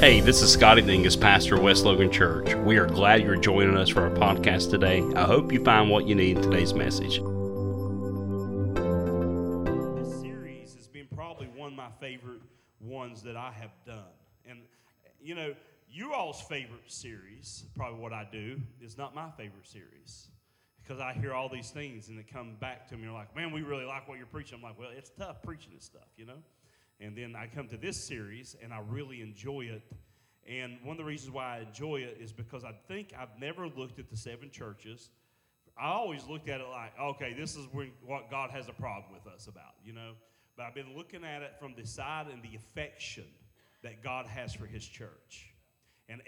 Hey, 0.00 0.20
this 0.20 0.42
is 0.42 0.52
Scotty 0.52 0.82
Dingus, 0.82 1.16
pastor 1.16 1.56
of 1.56 1.62
West 1.62 1.84
Logan 1.84 2.08
Church. 2.08 2.54
We 2.54 2.76
are 2.78 2.86
glad 2.86 3.20
you're 3.20 3.34
joining 3.34 3.76
us 3.76 3.88
for 3.88 4.02
our 4.02 4.10
podcast 4.10 4.70
today. 4.70 5.02
I 5.16 5.24
hope 5.24 5.52
you 5.52 5.64
find 5.64 5.90
what 5.90 6.06
you 6.06 6.14
need 6.14 6.36
in 6.36 6.42
today's 6.44 6.72
message. 6.72 7.16
This 9.96 10.20
series 10.20 10.76
has 10.76 10.86
been 10.86 11.08
probably 11.12 11.48
one 11.48 11.72
of 11.72 11.76
my 11.76 11.88
favorite 12.00 12.42
ones 12.80 13.24
that 13.24 13.36
I 13.36 13.50
have 13.50 13.72
done. 13.84 14.04
And, 14.48 14.60
you 15.20 15.34
know, 15.34 15.52
you 15.90 16.14
all's 16.14 16.42
favorite 16.42 16.92
series, 16.92 17.64
probably 17.74 17.98
what 17.98 18.12
I 18.12 18.24
do, 18.30 18.60
is 18.80 18.96
not 18.96 19.16
my 19.16 19.32
favorite 19.36 19.66
series. 19.66 20.28
Because 20.80 21.00
I 21.00 21.12
hear 21.12 21.34
all 21.34 21.48
these 21.48 21.70
things 21.70 22.08
and 22.08 22.16
they 22.16 22.22
come 22.22 22.54
back 22.60 22.86
to 22.90 22.96
me 22.96 23.08
are 23.08 23.12
like, 23.12 23.34
man, 23.34 23.50
we 23.50 23.62
really 23.62 23.84
like 23.84 24.08
what 24.08 24.16
you're 24.16 24.28
preaching. 24.28 24.58
I'm 24.58 24.62
like, 24.62 24.78
well, 24.78 24.90
it's 24.96 25.10
tough 25.18 25.42
preaching 25.42 25.72
this 25.74 25.84
stuff, 25.84 26.06
you 26.16 26.24
know? 26.24 26.38
And 27.00 27.16
then 27.16 27.36
I 27.36 27.46
come 27.46 27.68
to 27.68 27.76
this 27.76 27.96
series 28.02 28.56
and 28.62 28.72
I 28.72 28.80
really 28.88 29.20
enjoy 29.20 29.62
it. 29.62 29.82
And 30.48 30.78
one 30.82 30.92
of 30.92 30.98
the 30.98 31.04
reasons 31.04 31.32
why 31.32 31.58
I 31.58 31.60
enjoy 31.60 31.98
it 31.98 32.18
is 32.20 32.32
because 32.32 32.64
I 32.64 32.72
think 32.88 33.12
I've 33.18 33.38
never 33.38 33.68
looked 33.68 33.98
at 33.98 34.08
the 34.08 34.16
seven 34.16 34.50
churches. 34.50 35.10
I 35.80 35.90
always 35.90 36.26
looked 36.26 36.48
at 36.48 36.60
it 36.60 36.66
like, 36.68 36.92
okay, 37.00 37.34
this 37.34 37.54
is 37.54 37.66
when, 37.70 37.92
what 38.04 38.30
God 38.30 38.50
has 38.50 38.68
a 38.68 38.72
problem 38.72 39.12
with 39.12 39.32
us 39.32 39.46
about, 39.46 39.74
you 39.84 39.92
know? 39.92 40.12
But 40.56 40.66
I've 40.66 40.74
been 40.74 40.96
looking 40.96 41.22
at 41.22 41.42
it 41.42 41.54
from 41.60 41.74
the 41.76 41.86
side 41.86 42.26
and 42.32 42.42
the 42.42 42.56
affection 42.56 43.26
that 43.82 44.02
God 44.02 44.26
has 44.26 44.52
for 44.52 44.66
His 44.66 44.84
church. 44.84 45.54
And 46.08 46.20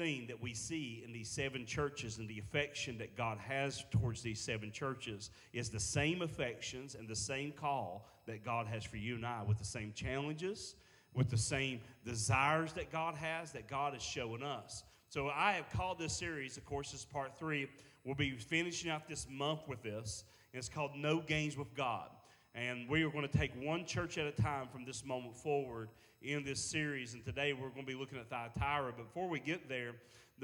everything 0.00 0.26
that 0.28 0.40
we 0.40 0.54
see 0.54 1.02
in 1.04 1.12
these 1.12 1.28
seven 1.28 1.66
churches 1.66 2.18
and 2.18 2.28
the 2.28 2.38
affection 2.38 2.96
that 2.98 3.16
God 3.16 3.38
has 3.38 3.84
towards 3.90 4.22
these 4.22 4.40
seven 4.40 4.70
churches 4.72 5.30
is 5.52 5.68
the 5.68 5.80
same 5.80 6.22
affections 6.22 6.94
and 6.94 7.06
the 7.06 7.16
same 7.16 7.52
call 7.52 8.06
that 8.26 8.44
God 8.44 8.66
has 8.66 8.84
for 8.84 8.96
you 8.96 9.16
and 9.16 9.26
I, 9.26 9.42
with 9.42 9.58
the 9.58 9.64
same 9.64 9.92
challenges, 9.94 10.76
with 11.14 11.28
the 11.28 11.36
same 11.36 11.80
desires 12.04 12.72
that 12.74 12.90
God 12.90 13.14
has, 13.14 13.52
that 13.52 13.68
God 13.68 13.94
is 13.94 14.02
showing 14.02 14.42
us. 14.42 14.84
So 15.08 15.28
I 15.28 15.52
have 15.52 15.68
called 15.70 15.98
this 15.98 16.14
series, 16.14 16.56
of 16.56 16.64
course, 16.64 16.92
this 16.92 17.00
is 17.00 17.06
part 17.06 17.36
three. 17.36 17.68
We'll 18.04 18.14
be 18.14 18.30
finishing 18.30 18.90
out 18.90 19.06
this 19.08 19.26
month 19.30 19.68
with 19.68 19.82
this. 19.82 20.24
And 20.52 20.58
it's 20.58 20.68
called 20.68 20.92
No 20.96 21.20
Games 21.20 21.56
with 21.58 21.74
God. 21.74 22.08
And 22.54 22.88
we 22.88 23.02
are 23.04 23.10
going 23.10 23.28
to 23.28 23.38
take 23.38 23.52
one 23.62 23.84
church 23.84 24.18
at 24.18 24.26
a 24.26 24.32
time 24.32 24.66
from 24.72 24.84
this 24.84 25.04
moment 25.04 25.36
forward 25.36 25.90
in 26.22 26.44
this 26.44 26.62
series. 26.62 27.14
And 27.14 27.24
today 27.24 27.52
we're 27.52 27.70
going 27.70 27.86
to 27.86 27.92
be 27.92 27.98
looking 27.98 28.18
at 28.18 28.28
Thyatira. 28.28 28.92
But 28.96 29.06
before 29.06 29.28
we 29.28 29.40
get 29.40 29.68
there, 29.68 29.92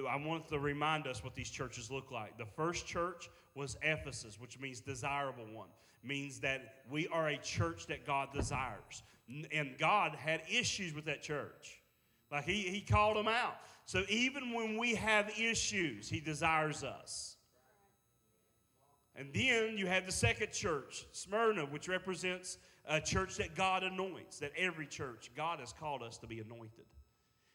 I 0.08 0.16
want 0.16 0.48
to 0.48 0.58
remind 0.58 1.06
us 1.06 1.24
what 1.24 1.34
these 1.34 1.50
churches 1.50 1.90
look 1.90 2.10
like. 2.10 2.38
The 2.38 2.46
first 2.46 2.86
church 2.86 3.28
was 3.54 3.76
Ephesus, 3.82 4.38
which 4.40 4.58
means 4.60 4.80
desirable 4.80 5.46
one, 5.52 5.68
means 6.04 6.40
that 6.40 6.74
we 6.90 7.08
are 7.08 7.28
a 7.28 7.38
church 7.38 7.86
that 7.86 8.06
God 8.06 8.28
desires. 8.34 9.02
And 9.52 9.76
God 9.78 10.14
had 10.14 10.42
issues 10.50 10.94
with 10.94 11.06
that 11.06 11.22
church. 11.22 11.80
Like 12.30 12.44
he, 12.44 12.62
he 12.62 12.80
called 12.80 13.16
them 13.16 13.28
out. 13.28 13.56
So 13.86 14.02
even 14.08 14.52
when 14.52 14.76
we 14.76 14.96
have 14.96 15.30
issues, 15.38 16.08
He 16.08 16.20
desires 16.20 16.82
us. 16.82 17.35
And 19.16 19.32
then 19.32 19.78
you 19.78 19.86
have 19.86 20.04
the 20.04 20.12
second 20.12 20.52
church, 20.52 21.06
Smyrna, 21.12 21.62
which 21.62 21.88
represents 21.88 22.58
a 22.86 23.00
church 23.00 23.36
that 23.36 23.54
God 23.54 23.82
anoints, 23.82 24.38
that 24.40 24.52
every 24.56 24.86
church, 24.86 25.30
God 25.34 25.58
has 25.60 25.72
called 25.72 26.02
us 26.02 26.18
to 26.18 26.26
be 26.26 26.40
anointed. 26.40 26.84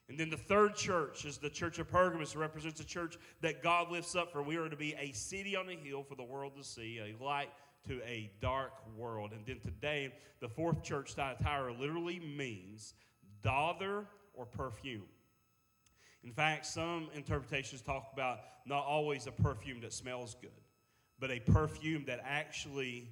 And 0.09 0.19
then 0.19 0.29
the 0.29 0.37
third 0.37 0.75
church 0.75 1.23
is 1.23 1.37
the 1.37 1.49
church 1.49 1.79
of 1.79 1.87
Pergamos, 1.87 2.35
represents 2.35 2.81
a 2.81 2.85
church 2.85 3.17
that 3.41 3.63
God 3.63 3.91
lifts 3.91 4.15
up 4.15 4.31
for 4.31 4.43
we 4.43 4.57
are 4.57 4.67
to 4.67 4.75
be 4.75 4.93
a 4.99 5.11
city 5.13 5.55
on 5.55 5.69
a 5.69 5.75
hill 5.75 6.03
for 6.03 6.15
the 6.15 6.23
world 6.23 6.53
to 6.57 6.63
see, 6.63 6.99
a 6.99 7.23
light 7.23 7.49
to 7.87 8.01
a 8.03 8.29
dark 8.41 8.73
world. 8.97 9.31
And 9.31 9.45
then 9.45 9.59
today, 9.59 10.13
the 10.39 10.49
fourth 10.49 10.83
church, 10.83 11.13
Thyatira, 11.13 11.73
literally 11.79 12.19
means 12.19 12.93
dother 13.41 14.05
or 14.33 14.45
perfume. 14.45 15.07
In 16.23 16.31
fact, 16.31 16.65
some 16.65 17.09
interpretations 17.13 17.81
talk 17.81 18.09
about 18.13 18.39
not 18.65 18.85
always 18.85 19.27
a 19.27 19.31
perfume 19.31 19.81
that 19.81 19.93
smells 19.93 20.35
good, 20.41 20.51
but 21.21 21.31
a 21.31 21.39
perfume 21.39 22.03
that 22.07 22.19
actually 22.25 23.07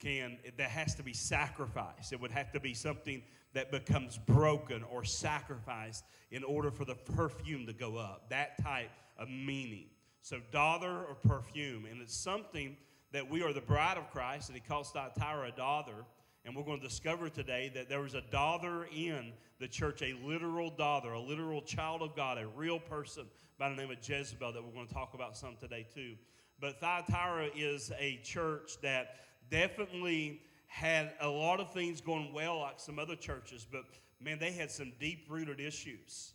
can, 0.00 0.36
that 0.58 0.68
has 0.68 0.96
to 0.96 1.02
be 1.02 1.14
sacrificed. 1.14 2.12
It 2.12 2.20
would 2.20 2.32
have 2.32 2.52
to 2.52 2.60
be 2.60 2.74
something 2.74 3.22
that 3.54 3.70
becomes 3.70 4.18
broken 4.18 4.82
or 4.82 5.04
sacrificed 5.04 6.04
in 6.32 6.42
order 6.42 6.72
for 6.72 6.84
the 6.84 6.96
perfume 6.96 7.66
to 7.66 7.72
go 7.72 7.96
up. 7.96 8.28
That 8.30 8.60
type 8.62 8.90
of 9.16 9.28
meaning. 9.28 9.86
So, 10.22 10.40
dother 10.50 11.04
or 11.04 11.14
perfume. 11.14 11.86
And 11.86 12.02
it's 12.02 12.16
something 12.16 12.76
that 13.12 13.30
we 13.30 13.42
are 13.42 13.52
the 13.52 13.60
bride 13.60 13.96
of 13.96 14.10
Christ, 14.10 14.48
and 14.48 14.56
he 14.56 14.62
calls 14.62 14.90
Thyatira 14.90 15.48
a 15.48 15.52
dother. 15.52 16.04
And 16.44 16.56
we're 16.56 16.64
going 16.64 16.80
to 16.80 16.88
discover 16.88 17.28
today 17.28 17.70
that 17.76 17.88
there 17.88 18.00
was 18.00 18.14
a 18.14 18.22
dother 18.32 18.88
in 18.92 19.32
the 19.60 19.68
church, 19.68 20.02
a 20.02 20.14
literal 20.24 20.70
dother, 20.70 21.12
a 21.12 21.20
literal 21.20 21.62
child 21.62 22.02
of 22.02 22.16
God, 22.16 22.38
a 22.38 22.48
real 22.48 22.80
person 22.80 23.26
by 23.58 23.68
the 23.68 23.76
name 23.76 23.92
of 23.92 23.98
Jezebel 24.02 24.52
that 24.52 24.64
we're 24.64 24.72
going 24.72 24.88
to 24.88 24.94
talk 24.94 25.14
about 25.14 25.36
some 25.36 25.54
today 25.60 25.86
too. 25.94 26.16
But 26.62 26.78
Thyatira 26.80 27.50
is 27.56 27.90
a 27.98 28.20
church 28.22 28.80
that 28.82 29.16
definitely 29.50 30.40
had 30.68 31.12
a 31.20 31.28
lot 31.28 31.58
of 31.58 31.72
things 31.72 32.00
going 32.00 32.32
well 32.32 32.60
like 32.60 32.78
some 32.78 33.00
other 33.00 33.16
churches, 33.16 33.66
but 33.70 33.82
man, 34.20 34.38
they 34.38 34.52
had 34.52 34.70
some 34.70 34.92
deep 35.00 35.26
rooted 35.28 35.58
issues 35.58 36.34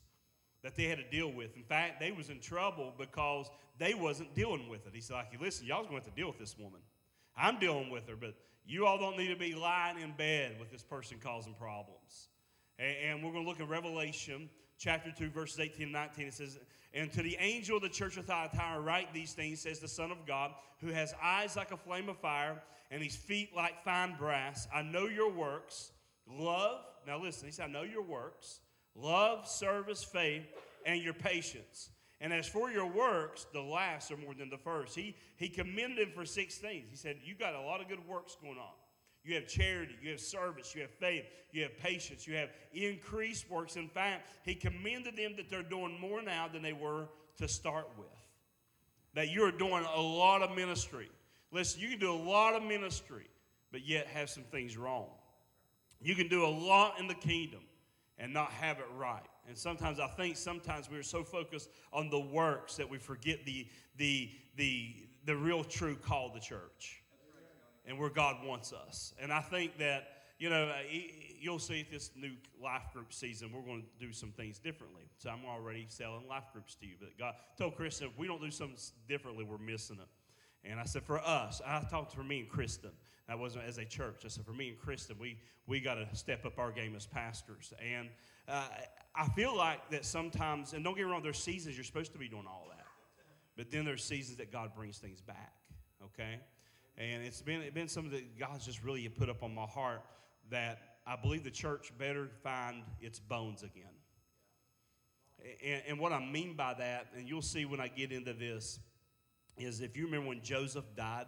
that 0.64 0.76
they 0.76 0.84
had 0.84 0.98
to 0.98 1.10
deal 1.10 1.32
with. 1.32 1.56
In 1.56 1.64
fact, 1.64 2.02
they 2.02 2.12
was 2.12 2.30
in 2.30 2.42
trouble 2.42 2.94
because 2.98 3.50
they 3.80 3.94
wasn't 3.94 4.36
dealing 4.36 4.68
with 4.68 4.86
it. 4.86 4.92
He 4.94 5.00
said, 5.00 5.14
like, 5.14 5.42
listen, 5.42 5.66
y'all's 5.66 5.88
going 5.88 6.02
to 6.02 6.06
have 6.06 6.14
to 6.14 6.22
deal 6.22 6.28
with 6.28 6.40
this 6.40 6.58
woman. 6.58 6.82
I'm 7.38 7.58
dealing 7.58 7.90
with 7.90 8.10
her, 8.10 8.18
but 8.18 8.36
you 8.66 8.86
all 8.86 8.98
don't 8.98 9.18
need 9.18 9.30
to 9.30 9.38
be 9.38 9.56
lying 9.56 9.98
in 9.98 10.12
bed 10.18 10.58
with 10.60 10.70
this 10.70 10.84
person 10.84 11.20
causing 11.24 11.54
problems. 11.54 12.28
And, 12.78 13.24
we're 13.24 13.32
going 13.32 13.46
to 13.46 13.50
look 13.50 13.62
at 13.62 13.70
Revelation 13.70 14.50
chapter 14.78 15.10
2, 15.18 15.30
verses 15.30 15.62
18 15.62 15.84
and 15.84 15.94
19. 15.94 16.28
It 16.28 16.34
says, 16.34 16.60
And 16.94 17.12
to 17.14 17.22
the 17.22 17.38
angel 17.40 17.78
of 17.78 17.84
the 17.84 17.90
church 17.90 18.18
of 18.18 18.26
Thyatira 18.26 18.80
write 18.80 19.14
these 19.14 19.34
things, 19.34 19.62
says 19.62 19.80
the 19.80 19.88
Son 19.88 20.12
of 20.12 20.26
God, 20.26 20.52
who 20.80 20.88
has 20.88 21.14
eyes 21.22 21.56
like 21.56 21.72
a 21.72 21.78
flame 21.78 22.10
of 22.10 22.18
fire 22.18 22.62
and 22.92 23.04
his 23.04 23.16
feet 23.16 23.50
like 23.56 23.84
fine 23.84 24.16
brass. 24.18 24.68
I 24.74 24.82
know 24.82 25.08
your 25.08 25.32
works, 25.32 25.92
love. 26.28 26.82
Now 27.06 27.22
listen, 27.22 27.48
he 27.48 27.52
said, 27.52 27.70
I 27.70 27.72
know 27.72 27.84
your 27.84 28.04
works, 28.04 28.62
love, 28.96 29.48
service, 29.48 30.04
faith, 30.04 30.46
and 30.86 31.02
your 31.02 31.14
patience. 31.14 31.90
And 32.20 32.34
as 32.34 32.48
for 32.48 32.72
your 32.72 32.88
works, 32.88 33.46
the 33.54 33.62
last 33.62 34.12
are 34.12 34.18
more 34.18 34.34
than 34.34 34.50
the 34.50 34.58
first. 34.58 34.96
He, 34.96 35.16
he 35.36 35.50
commended 35.50 36.00
him 36.00 36.14
for 36.16 36.26
six 36.26 36.58
things. 36.58 36.88
He 36.90 36.96
said, 36.96 37.18
You 37.24 37.36
got 37.36 37.54
a 37.54 37.62
lot 37.62 37.80
of 37.80 37.88
good 37.88 38.06
works 38.08 38.36
going 38.42 38.58
on. 38.58 38.74
You 39.28 39.36
have 39.36 39.46
charity, 39.46 39.94
you 40.02 40.12
have 40.12 40.22
service, 40.22 40.74
you 40.74 40.82
have 40.82 40.90
faith, 40.90 41.26
you 41.52 41.62
have 41.64 41.78
patience, 41.78 42.26
you 42.26 42.36
have 42.36 42.50
increased 42.72 43.50
works. 43.50 43.76
In 43.76 43.90
fact, 43.90 44.30
he 44.44 44.56
commended 44.56 45.18
them 45.18 45.34
that 45.36 45.50
they're 45.50 45.64
doing 45.64 46.00
more 46.00 46.22
now 46.22 46.48
than 46.48 46.62
they 46.62 46.72
were 46.72 47.10
to 47.40 47.48
start 47.50 47.90
with. 47.98 48.08
That 49.16 49.30
you're 49.30 49.52
doing 49.52 49.86
a 49.94 50.00
lot 50.00 50.44
of 50.44 50.56
ministry. 50.56 51.10
Listen, 51.52 51.82
you 51.82 51.90
can 51.90 52.00
do 52.00 52.14
a 52.14 52.16
lot 52.16 52.56
of 52.56 52.64
ministry, 52.64 53.28
but 53.74 53.86
yet 53.86 54.08
have 54.08 54.30
some 54.30 54.44
things 54.44 54.78
wrong. 54.78 55.10
You 56.00 56.16
can 56.16 56.30
do 56.30 56.46
a 56.46 56.48
lot 56.48 56.98
in 56.98 57.10
the 57.10 57.16
kingdom 57.16 57.62
and 58.18 58.34
not 58.34 58.52
have 58.52 58.80
it 58.80 58.88
right. 58.96 59.26
And 59.46 59.58
sometimes 59.58 60.00
I 60.00 60.08
think 60.08 60.38
sometimes 60.38 60.90
we're 60.90 61.04
so 61.04 61.26
focused 61.26 61.70
on 61.92 62.10
the 62.10 62.20
works 62.20 62.78
that 62.78 62.90
we 62.90 62.98
forget 62.98 63.46
the, 63.46 63.68
the, 63.98 64.32
the, 64.56 64.96
the 65.26 65.36
real 65.36 65.66
true 65.66 65.98
call 65.98 66.28
of 66.28 66.34
the 66.34 66.40
church 66.40 67.04
and 67.88 67.98
where 67.98 68.10
God 68.10 68.46
wants 68.46 68.74
us. 68.74 69.14
And 69.20 69.32
I 69.32 69.42
think 69.42 69.78
that, 69.80 70.10
you 70.38 70.50
know, 70.50 70.72
you'll 71.40 71.58
see 71.58 71.88
this 71.90 72.12
new 72.16 72.34
life 72.62 72.84
group 72.94 73.14
season, 73.14 73.52
we're 73.52 73.62
going 73.62 73.82
to 73.82 74.06
do 74.06 74.14
some 74.14 74.32
things 74.32 74.60
differently. 74.60 75.04
So 75.18 75.30
I'm 75.30 75.46
already 75.46 75.86
selling 75.90 76.28
life 76.28 76.44
groups 76.54 76.76
to 76.76 76.86
you. 76.86 76.96
But 77.00 77.18
God 77.18 77.34
told 77.58 77.76
Chris, 77.76 78.02
if 78.02 78.16
we 78.18 78.28
don't 78.28 78.42
do 78.42 78.52
something 78.52 78.78
differently, 79.08 79.44
we're 79.44 79.58
missing 79.58 79.98
it. 80.00 80.70
And 80.70 80.80
I 80.80 80.84
said, 80.84 81.04
for 81.04 81.20
us, 81.20 81.62
I 81.66 81.82
talked 81.90 82.14
for 82.14 82.24
me 82.24 82.40
and 82.42 82.50
Kristen. 82.50 82.92
That 83.28 83.40
wasn't 83.40 83.66
as 83.66 83.78
a 83.78 83.86
church. 83.86 84.24
I 84.26 84.28
said, 84.28 84.46
for 84.46 84.54
me 84.54 84.70
and 84.70 84.78
Kristen, 84.78 85.16
we, 85.20 85.38
we 85.66 85.80
got 85.80 85.96
to 85.96 86.08
step 86.14 86.46
up 86.46 86.60
our 86.60 86.72
game 86.72 86.96
as 86.96 87.06
pastors. 87.06 87.74
And 87.82 88.10
uh, 88.48 88.68
I 89.16 89.28
feel 89.30 89.56
like 89.56 89.90
that 89.92 90.06
sometimes, 90.06 90.74
and 90.74 90.84
don't 90.84 90.96
get 90.96 91.06
me 91.06 91.12
wrong, 91.12 91.24
there's 91.24 91.40
seasons 91.40 91.76
you're 91.76 91.84
supposed 91.84 92.12
to 92.14 92.20
be 92.20 92.28
doing 92.28 92.46
all 92.48 92.68
that. 92.70 92.86
But 93.56 93.72
then 93.72 93.86
there's 93.86 94.04
seasons 94.04 94.38
that 94.38 94.52
God 94.52 94.76
brings 94.76 94.98
things 94.98 95.20
back, 95.20 95.54
okay? 96.04 96.40
And 96.98 97.24
it's 97.24 97.42
been, 97.42 97.62
it's 97.62 97.74
been 97.74 97.88
something 97.88 98.12
that 98.12 98.40
God's 98.40 98.66
just 98.66 98.84
really 98.84 99.08
put 99.08 99.30
up 99.30 99.44
on 99.44 99.54
my 99.54 99.66
heart 99.66 100.02
that 100.50 100.80
I 101.06 101.16
believe 101.16 101.44
the 101.44 101.52
church 101.52 101.92
better 101.98 102.28
find 102.44 102.84
its 103.02 103.20
bones 103.20 103.64
again. 103.64 103.84
And, 105.64 105.84
and 105.88 106.00
what 106.00 106.12
I 106.12 106.20
mean 106.20 106.56
by 106.56 106.74
that, 106.74 107.08
and 107.16 107.28
you'll 107.28 107.42
see 107.42 107.66
when 107.66 107.80
I 107.80 107.88
get 107.88 108.12
into 108.12 108.34
this, 108.34 108.80
is 109.58 109.82
if 109.82 109.96
you 109.96 110.06
remember 110.06 110.30
when 110.30 110.42
Joseph 110.42 110.86
died, 110.96 111.28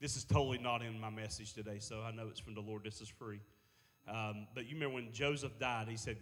this 0.00 0.16
is 0.16 0.24
totally 0.24 0.58
not 0.58 0.82
in 0.82 0.98
my 1.00 1.10
message 1.10 1.54
today, 1.54 1.78
so 1.80 2.02
I 2.02 2.12
know 2.12 2.28
it's 2.28 2.40
from 2.40 2.54
the 2.54 2.60
Lord. 2.60 2.84
This 2.84 3.00
is 3.00 3.08
free. 3.08 3.40
Um, 4.08 4.46
but 4.54 4.66
you 4.66 4.74
remember 4.74 4.94
when 4.94 5.12
Joseph 5.12 5.58
died, 5.58 5.88
he 5.88 5.96
said, 5.96 6.16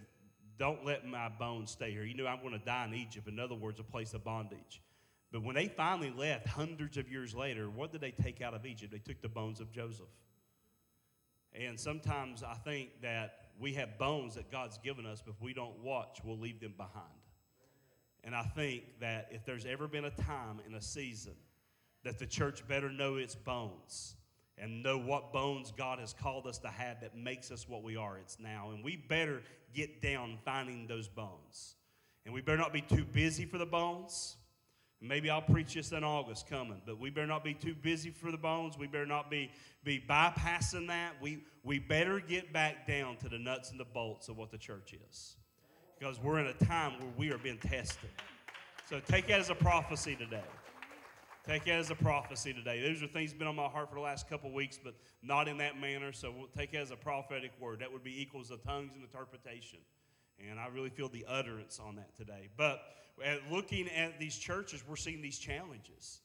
Don't 0.57 0.83
let 0.83 1.05
my 1.05 1.29
bones 1.29 1.71
stay 1.71 1.91
here. 1.91 2.03
You 2.03 2.15
know, 2.15 2.25
I'm 2.25 2.41
going 2.41 2.57
to 2.57 2.65
die 2.65 2.85
in 2.85 2.95
Egypt. 2.95 3.27
In 3.27 3.39
other 3.39 3.55
words, 3.55 3.79
a 3.79 3.83
place 3.83 4.13
of 4.13 4.23
bondage. 4.23 4.81
But 5.31 5.43
when 5.43 5.55
they 5.55 5.67
finally 5.67 6.13
left, 6.15 6.47
hundreds 6.47 6.97
of 6.97 7.09
years 7.09 7.35
later, 7.35 7.69
what 7.69 7.91
did 7.91 8.01
they 8.01 8.11
take 8.11 8.41
out 8.41 8.53
of 8.53 8.65
Egypt? 8.65 8.91
They 8.91 8.99
took 8.99 9.21
the 9.21 9.29
bones 9.29 9.59
of 9.59 9.71
Joseph. 9.71 10.05
And 11.53 11.79
sometimes 11.79 12.43
I 12.43 12.53
think 12.53 13.01
that 13.01 13.49
we 13.59 13.73
have 13.73 13.97
bones 13.97 14.35
that 14.35 14.51
God's 14.51 14.77
given 14.77 15.05
us, 15.05 15.21
but 15.25 15.33
if 15.35 15.41
we 15.41 15.53
don't 15.53 15.79
watch, 15.79 16.19
we'll 16.23 16.37
leave 16.37 16.59
them 16.59 16.73
behind. 16.77 17.05
And 18.23 18.35
I 18.35 18.43
think 18.43 18.83
that 18.99 19.29
if 19.31 19.45
there's 19.45 19.65
ever 19.65 19.87
been 19.87 20.05
a 20.05 20.11
time 20.11 20.59
in 20.67 20.75
a 20.75 20.81
season 20.81 21.33
that 22.03 22.19
the 22.19 22.25
church 22.25 22.67
better 22.67 22.89
know 22.89 23.15
its 23.15 23.35
bones 23.35 24.15
and 24.57 24.83
know 24.83 24.97
what 24.97 25.33
bones 25.33 25.71
God 25.75 25.99
has 25.99 26.13
called 26.13 26.47
us 26.47 26.57
to 26.59 26.67
have 26.67 27.01
that 27.01 27.15
makes 27.15 27.51
us 27.51 27.67
what 27.67 27.83
we 27.83 27.95
are, 27.95 28.17
it's 28.17 28.39
now. 28.39 28.71
And 28.73 28.83
we 28.83 28.95
better 28.95 29.41
get 29.73 30.01
down 30.01 30.37
finding 30.43 30.87
those 30.87 31.07
bones. 31.07 31.75
And 32.25 32.33
we 32.33 32.41
better 32.41 32.57
not 32.57 32.73
be 32.73 32.81
too 32.81 33.05
busy 33.05 33.45
for 33.45 33.57
the 33.57 33.65
bones. 33.65 34.35
Maybe 34.99 35.29
I'll 35.29 35.41
preach 35.41 35.75
this 35.75 35.91
in 35.91 36.03
August 36.03 36.49
coming, 36.49 36.81
but 36.85 36.99
we 36.99 37.11
better 37.11 37.27
not 37.27 37.43
be 37.43 37.53
too 37.53 37.75
busy 37.75 38.09
for 38.09 38.31
the 38.31 38.37
bones. 38.37 38.79
We 38.79 38.87
better 38.87 39.05
not 39.05 39.29
be, 39.29 39.51
be 39.83 40.03
bypassing 40.09 40.87
that. 40.87 41.13
We, 41.21 41.43
we 41.63 41.77
better 41.77 42.19
get 42.19 42.51
back 42.51 42.87
down 42.87 43.17
to 43.17 43.29
the 43.29 43.37
nuts 43.37 43.69
and 43.69 43.79
the 43.79 43.85
bolts 43.85 44.27
of 44.27 44.37
what 44.37 44.49
the 44.49 44.57
church 44.57 44.95
is. 45.09 45.35
Because 45.99 46.19
we're 46.19 46.39
in 46.39 46.47
a 46.47 46.53
time 46.53 46.93
where 46.99 47.11
we 47.15 47.31
are 47.31 47.37
being 47.37 47.59
tested. 47.59 48.09
So 48.89 48.99
take 48.99 49.29
it 49.29 49.33
as 49.33 49.51
a 49.51 49.55
prophecy 49.55 50.15
today. 50.15 50.43
Take 51.47 51.67
it 51.67 51.71
as 51.71 51.91
a 51.91 51.95
prophecy 51.95 52.51
today. 52.51 52.81
Those 52.81 53.03
are 53.03 53.07
things 53.07 53.31
that 53.31 53.35
have 53.35 53.39
been 53.39 53.47
on 53.47 53.55
my 53.55 53.67
heart 53.67 53.89
for 53.89 53.95
the 53.95 54.01
last 54.01 54.27
couple 54.27 54.51
weeks, 54.51 54.79
but 54.83 54.95
not 55.21 55.47
in 55.47 55.57
that 55.59 55.79
manner. 55.79 56.11
So 56.11 56.33
we'll 56.35 56.47
take 56.47 56.73
it 56.73 56.77
as 56.77 56.91
a 56.91 56.95
prophetic 56.95 57.51
word. 57.59 57.79
That 57.79 57.91
would 57.93 58.03
be 58.03 58.19
equals 58.19 58.49
the 58.49 58.57
tongues 58.57 58.91
and 58.95 59.03
interpretation. 59.03 59.79
And 60.39 60.59
I 60.59 60.67
really 60.67 60.89
feel 60.89 61.09
the 61.09 61.25
utterance 61.27 61.79
on 61.79 61.95
that 61.95 62.15
today. 62.15 62.49
But 62.57 62.81
at 63.23 63.39
looking 63.51 63.89
at 63.89 64.19
these 64.19 64.37
churches, 64.37 64.83
we're 64.87 64.95
seeing 64.95 65.21
these 65.21 65.39
challenges. 65.39 66.21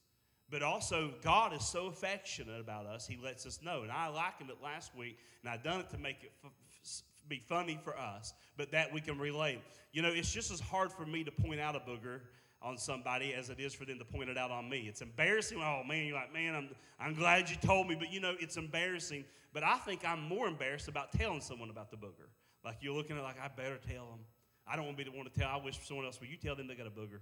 But 0.51 0.63
also, 0.63 1.15
God 1.23 1.55
is 1.55 1.65
so 1.65 1.87
affectionate 1.87 2.61
about 2.61 2.85
us, 2.85 3.07
He 3.07 3.17
lets 3.17 3.47
us 3.47 3.61
know. 3.63 3.83
And 3.83 3.91
I 3.91 4.09
likened 4.09 4.51
it 4.51 4.59
last 4.63 4.95
week, 4.95 5.19
and 5.43 5.51
I 5.51 5.57
done 5.57 5.81
it 5.81 5.89
to 5.91 5.99
make 5.99 6.23
it 6.23 6.33
f- 6.45 6.51
f- 6.85 7.03
be 7.27 7.39
funny 7.39 7.81
for 7.83 7.99
us, 7.99 8.35
but 8.59 8.71
that 8.73 8.93
we 8.93 9.01
can 9.01 9.19
relate. 9.19 9.63
You 9.93 10.03
know, 10.03 10.11
it's 10.11 10.31
just 10.31 10.51
as 10.51 10.61
hard 10.61 10.93
for 10.93 11.07
me 11.07 11.25
to 11.25 11.31
point 11.31 11.59
out 11.59 11.75
a 11.75 11.81
booger 11.81 12.21
on 12.61 12.77
somebody 12.77 13.33
as 13.33 13.49
it 13.49 13.61
is 13.61 13.73
for 13.73 13.87
them 13.87 13.99
to 13.99 14.05
point 14.05 14.29
it 14.29 14.37
out 14.37 14.51
on 14.51 14.69
me. 14.69 14.87
It's 14.89 15.01
embarrassing. 15.01 15.59
Oh 15.59 15.83
man, 15.87 16.05
you're 16.07 16.17
like, 16.17 16.33
man, 16.33 16.55
I'm, 16.55 16.69
I'm 17.01 17.15
glad 17.15 17.49
you 17.49 17.57
told 17.57 17.89
me, 17.89 17.95
but 17.95 18.13
you 18.13 18.21
know, 18.21 18.35
it's 18.39 18.57
embarrassing. 18.57 19.25
But 19.53 19.63
I 19.63 19.77
think 19.79 20.07
I'm 20.07 20.23
more 20.23 20.47
embarrassed 20.49 20.89
about 20.89 21.13
telling 21.13 21.41
someone 21.41 21.71
about 21.71 21.91
the 21.91 21.97
booger. 21.97 22.29
Like 22.65 22.79
you're 22.81 22.95
looking 22.95 23.17
at 23.17 23.23
like, 23.23 23.41
I 23.41 23.49
better 23.49 23.79
tell 23.79 24.07
them. 24.07 24.21
I 24.67 24.77
don't 24.77 24.85
want 24.85 24.97
to 24.97 25.05
be 25.05 25.11
the 25.11 25.17
one 25.17 25.27
to 25.27 25.33
tell. 25.33 25.49
I 25.49 25.63
wish 25.63 25.79
someone 25.83 26.07
else, 26.07 26.21
will 26.21 26.29
you 26.29 26.37
tell 26.37 26.55
them 26.55 26.69
they 26.69 26.75
got 26.75 26.87
a 26.87 26.91
booger? 26.91 27.21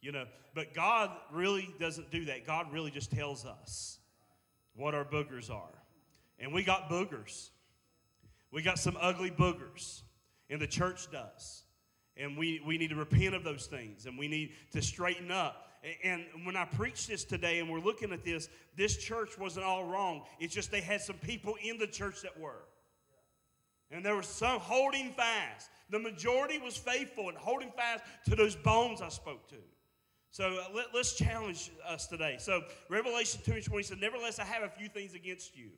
You 0.00 0.12
know, 0.12 0.26
but 0.54 0.74
God 0.74 1.10
really 1.32 1.72
doesn't 1.80 2.10
do 2.10 2.24
that. 2.26 2.46
God 2.46 2.72
really 2.72 2.90
just 2.90 3.10
tells 3.10 3.46
us 3.46 3.98
what 4.74 4.94
our 4.94 5.04
boogers 5.04 5.50
are. 5.50 5.72
And 6.38 6.52
we 6.52 6.64
got 6.64 6.90
boogers. 6.90 7.50
We 8.50 8.62
got 8.62 8.78
some 8.78 8.96
ugly 9.00 9.30
boogers. 9.30 10.02
And 10.50 10.60
the 10.60 10.66
church 10.66 11.10
does. 11.10 11.62
And 12.16 12.36
we, 12.36 12.60
we 12.66 12.76
need 12.76 12.90
to 12.90 12.96
repent 12.96 13.34
of 13.34 13.44
those 13.44 13.66
things 13.66 14.04
and 14.04 14.18
we 14.18 14.28
need 14.28 14.52
to 14.72 14.82
straighten 14.82 15.30
up. 15.30 15.68
And 16.04 16.24
when 16.44 16.56
I 16.56 16.64
preach 16.64 17.06
this 17.06 17.24
today 17.24 17.58
and 17.58 17.70
we're 17.70 17.80
looking 17.80 18.12
at 18.12 18.24
this, 18.24 18.48
this 18.76 18.96
church 18.96 19.38
wasn't 19.38 19.64
all 19.64 19.84
wrong. 19.84 20.22
It's 20.38 20.54
just 20.54 20.70
they 20.70 20.80
had 20.80 21.00
some 21.00 21.16
people 21.16 21.56
in 21.62 21.78
the 21.78 21.86
church 21.86 22.22
that 22.22 22.38
were. 22.38 22.64
And 24.02 24.06
there 24.08 24.16
was 24.16 24.26
some 24.26 24.58
holding 24.58 25.12
fast. 25.12 25.70
The 25.88 25.98
majority 26.00 26.58
was 26.58 26.76
faithful 26.76 27.28
and 27.28 27.38
holding 27.38 27.70
fast 27.70 28.02
to 28.28 28.34
those 28.34 28.56
bones 28.56 29.00
I 29.00 29.10
spoke 29.10 29.48
to. 29.50 29.58
So 30.32 30.58
uh, 30.58 30.74
let, 30.74 30.92
us 30.92 31.14
challenge 31.14 31.70
us 31.86 32.08
today. 32.08 32.34
So 32.40 32.62
Revelation 32.88 33.40
2 33.44 33.52
and 33.52 33.64
20 33.64 33.82
said, 33.84 34.00
Nevertheless, 34.00 34.40
I 34.40 34.44
have 34.44 34.64
a 34.64 34.68
few 34.68 34.88
things 34.88 35.14
against 35.14 35.56
you. 35.56 35.68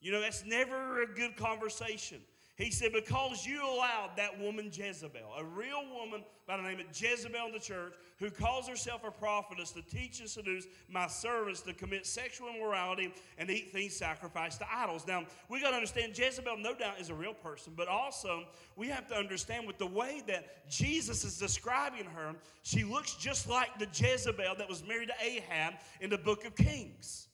You 0.00 0.12
know, 0.12 0.20
that's 0.20 0.44
never 0.44 1.02
a 1.02 1.06
good 1.08 1.36
conversation. 1.36 2.20
He 2.58 2.72
said, 2.72 2.92
Because 2.92 3.46
you 3.46 3.64
allowed 3.64 4.10
that 4.16 4.40
woman 4.40 4.70
Jezebel, 4.72 5.32
a 5.38 5.44
real 5.44 5.84
woman 5.94 6.24
by 6.44 6.56
the 6.56 6.64
name 6.64 6.80
of 6.80 6.86
Jezebel 6.92 7.46
in 7.46 7.52
the 7.52 7.60
church, 7.60 7.94
who 8.18 8.30
calls 8.30 8.66
herself 8.66 9.02
a 9.06 9.12
prophetess, 9.12 9.70
to 9.72 9.82
teach 9.82 10.18
and 10.18 10.28
seduce 10.28 10.66
my 10.90 11.06
servants 11.06 11.60
to 11.62 11.72
commit 11.72 12.04
sexual 12.04 12.48
immorality 12.48 13.14
and 13.38 13.48
eat 13.48 13.70
things 13.70 13.94
sacrificed 13.94 14.58
to 14.58 14.66
idols. 14.74 15.06
Now, 15.06 15.24
we 15.48 15.60
got 15.60 15.70
to 15.70 15.76
understand 15.76 16.18
Jezebel, 16.18 16.56
no 16.58 16.74
doubt, 16.74 17.00
is 17.00 17.10
a 17.10 17.14
real 17.14 17.32
person, 17.32 17.74
but 17.76 17.86
also 17.86 18.42
we 18.74 18.88
have 18.88 19.06
to 19.06 19.14
understand 19.14 19.64
with 19.64 19.78
the 19.78 19.86
way 19.86 20.24
that 20.26 20.68
Jesus 20.68 21.22
is 21.22 21.38
describing 21.38 22.06
her, 22.06 22.34
she 22.64 22.82
looks 22.82 23.14
just 23.14 23.48
like 23.48 23.78
the 23.78 23.86
Jezebel 23.92 24.56
that 24.58 24.68
was 24.68 24.84
married 24.84 25.10
to 25.10 25.24
Ahab 25.24 25.74
in 26.00 26.10
the 26.10 26.18
book 26.18 26.44
of 26.44 26.56
Kings. 26.56 27.28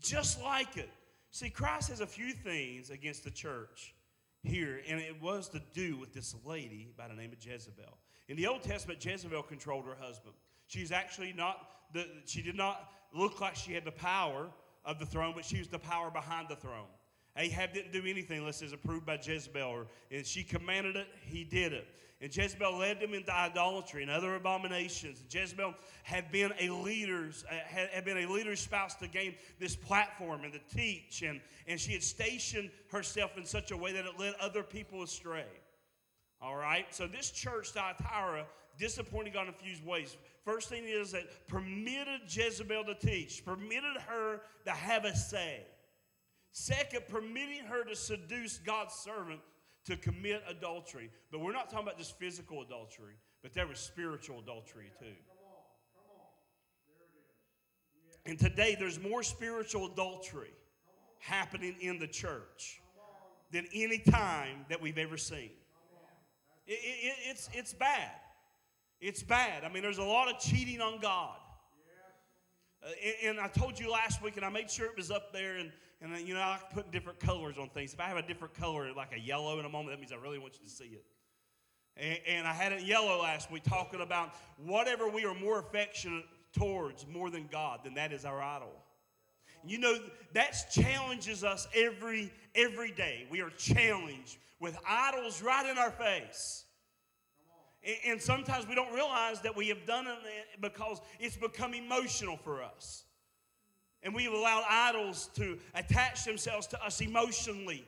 Just 0.00 0.42
like 0.42 0.78
it. 0.78 0.88
See, 1.32 1.50
Christ 1.50 1.90
has 1.90 2.00
a 2.00 2.06
few 2.06 2.32
things 2.32 2.88
against 2.88 3.24
the 3.24 3.30
church 3.30 3.94
here, 4.42 4.80
and 4.88 5.00
it 5.00 5.20
was 5.22 5.48
to 5.50 5.62
do 5.72 5.96
with 5.96 6.12
this 6.12 6.34
lady 6.44 6.88
by 6.96 7.08
the 7.08 7.14
name 7.14 7.32
of 7.32 7.44
Jezebel. 7.44 7.98
In 8.28 8.36
the 8.36 8.46
Old 8.46 8.62
Testament, 8.62 9.04
Jezebel 9.04 9.42
controlled 9.42 9.84
her 9.86 9.96
husband. 9.98 10.34
She's 10.66 10.92
actually 10.92 11.32
not 11.32 11.68
the, 11.92 12.06
she 12.24 12.42
did 12.42 12.56
not 12.56 12.90
look 13.14 13.40
like 13.40 13.54
she 13.54 13.72
had 13.72 13.84
the 13.84 13.92
power 13.92 14.48
of 14.84 14.98
the 14.98 15.06
throne, 15.06 15.32
but 15.34 15.44
she 15.44 15.58
was 15.58 15.68
the 15.68 15.78
power 15.78 16.10
behind 16.10 16.48
the 16.48 16.56
throne. 16.56 16.88
Ahab 17.36 17.72
didn't 17.72 17.92
do 17.92 18.02
anything 18.06 18.40
unless 18.40 18.60
it 18.60 18.66
was 18.66 18.72
approved 18.72 19.06
by 19.06 19.18
Jezebel, 19.22 19.62
or, 19.62 19.86
and 20.10 20.26
she 20.26 20.42
commanded 20.42 20.96
it, 20.96 21.06
he 21.22 21.44
did 21.44 21.72
it. 21.72 21.86
And 22.22 22.34
Jezebel 22.34 22.78
led 22.78 23.00
them 23.00 23.14
into 23.14 23.34
idolatry 23.34 24.02
and 24.02 24.10
other 24.10 24.36
abominations. 24.36 25.24
Jezebel 25.28 25.74
had 26.04 26.30
been 26.30 26.52
a 26.60 26.70
leader's 26.70 27.44
uh, 27.50 27.54
had, 27.66 27.88
had 27.88 28.04
been 28.04 28.18
a 28.18 28.32
leader's 28.32 28.60
spouse 28.60 28.94
to 28.96 29.08
gain 29.08 29.34
this 29.58 29.74
platform 29.74 30.44
and 30.44 30.52
to 30.52 30.60
teach, 30.72 31.22
and, 31.22 31.40
and 31.66 31.80
she 31.80 31.92
had 31.92 32.02
stationed 32.02 32.70
herself 32.92 33.36
in 33.36 33.44
such 33.44 33.72
a 33.72 33.76
way 33.76 33.92
that 33.92 34.04
it 34.04 34.20
led 34.20 34.34
other 34.40 34.62
people 34.62 35.02
astray. 35.02 35.46
All 36.40 36.54
right, 36.54 36.86
so 36.94 37.08
this 37.08 37.32
church, 37.32 37.70
Thyatira, 37.70 38.46
disappointed 38.78 39.32
God 39.32 39.48
in 39.48 39.54
a 39.54 39.56
few 39.56 39.74
ways. 39.84 40.16
First 40.44 40.68
thing 40.68 40.84
is 40.86 41.10
that 41.12 41.24
permitted 41.48 42.20
Jezebel 42.28 42.84
to 42.84 42.94
teach, 42.94 43.44
permitted 43.44 43.96
her 44.06 44.42
to 44.64 44.70
have 44.70 45.04
a 45.04 45.16
say. 45.16 45.66
Second, 46.52 47.02
permitting 47.08 47.64
her 47.64 47.82
to 47.84 47.96
seduce 47.96 48.58
God's 48.58 48.94
servant 48.94 49.40
to 49.86 49.96
commit 49.96 50.42
adultery. 50.48 51.10
But 51.30 51.40
we're 51.40 51.52
not 51.52 51.70
talking 51.70 51.86
about 51.86 51.98
just 51.98 52.18
physical 52.18 52.62
adultery, 52.62 53.14
but 53.42 53.52
there 53.52 53.66
was 53.66 53.78
spiritual 53.78 54.40
adultery 54.40 54.90
too. 54.98 55.06
And 58.24 58.38
today 58.38 58.76
there's 58.78 59.00
more 59.00 59.22
spiritual 59.22 59.86
adultery 59.86 60.52
happening 61.18 61.74
in 61.80 61.98
the 61.98 62.06
church 62.06 62.80
than 63.50 63.66
any 63.74 63.98
time 63.98 64.64
that 64.68 64.80
we've 64.80 64.98
ever 64.98 65.16
seen. 65.16 65.50
It, 66.66 66.78
it, 66.82 67.14
it's, 67.30 67.50
it's 67.52 67.72
bad. 67.72 68.10
It's 69.00 69.22
bad. 69.22 69.64
I 69.64 69.68
mean, 69.68 69.82
there's 69.82 69.98
a 69.98 70.04
lot 70.04 70.28
of 70.28 70.38
cheating 70.38 70.80
on 70.80 71.00
God. 71.00 71.36
Uh, 72.84 72.90
and, 73.24 73.38
and, 73.38 73.40
I 73.40 73.48
told 73.48 73.78
you 73.78 73.90
last 73.90 74.22
week, 74.22 74.36
and 74.36 74.44
I 74.44 74.48
made 74.48 74.70
sure 74.70 74.86
it 74.86 74.96
was 74.96 75.10
up 75.10 75.32
there, 75.32 75.56
and, 75.56 75.70
and 76.02 76.12
then, 76.12 76.26
you 76.26 76.34
know, 76.34 76.40
I 76.40 76.50
like 76.50 76.70
putting 76.70 76.90
different 76.90 77.20
colors 77.20 77.56
on 77.58 77.68
things. 77.68 77.94
If 77.94 78.00
I 78.00 78.04
have 78.04 78.16
a 78.16 78.26
different 78.26 78.54
color, 78.54 78.92
like 78.94 79.14
a 79.14 79.20
yellow 79.20 79.60
in 79.60 79.64
a 79.64 79.68
moment, 79.68 79.90
that 79.90 80.00
means 80.00 80.12
I 80.12 80.16
really 80.16 80.38
want 80.38 80.54
you 80.54 80.64
to 80.64 80.70
see 80.70 80.96
it. 80.96 81.04
And, 81.96 82.18
and 82.26 82.46
I 82.46 82.52
had 82.52 82.72
it 82.72 82.82
yellow 82.82 83.22
last 83.22 83.52
week, 83.52 83.62
talking 83.62 84.00
about 84.00 84.34
whatever 84.56 85.08
we 85.08 85.24
are 85.24 85.34
more 85.34 85.60
affectionate 85.60 86.24
towards 86.52 87.06
more 87.06 87.30
than 87.30 87.48
God, 87.50 87.80
then 87.84 87.94
that 87.94 88.12
is 88.12 88.24
our 88.24 88.42
idol. 88.42 88.72
You 89.64 89.78
know, 89.78 89.96
that 90.34 90.56
challenges 90.72 91.44
us 91.44 91.68
every 91.72 92.32
every 92.56 92.90
day. 92.90 93.28
We 93.30 93.40
are 93.40 93.50
challenged 93.50 94.38
with 94.58 94.76
idols 94.88 95.40
right 95.40 95.70
in 95.70 95.78
our 95.78 95.92
face. 95.92 96.64
And, 97.84 97.96
and 98.06 98.22
sometimes 98.22 98.66
we 98.66 98.74
don't 98.74 98.92
realize 98.92 99.40
that 99.42 99.56
we 99.56 99.68
have 99.68 99.86
done 99.86 100.08
it 100.08 100.60
because 100.60 101.00
it's 101.20 101.36
become 101.36 101.74
emotional 101.74 102.36
for 102.36 102.60
us. 102.60 103.04
And 104.02 104.14
we 104.14 104.24
have 104.24 104.32
allowed 104.32 104.64
idols 104.68 105.30
to 105.34 105.58
attach 105.74 106.24
themselves 106.24 106.66
to 106.68 106.84
us 106.84 107.00
emotionally. 107.00 107.86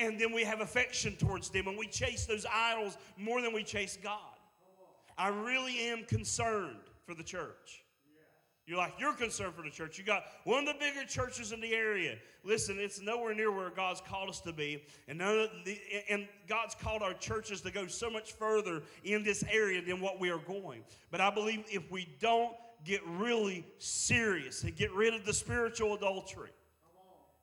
And 0.00 0.18
then 0.18 0.32
we 0.32 0.42
have 0.42 0.60
affection 0.60 1.16
towards 1.16 1.50
them, 1.50 1.68
and 1.68 1.76
we 1.76 1.86
chase 1.86 2.24
those 2.24 2.46
idols 2.50 2.96
more 3.18 3.42
than 3.42 3.52
we 3.52 3.62
chase 3.62 3.98
God. 4.02 4.20
I 5.18 5.28
really 5.28 5.78
am 5.88 6.04
concerned 6.04 6.76
for 7.04 7.14
the 7.14 7.22
church. 7.22 7.82
You're 8.66 8.78
like, 8.78 8.94
you're 8.98 9.12
concerned 9.12 9.54
for 9.54 9.62
the 9.62 9.70
church. 9.70 9.96
You 9.96 10.02
got 10.02 10.24
one 10.42 10.66
of 10.66 10.74
the 10.74 10.80
bigger 10.80 11.06
churches 11.06 11.52
in 11.52 11.60
the 11.60 11.72
area. 11.72 12.16
Listen, 12.42 12.78
it's 12.80 13.00
nowhere 13.00 13.32
near 13.32 13.52
where 13.52 13.70
God's 13.70 14.00
called 14.00 14.28
us 14.28 14.40
to 14.40 14.52
be. 14.52 14.82
And, 15.06 15.20
the, 15.20 15.78
and 16.10 16.26
God's 16.48 16.74
called 16.74 17.00
our 17.00 17.14
churches 17.14 17.60
to 17.60 17.70
go 17.70 17.86
so 17.86 18.10
much 18.10 18.32
further 18.32 18.82
in 19.04 19.22
this 19.22 19.44
area 19.52 19.80
than 19.82 20.00
what 20.00 20.18
we 20.18 20.30
are 20.30 20.38
going. 20.38 20.82
But 21.12 21.20
I 21.20 21.30
believe 21.30 21.62
if 21.70 21.88
we 21.92 22.08
don't 22.18 22.56
get 22.86 23.00
really 23.06 23.66
serious 23.78 24.62
and 24.62 24.74
get 24.76 24.92
rid 24.92 25.12
of 25.12 25.24
the 25.26 25.32
spiritual 25.32 25.94
adultery, 25.94 26.50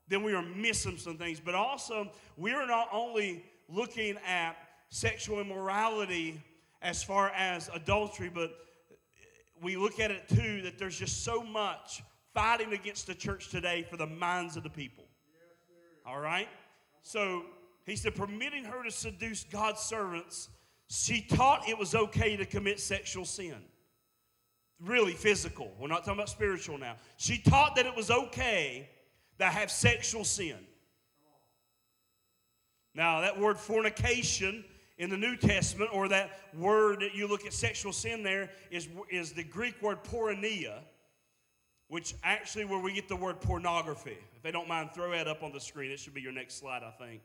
then 0.08 0.24
we 0.24 0.34
are 0.34 0.42
missing 0.42 0.98
some 0.98 1.18
things. 1.18 1.40
But 1.40 1.56
also, 1.56 2.10
we 2.38 2.52
are 2.52 2.66
not 2.66 2.88
only 2.92 3.44
looking 3.68 4.18
at 4.28 4.56
sexual 4.90 5.40
immorality 5.40 6.42
as 6.82 7.04
far 7.04 7.30
as 7.30 7.70
adultery, 7.74 8.30
but 8.34 8.52
we 9.62 9.76
look 9.78 10.00
at 10.00 10.12
it 10.12 10.28
too 10.28 10.62
that 10.62 10.78
there's 10.78 10.98
just 10.98 11.24
so 11.24 11.44
much 11.44 12.04
fighting 12.34 12.74
against 12.74 13.08
the 13.08 13.16
church 13.16 13.50
today 13.50 13.86
for 13.90 13.98
the 13.98 14.08
minds 14.08 14.58
of 14.58 14.64
the 14.64 14.70
people. 14.70 15.06
All 16.06 16.20
right? 16.20 16.48
So 17.02 17.44
He 17.86 17.96
said, 17.96 18.16
permitting 18.16 18.64
her 18.66 18.84
to 18.84 18.92
seduce 18.92 19.44
God's 19.44 19.82
servants, 19.82 20.50
she 20.88 21.22
taught 21.22 21.68
it 21.68 21.78
was 21.78 21.96
okay 21.96 22.38
to 22.38 22.46
commit 22.46 22.80
sexual 22.80 23.26
sin. 23.26 23.56
Really 24.84 25.14
physical. 25.14 25.72
We're 25.80 25.88
not 25.88 26.00
talking 26.00 26.16
about 26.16 26.30
spiritual 26.30 26.78
now. 26.78 26.96
She 27.18 27.38
taught 27.38 27.76
that 27.78 27.86
it 27.86 27.96
was 27.96 28.12
okay 28.12 28.90
to 29.40 29.46
have 29.46 29.72
sexual 29.72 30.26
sin. 30.26 30.58
Now, 32.94 33.22
that 33.22 33.40
word 33.40 33.58
fornication 33.58 34.64
in 34.98 35.10
the 35.10 35.18
New 35.18 35.36
Testament, 35.38 35.90
or 35.94 36.10
that 36.10 36.32
word 36.56 37.00
that 37.00 37.16
you 37.16 37.28
look 37.28 37.46
at 37.46 37.54
sexual 37.54 37.94
sin 37.94 38.24
there, 38.24 38.50
is, 38.72 38.88
is 39.10 39.32
the 39.32 39.44
Greek 39.44 39.82
word 39.82 40.04
porneia, 40.04 40.80
which 41.88 42.14
actually 42.24 42.66
where 42.66 42.80
we 42.80 42.94
get 42.94 43.08
the 43.08 43.16
word 43.16 43.40
pornography. 43.40 44.18
If 44.36 44.44
they 44.44 44.52
don't 44.52 44.68
mind, 44.68 44.92
throw 44.94 45.12
that 45.12 45.28
up 45.28 45.44
on 45.44 45.52
the 45.52 45.60
screen. 45.60 45.92
It 45.92 46.00
should 46.00 46.14
be 46.14 46.22
your 46.22 46.32
next 46.34 46.60
slide, 46.60 46.84
I 46.84 46.92
think. 46.92 47.22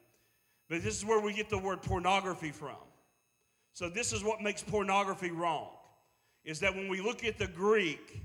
But 0.68 0.82
this 0.82 0.96
is 0.96 1.04
where 1.04 1.20
we 1.20 1.32
get 1.32 1.50
the 1.50 1.58
word 1.58 1.82
pornography 1.82 2.52
from. 2.52 2.76
So 3.72 3.88
this 3.88 4.12
is 4.12 4.22
what 4.22 4.40
makes 4.40 4.62
pornography 4.62 5.30
wrong. 5.30 5.70
Is 6.48 6.60
that 6.60 6.74
when 6.74 6.88
we 6.88 7.00
look 7.00 7.24
at 7.24 7.38
the 7.38 7.46
Greek, 7.46 8.22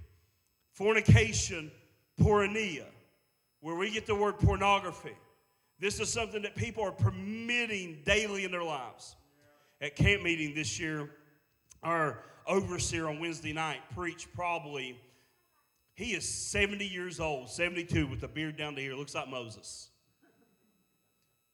fornication, 0.72 1.70
porneia, 2.20 2.86
where 3.60 3.76
we 3.76 3.92
get 3.92 4.06
the 4.06 4.16
word 4.16 4.40
pornography, 4.40 5.16
this 5.80 6.00
is 6.00 6.12
something 6.12 6.42
that 6.44 6.56
people 6.56 6.84
are 6.84 6.92
permitting 6.92 8.02
daily 8.06 8.46
in 8.46 8.52
their 8.52 8.64
lives. 8.64 9.18
At 9.82 9.98
camp 9.98 10.24
meeting 10.24 10.56
this 10.56 10.80
year, 10.80 11.10
our 11.82 12.20
overseer 12.48 13.10
on 13.10 13.20
Wednesday 13.20 13.52
night 13.52 13.82
preached 13.94 14.34
probably, 14.34 14.98
he 15.96 16.14
is 16.14 16.28
70 16.28 16.88
years 16.88 17.20
old, 17.20 17.50
72 17.50 18.08
with 18.08 18.24
a 18.24 18.28
beard 18.30 18.56
down 18.56 18.76
to 18.76 18.82
here, 18.82 18.96
looks 18.96 19.16
like 19.16 19.28
Moses 19.28 19.90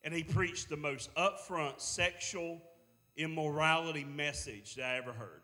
and 0.04 0.14
he 0.14 0.24
preached 0.24 0.70
the 0.70 0.78
most 0.78 1.14
upfront 1.16 1.82
sexual 1.82 2.62
immorality 3.18 4.06
message 4.06 4.76
that 4.76 4.86
I 4.86 4.98
ever 4.98 5.12
heard. 5.12 5.42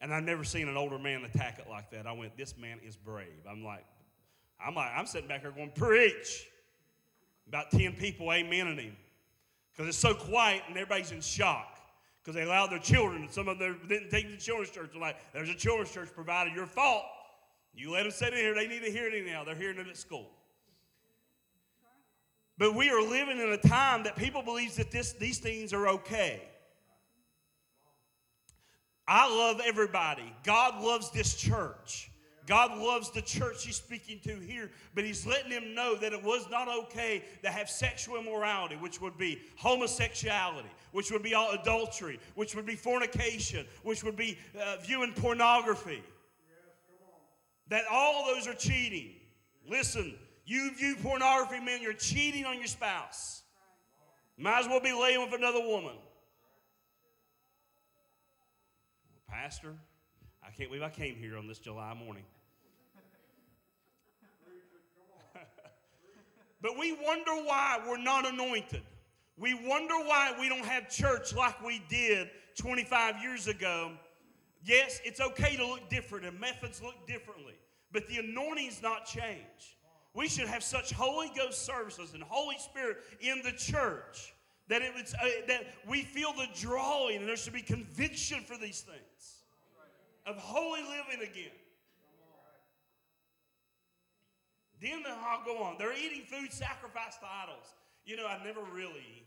And 0.00 0.12
I've 0.12 0.24
never 0.24 0.44
seen 0.44 0.68
an 0.68 0.76
older 0.76 0.98
man 0.98 1.24
attack 1.24 1.58
it 1.58 1.68
like 1.70 1.90
that. 1.90 2.06
I 2.06 2.12
went, 2.12 2.36
this 2.36 2.56
man 2.56 2.78
is 2.86 2.96
brave. 2.96 3.46
I'm 3.48 3.64
like, 3.64 3.84
I'm 4.64 4.74
like, 4.74 4.90
I'm 4.94 5.06
sitting 5.06 5.28
back 5.28 5.42
here 5.42 5.50
going, 5.50 5.70
preach. 5.70 6.46
About 7.48 7.70
10 7.70 7.94
people 7.94 8.26
amening 8.26 8.78
him. 8.78 8.96
Because 9.72 9.88
it's 9.88 9.98
so 9.98 10.14
quiet 10.14 10.62
and 10.68 10.76
everybody's 10.76 11.12
in 11.12 11.20
shock. 11.20 11.78
Because 12.22 12.34
they 12.34 12.42
allowed 12.42 12.70
their 12.70 12.80
children, 12.80 13.22
and 13.22 13.30
some 13.30 13.46
of 13.46 13.58
them 13.60 13.78
didn't 13.88 14.10
take 14.10 14.28
the 14.28 14.36
children's 14.36 14.70
church. 14.70 14.90
They're 14.92 15.00
like, 15.00 15.16
there's 15.32 15.48
a 15.48 15.54
children's 15.54 15.92
church 15.92 16.08
provided. 16.12 16.54
Your 16.54 16.66
fault. 16.66 17.04
You 17.72 17.92
let 17.92 18.02
them 18.02 18.10
sit 18.10 18.32
in 18.32 18.38
here. 18.40 18.54
They 18.54 18.66
need 18.66 18.82
to 18.82 18.90
hear 18.90 19.06
it 19.06 19.14
anyhow. 19.14 19.44
They're 19.44 19.54
hearing 19.54 19.78
it 19.78 19.86
at 19.86 19.96
school. 19.96 20.30
But 22.58 22.74
we 22.74 22.90
are 22.90 23.02
living 23.02 23.38
in 23.38 23.52
a 23.52 23.58
time 23.58 24.02
that 24.04 24.16
people 24.16 24.42
believe 24.42 24.74
that 24.76 24.90
this, 24.90 25.12
these 25.12 25.38
things 25.38 25.72
are 25.72 25.86
okay. 25.88 26.42
I 29.08 29.28
love 29.28 29.60
everybody. 29.64 30.32
God 30.42 30.82
loves 30.82 31.10
this 31.10 31.34
church. 31.34 32.10
God 32.46 32.78
loves 32.78 33.10
the 33.10 33.22
church 33.22 33.64
he's 33.64 33.76
speaking 33.76 34.20
to 34.24 34.38
here, 34.38 34.70
but 34.94 35.04
he's 35.04 35.26
letting 35.26 35.50
them 35.50 35.74
know 35.74 35.96
that 35.96 36.12
it 36.12 36.22
was 36.22 36.46
not 36.48 36.68
okay 36.68 37.24
to 37.42 37.50
have 37.50 37.68
sexual 37.68 38.16
immorality, 38.18 38.76
which 38.76 39.00
would 39.00 39.18
be 39.18 39.40
homosexuality, 39.56 40.68
which 40.92 41.10
would 41.10 41.24
be 41.24 41.34
all 41.34 41.50
adultery, 41.50 42.20
which 42.36 42.54
would 42.54 42.66
be 42.66 42.76
fornication, 42.76 43.66
which 43.82 44.04
would 44.04 44.16
be 44.16 44.38
uh, 44.60 44.76
viewing 44.84 45.12
pornography. 45.12 46.02
that 47.68 47.84
all 47.90 48.32
those 48.32 48.46
are 48.46 48.54
cheating. 48.54 49.10
Listen, 49.68 50.14
you 50.44 50.72
view 50.76 50.94
pornography, 51.02 51.58
man, 51.58 51.82
you're 51.82 51.92
cheating 51.92 52.44
on 52.44 52.58
your 52.58 52.68
spouse. 52.68 53.42
Might 54.38 54.60
as 54.60 54.68
well 54.68 54.80
be 54.80 54.92
laying 54.92 55.20
with 55.20 55.34
another 55.34 55.60
woman. 55.60 55.96
Pastor, 59.28 59.74
I 60.42 60.50
can't 60.50 60.70
believe 60.70 60.82
I 60.82 60.90
came 60.90 61.16
here 61.16 61.36
on 61.36 61.48
this 61.48 61.58
July 61.58 61.94
morning. 61.94 62.22
but 66.62 66.78
we 66.78 66.92
wonder 66.92 67.32
why 67.44 67.78
we're 67.86 68.02
not 68.02 68.26
anointed. 68.26 68.82
We 69.36 69.54
wonder 69.54 69.94
why 69.94 70.34
we 70.38 70.48
don't 70.48 70.64
have 70.64 70.88
church 70.88 71.34
like 71.34 71.62
we 71.62 71.82
did 71.88 72.30
25 72.56 73.20
years 73.20 73.48
ago. 73.48 73.92
Yes, 74.64 75.00
it's 75.04 75.20
okay 75.20 75.56
to 75.56 75.66
look 75.66 75.90
different 75.90 76.24
and 76.24 76.40
methods 76.40 76.80
look 76.82 77.06
differently, 77.06 77.54
but 77.92 78.08
the 78.08 78.18
anointing's 78.18 78.82
not 78.82 79.06
changed. 79.06 79.76
We 80.14 80.28
should 80.28 80.48
have 80.48 80.62
such 80.62 80.92
Holy 80.92 81.30
Ghost 81.36 81.66
services 81.66 82.14
and 82.14 82.22
Holy 82.22 82.56
Spirit 82.58 82.98
in 83.20 83.42
the 83.44 83.52
church 83.52 84.32
that 84.68 84.82
it 84.82 84.92
was, 84.94 85.14
uh, 85.14 85.26
that 85.46 85.66
we 85.88 86.02
feel 86.02 86.32
the 86.32 86.48
drawing 86.58 87.18
and 87.18 87.28
there 87.28 87.36
should 87.36 87.52
be 87.52 87.62
conviction 87.62 88.40
for 88.42 88.56
these 88.56 88.80
things 88.80 89.44
of 90.26 90.36
holy 90.36 90.82
living 90.82 91.22
again. 91.22 91.54
Then 94.80 95.02
I'll 95.08 95.44
go 95.46 95.62
on. 95.62 95.76
They're 95.78 95.96
eating 95.96 96.22
food 96.28 96.52
sacrificed 96.52 97.20
to 97.20 97.26
idols. 97.26 97.64
You 98.04 98.16
know, 98.16 98.26
I 98.26 98.42
never 98.44 98.60
really 98.74 99.24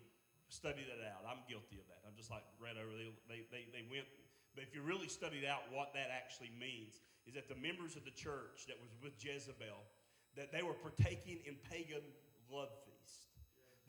studied 0.50 0.86
that 0.92 1.02
out. 1.10 1.26
I'm 1.26 1.42
guilty 1.50 1.82
of 1.82 1.88
that. 1.90 2.06
I'm 2.06 2.14
just 2.16 2.30
like 2.30 2.44
read 2.62 2.78
over. 2.78 2.94
They, 2.94 3.10
they, 3.26 3.42
they, 3.50 3.64
they 3.74 3.84
went, 3.90 4.06
but 4.54 4.62
if 4.62 4.76
you 4.76 4.86
really 4.86 5.08
studied 5.08 5.46
out 5.46 5.66
what 5.74 5.94
that 5.98 6.14
actually 6.14 6.54
means, 6.60 7.02
is 7.26 7.34
that 7.34 7.50
the 7.50 7.58
members 7.58 7.96
of 7.96 8.06
the 8.06 8.14
church 8.14 8.70
that 8.70 8.78
was 8.78 8.94
with 9.02 9.18
Jezebel 9.18 9.82
that 10.38 10.52
they 10.52 10.62
were 10.62 10.78
partaking 10.78 11.40
in 11.46 11.56
pagan 11.70 12.02
love. 12.52 12.70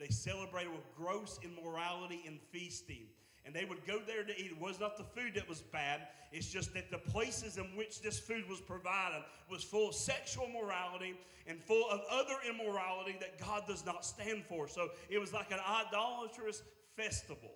They 0.01 0.09
celebrated 0.09 0.71
with 0.71 0.81
gross 0.97 1.39
immorality 1.43 2.23
and 2.25 2.39
feasting. 2.51 3.05
And 3.45 3.55
they 3.55 3.65
would 3.65 3.85
go 3.85 3.99
there 4.05 4.23
to 4.23 4.31
eat. 4.37 4.51
It 4.51 4.59
was 4.59 4.79
not 4.79 4.97
the 4.97 5.03
food 5.03 5.33
that 5.35 5.47
was 5.47 5.61
bad. 5.61 6.07
It's 6.31 6.47
just 6.47 6.73
that 6.73 6.89
the 6.89 6.97
places 6.97 7.57
in 7.57 7.65
which 7.75 8.01
this 8.01 8.19
food 8.19 8.49
was 8.49 8.61
provided 8.61 9.23
was 9.49 9.63
full 9.63 9.89
of 9.89 9.95
sexual 9.95 10.47
morality 10.47 11.15
and 11.47 11.59
full 11.59 11.89
of 11.89 12.01
other 12.11 12.35
immorality 12.49 13.15
that 13.19 13.39
God 13.39 13.63
does 13.67 13.85
not 13.85 14.05
stand 14.05 14.43
for. 14.45 14.67
So 14.67 14.89
it 15.09 15.19
was 15.19 15.33
like 15.33 15.51
an 15.51 15.59
idolatrous 15.59 16.63
festival, 16.95 17.51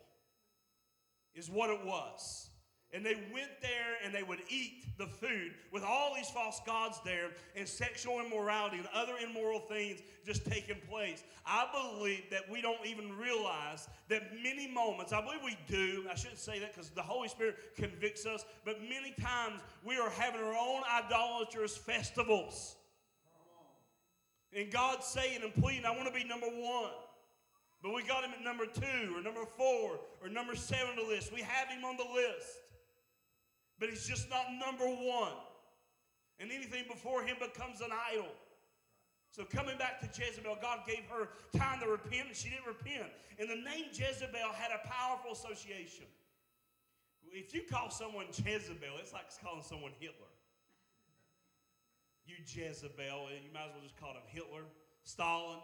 is 1.34 1.50
what 1.50 1.70
it 1.70 1.84
was. 1.86 2.50
And 2.94 3.06
they 3.06 3.16
went 3.34 3.50
there 3.62 3.98
and 4.04 4.14
they 4.14 4.24
would 4.24 4.40
eat 4.48 4.86
the 4.98 5.08
food 5.08 5.54
with 5.72 5.84
all 5.84 6.14
these 6.16 6.30
false 6.30 6.62
gods 6.66 7.00
there 7.04 7.32
and 7.56 7.68
sexual 7.68 8.22
immorality 8.22 8.78
and 8.78 8.88
other 8.94 9.14
immoral 9.22 9.60
things 9.60 10.02
just 10.26 10.46
taking 10.46 10.78
place. 10.90 11.24
I 11.46 11.68
believe 11.74 12.24
that 12.32 12.50
we 12.50 12.62
don't 12.62 12.86
even 12.86 13.18
realize 13.18 13.90
that 14.08 14.32
many 14.42 14.68
moments, 14.72 15.12
I 15.12 15.22
believe 15.22 15.42
we 15.44 15.58
do, 15.68 16.06
I 16.10 16.16
shouldn't 16.16 16.40
say 16.40 16.60
that 16.60 16.74
because 16.74 16.90
the 16.90 17.02
Holy 17.02 17.28
Spirit 17.28 17.58
convicts 17.76 18.26
us, 18.26 18.46
but 18.64 18.82
many 18.82 19.14
times 19.20 19.62
we 19.84 19.98
are 19.98 20.10
having 20.12 20.42
our 20.42 20.56
own 20.56 20.84
idolatrous 20.90 21.76
festivals. 21.76 22.78
And 24.56 24.72
God's 24.72 25.06
saying 25.06 25.42
and 25.44 25.54
pleading, 25.54 25.86
I 25.86 25.92
want 25.92 26.08
to 26.08 26.14
be 26.14 26.24
number 26.24 26.48
one. 26.48 26.92
But 27.84 27.94
we 27.94 28.04
got 28.04 28.24
him 28.24 28.32
at 28.32 28.44
number 28.44 28.66
two 28.66 29.16
or 29.16 29.22
number 29.22 29.46
four 29.46 30.00
or 30.24 30.30
number 30.30 30.56
seven 30.56 30.92
on 30.92 30.96
the 30.96 31.14
list. 31.14 31.34
We 31.34 31.42
have 31.42 31.68
him 31.68 31.84
on 31.84 31.98
the 31.98 32.06
list 32.16 32.62
but 33.80 33.90
he's 33.90 34.08
just 34.08 34.30
not 34.30 34.46
number 34.54 34.86
one. 34.86 35.34
And 36.40 36.52
anything 36.52 36.84
before 36.90 37.24
him 37.24 37.38
becomes 37.40 37.82
an 37.82 37.92
idol. 38.12 38.32
So 39.32 39.44
coming 39.44 39.78
back 39.78 40.00
to 40.00 40.08
Jezebel, 40.08 40.58
God 40.62 40.80
gave 40.88 41.04
her 41.10 41.28
time 41.58 41.80
to 41.82 41.88
repent, 41.88 42.28
and 42.28 42.36
she 42.36 42.50
didn't 42.50 42.68
repent. 42.68 43.12
And 43.38 43.50
the 43.50 43.56
name 43.56 43.92
Jezebel 43.92 44.56
had 44.56 44.72
a 44.72 44.88
powerful 44.88 45.34
association. 45.34 46.08
If 47.32 47.54
you 47.54 47.64
call 47.70 47.90
someone 47.90 48.28
Jezebel, 48.32 48.96
it's 49.00 49.12
like 49.12 49.28
calling 49.44 49.64
someone 49.64 49.92
Hitler. 50.00 50.32
You 52.26 52.36
Jezebel, 52.48 53.28
eh, 53.30 53.44
you 53.44 53.52
might 53.54 53.68
as 53.68 53.76
well 53.76 53.84
just 53.84 54.00
call 54.00 54.12
him 54.12 54.24
Hitler, 54.28 54.64
Stalin. 55.04 55.60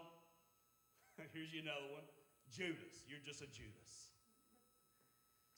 Here's 1.32 1.48
another 1.56 1.88
one. 1.92 2.04
Judas. 2.52 3.08
You're 3.08 3.24
just 3.24 3.40
a 3.40 3.46
Judas. 3.46 4.11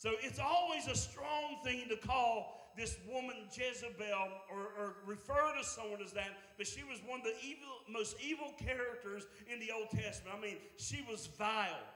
So 0.05 0.11
it's 0.21 0.39
always 0.39 0.87
a 0.87 0.95
strong 0.95 1.57
thing 1.65 1.87
to 1.89 1.97
call 1.97 2.69
this 2.77 2.99
woman 3.11 3.37
Jezebel 3.51 4.29
or, 4.53 4.61
or, 4.79 4.97
refer 5.07 5.57
to 5.57 5.65
someone 5.65 6.03
as 6.05 6.13
that, 6.13 6.29
but 6.59 6.67
she 6.67 6.85
was 6.85 7.01
one 7.07 7.21
of 7.21 7.25
the 7.25 7.33
evil, 7.43 7.73
most 7.89 8.15
evil 8.23 8.53
characters 8.59 9.25
in 9.51 9.61
the 9.61 9.73
Old 9.73 9.89
Testament. 9.89 10.37
I 10.37 10.43
mean, 10.43 10.57
she 10.77 11.03
was 11.09 11.29
vile. 11.39 11.89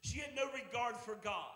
She 0.00 0.18
had 0.18 0.34
no 0.34 0.46
regard 0.46 0.96
for 0.96 1.16
God. 1.22 1.54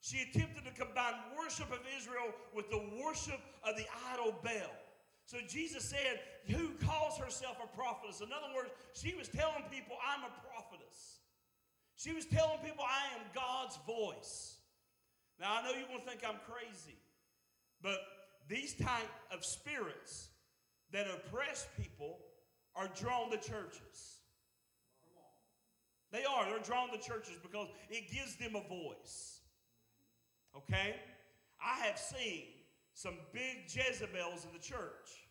She 0.00 0.26
attempted 0.28 0.64
to 0.64 0.72
combine 0.72 1.14
worship 1.38 1.70
of 1.70 1.86
Israel 1.96 2.34
with 2.52 2.68
the 2.70 2.82
worship 3.00 3.38
of 3.62 3.76
the 3.76 3.84
idol 4.12 4.34
Baal. 4.42 4.74
So 5.26 5.36
Jesus 5.46 5.84
said, 5.84 6.18
Who 6.48 6.70
calls 6.84 7.18
herself 7.18 7.58
a 7.62 7.68
prophetess? 7.76 8.20
In 8.20 8.32
other 8.32 8.52
words, 8.56 8.70
she 8.94 9.14
was 9.14 9.28
telling 9.28 9.62
people, 9.70 9.94
I'm 10.02 10.24
a 10.24 10.32
prophetess. 10.42 10.58
She 12.08 12.14
was 12.14 12.24
telling 12.24 12.56
people, 12.64 12.84
I 12.88 13.14
am 13.16 13.26
God's 13.34 13.78
voice. 13.86 14.56
Now, 15.38 15.58
I 15.58 15.62
know 15.62 15.76
you're 15.78 15.88
going 15.88 16.00
to 16.00 16.08
think 16.08 16.22
I'm 16.26 16.40
crazy, 16.50 16.96
but 17.82 17.98
these 18.48 18.72
type 18.72 19.10
of 19.30 19.44
spirits 19.44 20.28
that 20.90 21.06
oppress 21.06 21.66
people 21.76 22.20
are 22.74 22.88
drawn 22.98 23.30
to 23.30 23.36
churches. 23.36 24.20
They 26.10 26.24
are. 26.24 26.46
They're 26.46 26.60
drawn 26.60 26.90
to 26.92 26.98
churches 26.98 27.36
because 27.42 27.68
it 27.90 28.10
gives 28.10 28.36
them 28.36 28.56
a 28.56 28.66
voice. 28.66 29.40
Okay? 30.56 30.96
I 31.62 31.84
have 31.84 31.98
seen 31.98 32.44
some 32.94 33.16
big 33.34 33.64
Jezebels 33.68 34.46
in 34.46 34.52
the 34.54 34.64
church. 34.64 35.28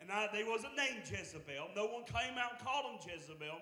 And 0.00 0.12
I, 0.12 0.28
they 0.32 0.44
wasn't 0.44 0.76
named 0.76 1.02
Jezebel. 1.10 1.70
No 1.74 1.86
one 1.86 2.04
came 2.04 2.38
out 2.38 2.52
and 2.52 2.64
called 2.64 2.84
them 2.84 3.12
Jezebel. 3.12 3.58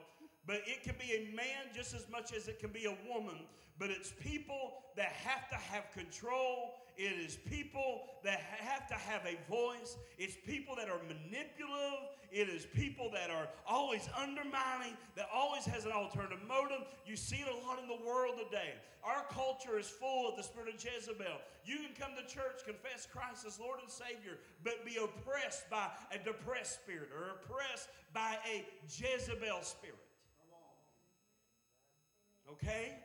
But 0.49 0.63
it 0.67 0.83
can 0.83 0.97
be 0.99 1.13
a 1.13 1.37
man 1.37 1.71
just 1.73 1.95
as 1.95 2.07
much 2.11 2.33
as 2.33 2.49
it 2.49 2.59
can 2.59 2.71
be 2.71 2.87
a 2.87 2.97
woman. 3.09 3.37
But 3.79 3.91
it's 3.91 4.13
people 4.19 4.83
that 4.97 5.13
have 5.13 5.49
to 5.51 5.55
have 5.55 5.93
control 5.93 6.75
it 6.99 7.15
is 7.15 7.37
people 7.37 8.09
that 8.25 8.41
have 8.41 8.89
to 8.89 8.95
have 8.95 9.23
a 9.25 9.39
voice. 9.49 9.97
It's 10.19 10.37
people 10.45 10.75
that 10.75 10.89
are 10.89 10.99
manipulative. 11.07 12.11
It 12.33 12.49
is 12.49 12.67
people 12.67 13.09
that 13.15 13.31
are 13.31 13.47
always 13.65 14.09
undermining, 14.19 14.97
that 15.15 15.29
always 15.33 15.65
has 15.67 15.85
an 15.85 15.93
alternative 15.93 16.41
motive. 16.49 16.85
You 17.07 17.15
see 17.15 17.37
it 17.37 17.47
a 17.47 17.67
lot 17.67 17.79
in 17.79 17.87
the 17.87 18.05
world 18.05 18.35
today. 18.45 18.75
Our 19.05 19.25
culture 19.31 19.79
is 19.79 19.87
full 19.89 20.29
of 20.29 20.37
the 20.37 20.43
spirit 20.43 20.75
of 20.75 20.85
Jezebel. 20.85 21.39
You 21.65 21.77
can 21.77 21.95
come 21.97 22.11
to 22.17 22.27
church, 22.27 22.67
confess 22.67 23.07
Christ 23.07 23.47
as 23.47 23.61
Lord 23.61 23.79
and 23.81 23.89
Savior, 23.89 24.37
but 24.65 24.85
be 24.85 24.97
oppressed 24.97 25.71
by 25.71 25.87
a 26.13 26.19
depressed 26.19 26.83
spirit 26.83 27.11
or 27.15 27.39
oppressed 27.39 27.91
by 28.13 28.39
a 28.45 28.67
Jezebel 28.89 29.63
spirit. 29.63 30.08
Okay? 32.57 32.97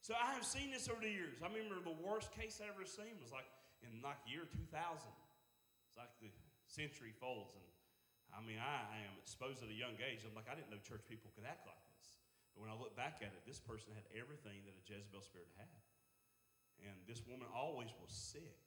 So 0.00 0.14
I 0.14 0.32
have 0.38 0.46
seen 0.46 0.70
this 0.70 0.86
over 0.86 1.02
the 1.02 1.10
years. 1.10 1.42
I 1.42 1.50
remember 1.50 1.82
the 1.82 1.98
worst 1.98 2.30
case 2.30 2.62
I 2.62 2.70
ever 2.70 2.86
seen 2.86 3.18
was 3.18 3.34
like 3.34 3.48
in 3.82 4.00
like 4.00 4.22
year 4.24 4.46
2000. 4.46 4.70
It's 4.70 5.98
like 5.98 6.14
the 6.22 6.30
century 6.70 7.10
folds, 7.10 7.58
and 7.58 7.66
I 8.30 8.38
mean 8.38 8.62
I, 8.62 8.86
I 8.86 8.98
am 9.02 9.18
exposed 9.18 9.66
at 9.66 9.70
a 9.70 9.74
young 9.74 9.98
age. 9.98 10.22
I'm 10.22 10.34
like 10.38 10.46
I 10.46 10.54
didn't 10.54 10.70
know 10.70 10.78
church 10.78 11.02
people 11.10 11.34
could 11.34 11.42
act 11.42 11.66
like 11.66 11.82
this. 11.90 12.22
But 12.54 12.64
when 12.64 12.70
I 12.70 12.76
look 12.78 12.94
back 12.94 13.18
at 13.20 13.34
it, 13.34 13.42
this 13.44 13.58
person 13.58 13.92
had 13.98 14.06
everything 14.14 14.62
that 14.64 14.78
a 14.78 14.82
Jezebel 14.86 15.26
spirit 15.26 15.50
had, 15.58 15.82
and 16.86 16.96
this 17.10 17.26
woman 17.26 17.50
always 17.50 17.90
was 17.98 18.14
sick. 18.14 18.62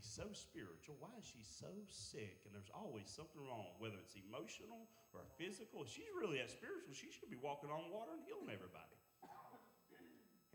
Be 0.00 0.08
so 0.08 0.32
spiritual. 0.32 0.96
Why 0.96 1.12
is 1.20 1.28
she 1.28 1.44
so 1.44 1.68
sick? 1.92 2.40
And 2.48 2.56
there's 2.56 2.72
always 2.72 3.04
something 3.04 3.36
wrong, 3.44 3.76
whether 3.76 4.00
it's 4.00 4.16
emotional 4.16 4.88
or 5.12 5.20
physical. 5.36 5.84
If 5.84 5.92
she's 5.92 6.08
really 6.16 6.40
that 6.40 6.48
spiritual, 6.48 6.96
she 6.96 7.12
should 7.12 7.28
be 7.28 7.36
walking 7.36 7.68
on 7.68 7.92
water 7.92 8.16
and 8.16 8.24
healing 8.24 8.48
everybody. 8.48 8.96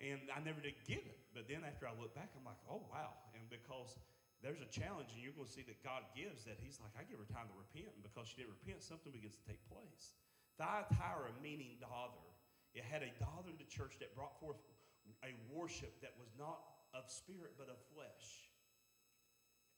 And 0.01 0.33
I 0.33 0.41
never 0.41 0.65
did 0.65 0.81
get 0.89 1.05
it. 1.05 1.21
But 1.37 1.45
then 1.45 1.61
after 1.61 1.85
I 1.85 1.93
look 1.93 2.17
back, 2.17 2.33
I'm 2.33 2.41
like, 2.41 2.57
oh, 2.65 2.89
wow. 2.89 3.13
And 3.37 3.45
because 3.53 3.93
there's 4.41 4.65
a 4.65 4.69
challenge, 4.73 5.13
and 5.13 5.21
you're 5.21 5.37
going 5.37 5.45
to 5.45 5.53
see 5.53 5.61
that 5.69 5.77
God 5.85 6.01
gives 6.17 6.41
that 6.49 6.57
He's 6.57 6.81
like, 6.81 6.97
I 6.97 7.05
give 7.05 7.21
her 7.21 7.29
time 7.29 7.45
to 7.45 7.53
repent. 7.53 7.93
And 7.93 8.01
because 8.01 8.25
she 8.25 8.41
didn't 8.41 8.57
repent, 8.57 8.81
something 8.81 9.13
begins 9.13 9.37
to 9.37 9.45
take 9.45 9.61
place. 9.69 10.17
Thyatira, 10.57 11.37
meaning 11.37 11.77
daughter, 11.77 12.25
it 12.73 12.81
had 12.81 13.05
a 13.05 13.13
daughter 13.21 13.53
in 13.53 13.61
the 13.61 13.69
church 13.69 14.01
that 14.01 14.09
brought 14.17 14.41
forth 14.41 14.57
a 15.21 15.37
worship 15.53 16.01
that 16.01 16.17
was 16.17 16.33
not 16.33 16.65
of 16.97 17.05
spirit, 17.13 17.53
but 17.61 17.69
of 17.69 17.77
flesh. 17.93 18.44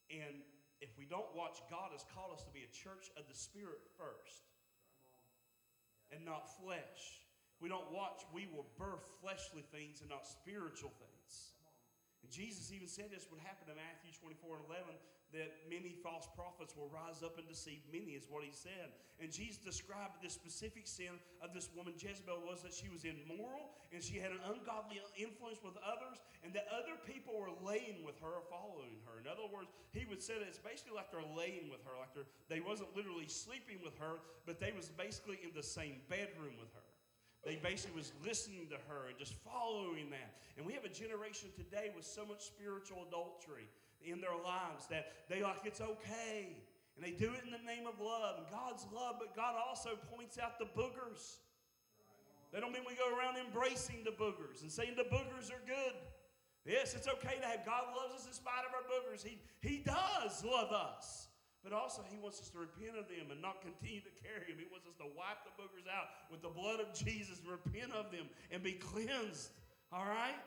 And 0.09 0.43
if 0.79 0.93
we 0.97 1.05
don't 1.05 1.29
watch, 1.35 1.59
God 1.69 1.91
has 1.91 2.05
called 2.13 2.33
us 2.33 2.43
to 2.45 2.53
be 2.53 2.63
a 2.63 2.71
church 2.71 3.09
of 3.17 3.27
the 3.27 3.35
spirit 3.35 3.81
first 3.97 4.47
and 6.11 6.23
not 6.23 6.47
flesh 6.61 7.27
we 7.57 7.69
don't 7.69 7.89
watch, 7.89 8.21
we 8.29 8.45
will 8.53 8.69
birth 8.77 9.09
fleshly 9.17 9.65
things 9.73 10.05
and 10.05 10.09
not 10.13 10.29
spiritual 10.29 10.93
things. 11.01 11.57
And 12.21 12.29
Jesus 12.29 12.69
even 12.69 12.85
said 12.85 13.09
this 13.09 13.25
would 13.33 13.41
happen 13.41 13.65
in 13.65 13.77
Matthew 13.77 14.13
24 14.13 14.61
and 14.61 14.65
11 14.69 14.93
that 15.33 15.67
many 15.67 15.95
false 16.03 16.27
prophets 16.35 16.75
will 16.75 16.87
rise 16.87 17.23
up 17.23 17.37
and 17.37 17.47
deceive 17.47 17.83
many, 17.91 18.15
is 18.15 18.27
what 18.29 18.43
he 18.43 18.51
said. 18.51 18.95
And 19.19 19.31
Jesus 19.31 19.57
described 19.57 20.23
the 20.23 20.29
specific 20.29 20.87
sin 20.87 21.19
of 21.41 21.53
this 21.53 21.69
woman 21.75 21.93
Jezebel 21.97 22.39
was 22.47 22.63
that 22.63 22.71
she 22.73 22.87
was 22.87 23.03
immoral 23.03 23.75
and 23.91 23.99
she 23.99 24.19
had 24.19 24.31
an 24.31 24.43
ungodly 24.47 25.01
influence 25.15 25.59
with 25.63 25.75
others, 25.79 26.19
and 26.43 26.51
that 26.51 26.67
other 26.71 26.99
people 27.07 27.39
were 27.39 27.55
laying 27.63 28.03
with 28.03 28.19
her 28.19 28.43
following 28.51 28.99
her. 29.07 29.19
In 29.19 29.27
other 29.27 29.47
words, 29.47 29.71
he 29.95 30.03
would 30.07 30.21
say 30.21 30.35
that 30.35 30.47
it's 30.47 30.59
basically 30.59 30.95
like 30.95 31.11
they're 31.11 31.23
laying 31.35 31.71
with 31.71 31.79
her, 31.87 31.95
like 31.95 32.11
they're, 32.11 32.27
they 32.51 32.59
wasn't 32.59 32.91
literally 32.95 33.27
sleeping 33.27 33.79
with 33.79 33.95
her, 33.99 34.19
but 34.45 34.59
they 34.59 34.75
was 34.75 34.91
basically 34.91 35.39
in 35.43 35.55
the 35.55 35.63
same 35.63 36.03
bedroom 36.11 36.59
with 36.59 36.71
her. 36.75 36.87
They 37.47 37.55
basically 37.55 37.95
was 37.95 38.11
listening 38.25 38.67
to 38.75 38.79
her 38.91 39.07
and 39.07 39.15
just 39.17 39.33
following 39.47 40.11
that. 40.11 40.35
And 40.57 40.65
we 40.65 40.73
have 40.73 40.83
a 40.83 40.91
generation 40.91 41.47
today 41.55 41.95
with 41.95 42.03
so 42.03 42.25
much 42.25 42.43
spiritual 42.43 43.07
adultery 43.07 43.71
in 44.03 44.21
their 44.21 44.35
lives 44.35 44.87
that 44.87 45.13
they 45.29 45.41
like 45.41 45.65
it's 45.65 45.81
okay. 45.81 46.57
And 46.95 47.05
they 47.05 47.11
do 47.11 47.29
it 47.33 47.45
in 47.45 47.51
the 47.51 47.61
name 47.61 47.85
of 47.85 48.01
love 48.01 48.41
and 48.41 48.47
God's 48.49 48.85
love, 48.93 49.17
but 49.19 49.35
God 49.35 49.53
also 49.55 49.91
points 50.15 50.39
out 50.39 50.57
the 50.57 50.65
boogers. 50.65 51.37
They 52.51 52.59
don't 52.59 52.71
mean 52.71 52.83
we 52.87 52.95
go 52.95 53.13
around 53.13 53.37
embracing 53.37 54.03
the 54.03 54.11
boogers 54.11 54.61
and 54.63 54.71
saying 54.71 54.95
the 54.97 55.03
boogers 55.03 55.51
are 55.53 55.61
good. 55.67 55.93
Yes, 56.65 56.95
it's 56.95 57.07
okay 57.07 57.37
to 57.39 57.47
have 57.47 57.65
God 57.65 57.83
loves 57.95 58.21
us 58.21 58.27
in 58.27 58.33
spite 58.33 58.65
of 58.67 58.73
our 58.73 58.83
boogers. 58.89 59.23
He, 59.23 59.39
he 59.61 59.83
does 59.85 60.43
love 60.43 60.71
us. 60.71 61.27
But 61.63 61.75
also, 61.75 62.03
He 62.07 62.17
wants 62.17 62.39
us 62.39 62.49
to 62.51 62.59
repent 62.59 62.95
of 62.97 63.11
them 63.11 63.27
and 63.31 63.41
not 63.41 63.61
continue 63.61 63.99
to 63.99 64.13
carry 64.23 64.47
them. 64.47 64.55
He 64.55 64.71
wants 64.71 64.87
us 64.87 64.95
to 65.03 65.07
wipe 65.11 65.43
the 65.43 65.51
boogers 65.59 65.83
out 65.91 66.07
with 66.31 66.41
the 66.41 66.47
blood 66.47 66.79
of 66.79 66.93
Jesus, 66.93 67.41
repent 67.43 67.91
of 67.91 68.11
them, 68.11 68.31
and 68.51 68.63
be 68.63 68.73
cleansed. 68.73 69.51
All 69.91 70.05
right? 70.05 70.37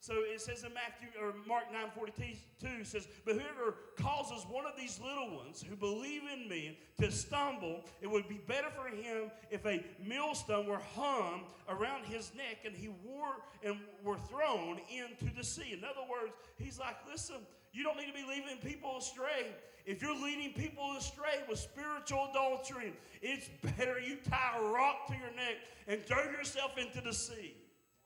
So 0.00 0.14
it 0.16 0.40
says 0.40 0.62
in 0.62 0.72
Matthew 0.74 1.08
or 1.20 1.34
Mark 1.46 1.64
9 1.72 1.90
42 1.94 2.84
says, 2.84 3.08
But 3.24 3.34
whoever 3.34 3.74
causes 3.96 4.46
one 4.48 4.64
of 4.64 4.72
these 4.78 5.00
little 5.00 5.36
ones 5.36 5.64
who 5.68 5.74
believe 5.74 6.22
in 6.32 6.48
me 6.48 6.78
to 7.00 7.10
stumble, 7.10 7.84
it 8.00 8.06
would 8.06 8.28
be 8.28 8.40
better 8.46 8.68
for 8.70 8.88
him 8.88 9.30
if 9.50 9.66
a 9.66 9.84
millstone 10.04 10.66
were 10.66 10.80
hung 10.94 11.42
around 11.68 12.04
his 12.04 12.32
neck 12.36 12.58
and 12.64 12.76
he 12.76 12.88
wore 13.04 13.42
and 13.64 13.76
were 14.04 14.16
thrown 14.16 14.80
into 14.90 15.34
the 15.36 15.42
sea. 15.42 15.72
In 15.72 15.82
other 15.84 16.06
words, 16.08 16.32
he's 16.58 16.78
like, 16.78 16.96
Listen, 17.10 17.38
you 17.72 17.82
don't 17.82 17.96
need 17.96 18.06
to 18.06 18.12
be 18.12 18.26
leading 18.26 18.58
people 18.58 18.98
astray. 18.98 19.48
If 19.84 20.00
you're 20.00 20.14
leading 20.14 20.52
people 20.52 20.96
astray 20.96 21.42
with 21.48 21.58
spiritual 21.58 22.28
adultery, 22.30 22.92
it's 23.20 23.48
better 23.76 23.98
you 23.98 24.18
tie 24.28 24.58
a 24.58 24.62
rock 24.62 25.08
to 25.08 25.14
your 25.14 25.34
neck 25.34 25.56
and 25.88 26.04
throw 26.04 26.24
yourself 26.24 26.78
into 26.78 27.00
the 27.00 27.12
sea. 27.12 27.54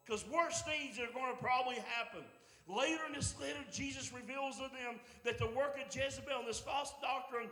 Because 0.05 0.27
worse 0.29 0.63
things 0.63 0.99
are 0.99 1.13
going 1.13 1.35
to 1.35 1.41
probably 1.41 1.77
happen. 1.77 2.25
Later 2.69 3.01
in 3.09 3.15
this 3.15 3.35
letter, 3.41 3.59
Jesus 3.73 4.13
reveals 4.13 4.57
to 4.57 4.63
them 4.63 5.01
that 5.25 5.39
the 5.39 5.49
work 5.49 5.77
of 5.85 5.95
Jezebel 5.95 6.39
and 6.39 6.49
this 6.49 6.61
false 6.61 6.93
doctrine, 7.03 7.49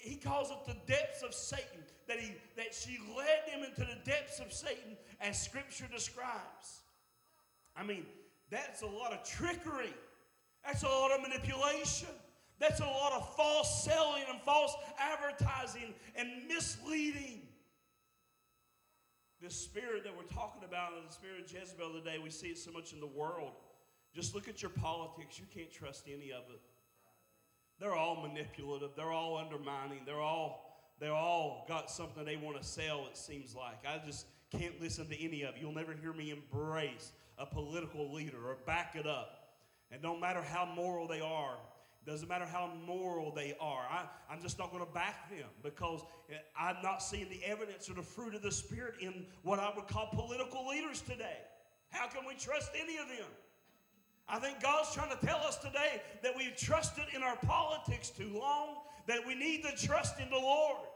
he 0.00 0.16
calls 0.16 0.50
it 0.50 0.56
the 0.66 0.76
depths 0.90 1.22
of 1.22 1.34
Satan. 1.34 1.84
That, 2.06 2.18
he, 2.18 2.32
that 2.56 2.74
she 2.74 2.98
led 3.14 3.42
them 3.52 3.68
into 3.68 3.80
the 3.80 3.98
depths 4.10 4.40
of 4.40 4.50
Satan, 4.52 4.96
as 5.20 5.40
Scripture 5.40 5.86
describes. 5.92 6.80
I 7.76 7.84
mean, 7.84 8.06
that's 8.50 8.80
a 8.80 8.86
lot 8.86 9.12
of 9.12 9.22
trickery. 9.24 9.92
That's 10.64 10.82
a 10.82 10.88
lot 10.88 11.12
of 11.12 11.20
manipulation. 11.20 12.08
That's 12.58 12.80
a 12.80 12.86
lot 12.86 13.12
of 13.12 13.36
false 13.36 13.84
selling 13.84 14.24
and 14.30 14.40
false 14.40 14.74
advertising 14.98 15.94
and 16.16 16.28
misleading. 16.48 17.42
This 19.40 19.54
spirit 19.54 20.02
that 20.04 20.16
we're 20.16 20.34
talking 20.34 20.64
about, 20.64 20.90
the 21.06 21.12
spirit 21.12 21.44
of 21.44 21.52
Jezebel 21.52 21.92
today, 21.92 22.18
we 22.22 22.30
see 22.30 22.48
it 22.48 22.58
so 22.58 22.72
much 22.72 22.92
in 22.92 23.00
the 23.00 23.06
world. 23.06 23.52
Just 24.14 24.34
look 24.34 24.48
at 24.48 24.62
your 24.62 24.70
politics. 24.70 25.38
You 25.38 25.44
can't 25.54 25.72
trust 25.72 26.04
any 26.06 26.32
of 26.32 26.42
it. 26.50 26.60
They're 27.78 27.94
all 27.94 28.20
manipulative. 28.20 28.90
They're 28.96 29.12
all 29.12 29.36
undermining. 29.36 30.00
They're 30.04 30.20
all 30.20 30.64
they're 31.00 31.12
all 31.12 31.64
got 31.68 31.90
something 31.90 32.24
they 32.24 32.36
want 32.36 32.60
to 32.60 32.66
sell. 32.66 33.06
It 33.08 33.16
seems 33.16 33.54
like 33.54 33.86
I 33.86 34.04
just 34.04 34.26
can't 34.50 34.80
listen 34.80 35.06
to 35.08 35.24
any 35.24 35.42
of 35.42 35.54
it. 35.54 35.60
You'll 35.60 35.72
never 35.72 35.92
hear 35.92 36.12
me 36.12 36.32
embrace 36.32 37.12
a 37.38 37.46
political 37.46 38.12
leader 38.12 38.38
or 38.44 38.56
back 38.66 38.96
it 38.96 39.06
up. 39.06 39.50
And 39.92 40.02
no 40.02 40.18
matter 40.18 40.42
how 40.42 40.66
moral 40.66 41.06
they 41.06 41.20
are, 41.20 41.56
doesn't 42.08 42.28
matter 42.28 42.46
how 42.46 42.70
moral 42.86 43.30
they 43.30 43.54
are. 43.60 43.86
I, 43.90 44.04
I'm 44.30 44.40
just 44.40 44.58
not 44.58 44.72
going 44.72 44.84
to 44.84 44.92
back 44.92 45.28
them 45.30 45.48
because 45.62 46.00
I'm 46.58 46.76
not 46.82 47.02
seeing 47.02 47.28
the 47.28 47.44
evidence 47.44 47.90
or 47.90 47.94
the 47.94 48.02
fruit 48.02 48.34
of 48.34 48.42
the 48.42 48.50
Spirit 48.50 48.94
in 49.00 49.26
what 49.42 49.58
I 49.58 49.70
would 49.76 49.88
call 49.88 50.08
political 50.12 50.66
leaders 50.66 51.02
today. 51.02 51.36
How 51.90 52.08
can 52.08 52.26
we 52.26 52.34
trust 52.34 52.70
any 52.80 52.96
of 52.96 53.08
them? 53.08 53.28
I 54.28 54.38
think 54.38 54.60
God's 54.62 54.94
trying 54.94 55.10
to 55.16 55.26
tell 55.26 55.38
us 55.38 55.56
today 55.58 56.02
that 56.22 56.36
we've 56.36 56.56
trusted 56.56 57.04
in 57.14 57.22
our 57.22 57.36
politics 57.36 58.10
too 58.10 58.30
long, 58.38 58.76
that 59.06 59.26
we 59.26 59.34
need 59.34 59.62
to 59.64 59.86
trust 59.86 60.18
in 60.20 60.30
the 60.30 60.36
Lord. 60.36 60.86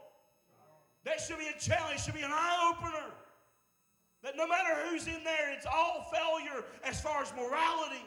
That 1.05 1.19
should 1.19 1.39
be 1.39 1.47
a 1.47 1.59
challenge, 1.59 2.01
should 2.01 2.13
be 2.13 2.21
an 2.21 2.31
eye 2.31 2.73
opener. 2.73 3.11
That 4.23 4.37
no 4.37 4.47
matter 4.47 4.69
who's 4.87 5.07
in 5.07 5.23
there, 5.23 5.51
it's 5.51 5.65
all 5.65 6.11
failure 6.11 6.63
as 6.83 7.01
far 7.01 7.21
as 7.21 7.33
morality. 7.35 8.05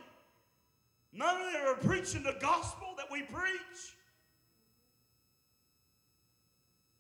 None 1.17 1.41
of 1.41 1.53
them 1.53 1.63
are 1.67 1.75
preaching 1.75 2.23
the 2.23 2.37
gospel 2.41 2.89
that 2.99 3.07
we 3.11 3.23
preach. 3.23 3.97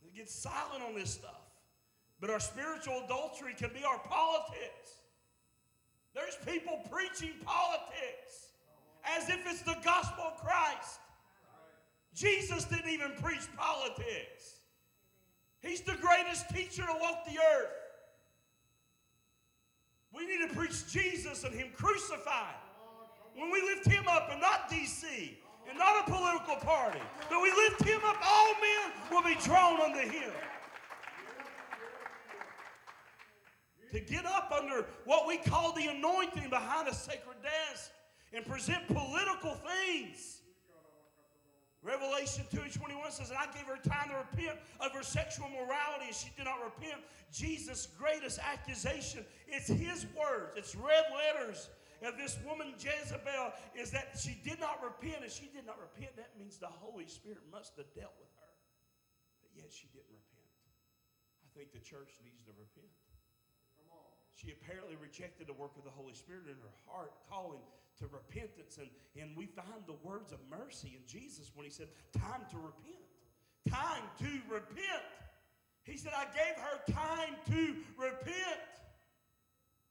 They 0.02 0.16
get 0.16 0.30
silent 0.30 0.82
on 0.82 0.94
this 0.94 1.10
stuff. 1.10 1.42
But 2.18 2.30
our 2.30 2.40
spiritual 2.40 3.02
adultery 3.04 3.54
can 3.54 3.70
be 3.74 3.84
our 3.84 3.98
politics. 3.98 5.02
There's 6.14 6.36
people 6.46 6.80
preaching 6.90 7.34
politics 7.44 8.52
as 9.04 9.28
if 9.28 9.46
it's 9.46 9.60
the 9.62 9.76
gospel 9.84 10.24
of 10.24 10.38
Christ. 10.38 11.00
Jesus 12.14 12.64
didn't 12.64 12.88
even 12.88 13.12
preach 13.22 13.46
politics. 13.54 14.60
He's 15.60 15.82
the 15.82 15.96
greatest 16.00 16.48
teacher 16.48 16.86
to 16.86 16.96
walk 17.00 17.26
the 17.26 17.38
earth. 17.38 17.68
We 20.14 20.24
need 20.26 20.48
to 20.48 20.54
preach 20.54 20.90
Jesus 20.90 21.44
and 21.44 21.54
Him 21.54 21.68
crucified. 21.76 22.54
When 23.36 23.50
we 23.50 23.60
lift 23.60 23.86
Him 23.86 24.08
up 24.08 24.30
and 24.32 24.40
not 24.40 24.70
DC 24.70 25.04
and 25.68 25.78
not 25.78 26.08
a 26.08 26.10
political 26.10 26.56
party, 26.56 27.00
but 27.28 27.42
we 27.42 27.50
lift 27.50 27.82
Him 27.84 28.00
up, 28.04 28.16
all 28.26 28.54
men 28.54 28.92
will 29.10 29.22
be 29.22 29.38
drawn 29.42 29.80
unto 29.80 30.00
Him. 30.00 30.32
To 33.92 34.00
get 34.00 34.24
up 34.26 34.52
under 34.52 34.86
what 35.04 35.26
we 35.26 35.36
call 35.36 35.72
the 35.72 35.86
anointing 35.86 36.50
behind 36.50 36.88
a 36.88 36.94
sacred 36.94 37.36
desk 37.42 37.90
and 38.32 38.44
present 38.44 38.86
political 38.88 39.54
things. 39.54 40.40
Revelation 41.82 42.44
2 42.50 42.62
and 42.62 42.72
21 42.72 43.12
says, 43.12 43.30
And 43.30 43.38
I 43.38 43.46
gave 43.54 43.66
her 43.66 43.76
time 43.76 44.08
to 44.08 44.16
repent 44.16 44.58
of 44.80 44.92
her 44.92 45.04
sexual 45.04 45.48
morality, 45.48 46.06
and 46.08 46.14
she 46.14 46.30
did 46.36 46.46
not 46.46 46.58
repent. 46.64 47.00
Jesus' 47.32 47.86
greatest 47.98 48.40
accusation, 48.40 49.24
it's 49.46 49.68
his 49.68 50.06
words, 50.18 50.54
it's 50.56 50.74
red 50.74 51.04
letters 51.14 51.68
of 52.02 52.18
this 52.18 52.36
woman 52.44 52.74
Jezebel, 52.76 53.52
is 53.74 53.90
that 53.92 54.18
she 54.18 54.36
did 54.44 54.60
not 54.60 54.82
repent. 54.82 55.22
And 55.22 55.32
she 55.32 55.48
did 55.48 55.64
not 55.64 55.78
repent, 55.80 56.16
that 56.16 56.36
means 56.36 56.58
the 56.58 56.72
Holy 56.72 57.06
Spirit 57.06 57.44
must 57.52 57.76
have 57.76 57.88
dealt 57.94 58.16
with 58.18 58.32
her. 58.36 58.52
But 59.40 59.52
yet 59.54 59.72
she 59.72 59.88
didn't 59.92 60.12
repent. 60.12 60.52
I 61.44 61.48
think 61.56 61.72
the 61.72 61.84
church 61.84 62.16
needs 62.24 62.44
to 62.44 62.52
repent. 62.52 62.92
She 64.36 64.52
apparently 64.52 64.96
rejected 65.00 65.48
the 65.48 65.54
work 65.54 65.72
of 65.78 65.84
the 65.84 65.90
Holy 65.90 66.12
Spirit 66.12 66.44
in 66.44 66.60
her 66.60 66.76
heart, 66.84 67.12
calling 67.28 67.64
to 67.98 68.06
repentance. 68.06 68.76
And, 68.76 68.88
and 69.16 69.34
we 69.34 69.46
find 69.46 69.80
the 69.86 69.96
words 70.04 70.30
of 70.30 70.38
mercy 70.50 70.92
in 70.92 71.00
Jesus 71.08 71.50
when 71.54 71.64
he 71.64 71.70
said, 71.72 71.88
Time 72.12 72.44
to 72.50 72.56
repent. 72.56 73.08
Time 73.66 74.04
to 74.18 74.28
repent. 74.52 75.08
He 75.84 75.96
said, 75.96 76.12
I 76.14 76.26
gave 76.36 76.54
her 76.60 76.92
time 76.92 77.34
to 77.48 77.76
repent. 77.96 78.60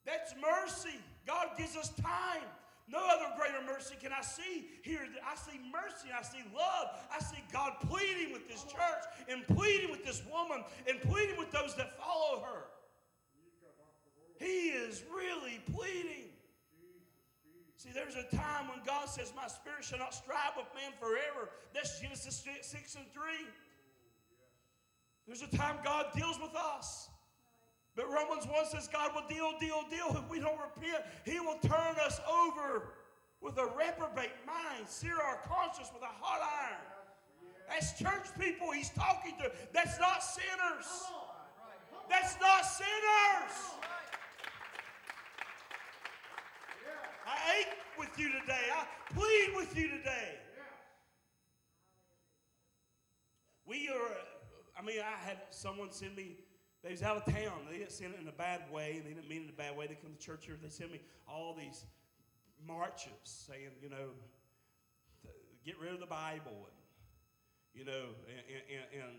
That's 0.06 0.34
mercy. 0.42 1.00
God 1.26 1.50
gives 1.58 1.76
us 1.76 1.90
time. 2.02 2.44
No 2.88 3.00
other 3.00 3.26
greater 3.38 3.66
mercy 3.66 3.96
can 4.00 4.12
I 4.14 4.22
see 4.22 4.68
here. 4.84 5.08
I 5.26 5.36
see 5.36 5.60
mercy, 5.72 6.10
I 6.16 6.22
see 6.22 6.44
love, 6.56 6.90
I 7.12 7.18
see 7.20 7.44
God 7.52 7.74
pleading 7.88 8.32
with 8.32 8.48
this 8.48 8.64
church 8.64 9.04
and 9.28 9.46
pleading 9.48 9.90
with 9.90 10.06
this 10.06 10.22
woman 10.32 10.64
and 10.88 11.02
pleading 11.02 11.38
with 11.38 11.52
those 11.52 11.76
that 11.78 11.98
follow 11.98 12.42
her. 12.42 12.66
He 14.40 14.70
is 14.70 15.04
really 15.12 15.62
pleading. 15.74 16.30
See, 17.78 17.90
there's 17.94 18.16
a 18.16 18.36
time 18.36 18.68
when 18.68 18.80
God 18.86 19.10
says, 19.10 19.34
My 19.36 19.48
spirit 19.48 19.84
shall 19.84 20.00
not 20.00 20.14
strive 20.14 20.54
with 20.56 20.68
man 20.76 20.92
forever. 21.00 21.50
That's 21.74 22.00
Genesis 22.00 22.46
6 22.62 22.96
and 22.96 23.06
3. 23.14 23.24
There's 25.26 25.42
a 25.42 25.58
time 25.58 25.78
God 25.84 26.08
deals 26.16 26.40
with 26.40 26.56
us. 26.56 27.05
Romans 28.16 28.48
1 28.48 28.66
says 28.68 28.88
God 28.88 29.12
will 29.14 29.28
deal, 29.28 29.52
deal, 29.60 29.84
deal. 29.90 30.10
If 30.12 30.30
we 30.30 30.40
don't 30.40 30.58
repent, 30.60 31.04
He 31.26 31.40
will 31.40 31.60
turn 31.62 31.96
us 32.06 32.20
over 32.30 32.94
with 33.42 33.58
a 33.58 33.66
reprobate 33.78 34.32
mind, 34.48 34.88
sear 34.88 35.18
our 35.20 35.40
conscience 35.48 35.90
with 35.94 36.02
a 36.02 36.14
hot 36.22 36.42
iron. 36.42 36.80
That's 37.68 37.98
church 38.00 38.28
people 38.40 38.72
He's 38.72 38.90
talking 38.90 39.34
to. 39.40 39.52
That's 39.74 40.00
not 40.00 40.24
sinners. 40.24 40.88
That's 42.10 42.40
not 42.40 42.66
sinners. 42.66 43.76
I 47.28 47.60
ache 47.60 47.78
with 48.00 48.18
you 48.18 48.30
today. 48.40 48.66
I 48.74 48.86
plead 49.14 49.56
with 49.56 49.78
you 49.78 49.90
today. 49.90 50.38
We 53.66 53.90
are, 53.90 54.12
I 54.78 54.84
mean, 54.84 55.00
I 55.00 55.26
had 55.26 55.38
someone 55.50 55.92
send 55.92 56.16
me, 56.16 56.38
they 56.86 56.92
was 56.92 57.02
out 57.02 57.18
of 57.18 57.26
town. 57.26 57.66
They 57.70 57.80
didn't 57.80 57.92
send 57.92 58.14
it 58.14 58.22
in 58.22 58.28
a 58.28 58.32
bad 58.32 58.62
way. 58.72 59.02
They 59.04 59.14
didn't 59.14 59.28
mean 59.28 59.42
it 59.42 59.44
in 59.46 59.50
a 59.50 59.58
bad 59.58 59.76
way. 59.76 59.88
They 59.88 59.96
come 59.96 60.14
to 60.14 60.24
church 60.24 60.46
here. 60.46 60.56
They 60.62 60.70
send 60.70 60.92
me 60.92 61.02
all 61.28 61.56
these 61.58 61.84
marches 62.68 63.10
saying, 63.24 63.72
you 63.82 63.90
know, 63.90 64.14
get 65.66 65.80
rid 65.80 65.94
of 65.94 66.00
the 66.00 66.06
Bible 66.06 66.54
and, 66.54 66.78
you 67.74 67.86
know, 67.86 68.14
and, 68.30 68.62
and, 68.70 69.04
and 69.04 69.14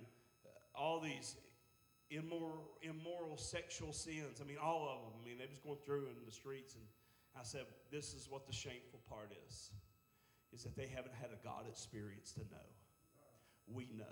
all 0.76 1.00
these 1.00 1.34
immoral, 2.08 2.70
immoral 2.82 3.36
sexual 3.36 3.92
sins. 3.92 4.40
I 4.40 4.46
mean, 4.46 4.58
all 4.62 4.88
of 4.88 5.02
them. 5.02 5.20
I 5.20 5.28
mean, 5.28 5.36
they 5.36 5.46
was 5.50 5.58
going 5.58 5.78
through 5.84 6.06
in 6.06 6.24
the 6.24 6.32
streets 6.32 6.74
and 6.74 6.84
I 7.34 7.42
said, 7.42 7.66
this 7.90 8.14
is 8.14 8.28
what 8.30 8.46
the 8.46 8.52
shameful 8.52 9.00
part 9.08 9.32
is, 9.48 9.72
is 10.52 10.62
that 10.62 10.76
they 10.76 10.86
haven't 10.86 11.14
had 11.20 11.30
a 11.30 11.44
God 11.44 11.66
experience 11.68 12.30
to 12.34 12.40
know. 12.40 12.68
We 13.66 13.88
know. 13.98 14.04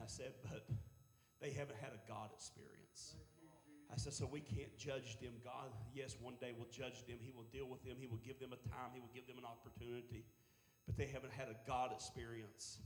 I 0.00 0.06
said, 0.06 0.32
but 0.48 0.64
they 1.40 1.50
haven't 1.50 1.78
had 1.78 1.90
a 1.94 2.00
God 2.08 2.30
experience. 2.34 3.16
I 3.88 3.96
said, 3.96 4.12
so 4.12 4.28
we 4.28 4.40
can't 4.40 4.76
judge 4.76 5.18
them. 5.20 5.32
God, 5.42 5.72
yes, 5.94 6.16
one 6.20 6.34
day 6.40 6.52
we'll 6.52 6.68
judge 6.68 7.06
them. 7.08 7.16
He 7.20 7.32
will 7.32 7.48
deal 7.50 7.66
with 7.66 7.82
them. 7.84 7.96
He 7.98 8.06
will 8.06 8.20
give 8.20 8.38
them 8.38 8.52
a 8.52 8.60
time. 8.68 8.92
He 8.92 9.00
will 9.00 9.14
give 9.14 9.26
them 9.26 9.38
an 9.38 9.48
opportunity. 9.48 10.26
But 10.84 10.98
they 10.98 11.06
haven't 11.06 11.32
had 11.32 11.48
a 11.48 11.56
God 11.66 11.92
experience. 11.92 12.78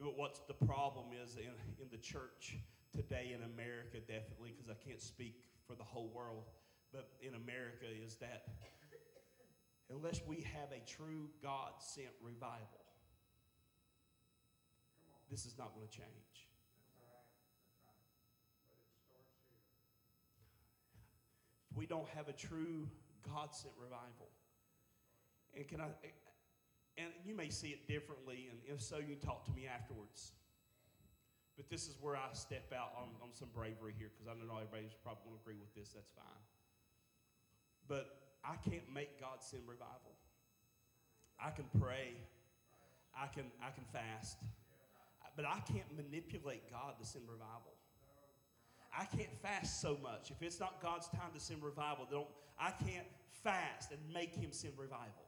But 0.00 0.18
what's 0.18 0.40
the 0.48 0.58
problem 0.66 1.14
is 1.14 1.36
in, 1.36 1.54
in 1.78 1.86
the 1.92 1.98
church 1.98 2.58
today 2.90 3.36
in 3.36 3.46
America, 3.54 4.02
definitely, 4.02 4.50
because 4.50 4.68
I 4.68 4.78
can't 4.82 5.00
speak 5.00 5.44
for 5.66 5.76
the 5.76 5.84
whole 5.84 6.10
world 6.10 6.50
but 6.92 7.08
in 7.22 7.34
America 7.34 7.86
is 8.04 8.16
that 8.16 8.44
unless 9.90 10.20
we 10.26 10.42
have 10.42 10.70
a 10.72 10.80
true 10.86 11.30
God 11.42 11.72
sent 11.78 12.12
revival, 12.22 12.84
this 15.30 15.46
is 15.46 15.56
not 15.58 15.74
going 15.74 15.88
to 15.88 15.92
change. 15.92 16.51
We 21.76 21.86
don't 21.86 22.08
have 22.10 22.28
a 22.28 22.32
true 22.32 22.88
God 23.22 23.54
sent 23.54 23.74
revival, 23.78 24.28
and 25.54 25.66
can 25.66 25.80
I, 25.80 25.86
and 26.98 27.08
you 27.24 27.34
may 27.34 27.48
see 27.48 27.68
it 27.68 27.86
differently, 27.86 28.48
and 28.50 28.58
if 28.66 28.82
so, 28.82 28.98
you 28.98 29.16
can 29.16 29.20
talk 29.20 29.44
to 29.46 29.52
me 29.52 29.66
afterwards. 29.66 30.32
But 31.56 31.68
this 31.68 31.86
is 31.86 31.96
where 32.00 32.16
I 32.16 32.32
step 32.32 32.72
out 32.72 32.96
on, 32.96 33.08
on 33.22 33.28
some 33.32 33.48
bravery 33.54 33.92
here 33.98 34.08
because 34.08 34.26
I 34.26 34.32
know 34.40 34.56
everybody's 34.56 34.96
probably 35.04 35.28
going 35.28 35.36
to 35.36 35.42
agree 35.44 35.60
with 35.60 35.74
this. 35.76 35.92
That's 35.92 36.10
fine. 36.10 36.42
But 37.88 38.08
I 38.44 38.56
can't 38.56 38.88
make 38.92 39.20
God 39.20 39.44
send 39.44 39.62
revival. 39.68 40.16
I 41.38 41.50
can 41.50 41.66
pray. 41.78 42.16
I 43.12 43.26
can, 43.28 43.44
I 43.60 43.70
can 43.70 43.84
fast. 43.92 44.38
But 45.36 45.44
I 45.44 45.60
can't 45.68 45.88
manipulate 45.96 46.70
God 46.70 46.96
to 47.00 47.04
send 47.04 47.28
revival. 47.28 47.76
I 48.96 49.04
can't 49.04 49.32
fast 49.40 49.80
so 49.80 49.98
much. 50.02 50.30
If 50.30 50.42
it's 50.42 50.60
not 50.60 50.82
God's 50.82 51.08
time 51.08 51.32
to 51.34 51.40
send 51.40 51.62
revival, 51.62 52.06
don't, 52.10 52.28
I 52.58 52.70
can't 52.70 53.06
fast 53.42 53.90
and 53.90 54.00
make 54.12 54.34
Him 54.34 54.52
send 54.52 54.74
revival. 54.76 55.26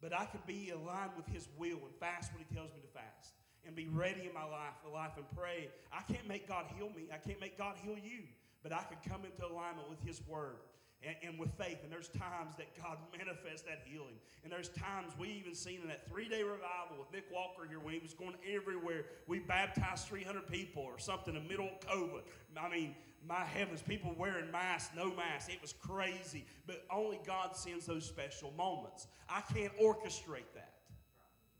But 0.00 0.12
I 0.12 0.26
can 0.26 0.40
be 0.46 0.70
aligned 0.70 1.12
with 1.16 1.26
His 1.26 1.48
will 1.56 1.78
and 1.78 1.94
fast 1.98 2.32
when 2.32 2.44
He 2.48 2.54
tells 2.54 2.70
me 2.72 2.80
to 2.80 2.88
fast 2.88 3.34
and 3.66 3.74
be 3.74 3.88
ready 3.88 4.26
in 4.26 4.34
my 4.34 4.44
life, 4.44 4.74
life 4.92 5.12
and 5.16 5.24
pray. 5.36 5.68
I 5.92 6.02
can't 6.12 6.28
make 6.28 6.46
God 6.46 6.66
heal 6.76 6.90
me. 6.94 7.08
I 7.12 7.16
can't 7.16 7.40
make 7.40 7.56
God 7.56 7.76
heal 7.82 7.96
you. 7.96 8.24
But 8.62 8.72
I 8.72 8.82
can 8.82 8.98
come 9.10 9.22
into 9.24 9.44
alignment 9.46 9.88
with 9.88 10.00
His 10.06 10.20
Word 10.26 10.58
and, 11.06 11.16
and 11.22 11.38
with 11.38 11.52
faith. 11.58 11.78
And 11.82 11.92
there's 11.92 12.08
times 12.08 12.56
that 12.56 12.74
God 12.80 12.98
manifests 13.16 13.62
that 13.62 13.82
healing. 13.84 14.16
And 14.42 14.52
there's 14.52 14.68
times 14.70 15.12
we 15.18 15.28
even 15.28 15.54
seen 15.54 15.80
in 15.82 15.88
that 15.88 16.08
three 16.08 16.28
day 16.28 16.42
revival 16.42 16.98
with 16.98 17.12
Nick 17.12 17.24
Walker 17.32 17.66
here 17.68 17.78
when 17.80 17.94
he 17.94 18.00
was 18.00 18.14
going 18.14 18.34
everywhere. 18.48 19.04
We 19.26 19.40
baptized 19.40 20.08
300 20.08 20.46
people 20.46 20.82
or 20.82 20.98
something 20.98 21.34
in 21.34 21.42
the 21.42 21.48
middle 21.48 21.68
of 21.68 21.80
COVID. 21.80 22.22
I 22.60 22.68
mean, 22.68 22.94
my 23.26 23.44
heavens, 23.44 23.82
people 23.82 24.14
wearing 24.18 24.50
masks, 24.50 24.94
no 24.96 25.14
masks. 25.14 25.52
It 25.52 25.60
was 25.62 25.72
crazy. 25.72 26.44
But 26.66 26.84
only 26.90 27.20
God 27.26 27.56
sends 27.56 27.86
those 27.86 28.04
special 28.04 28.52
moments. 28.56 29.06
I 29.28 29.40
can't 29.52 29.72
orchestrate 29.78 30.52
that. 30.54 30.72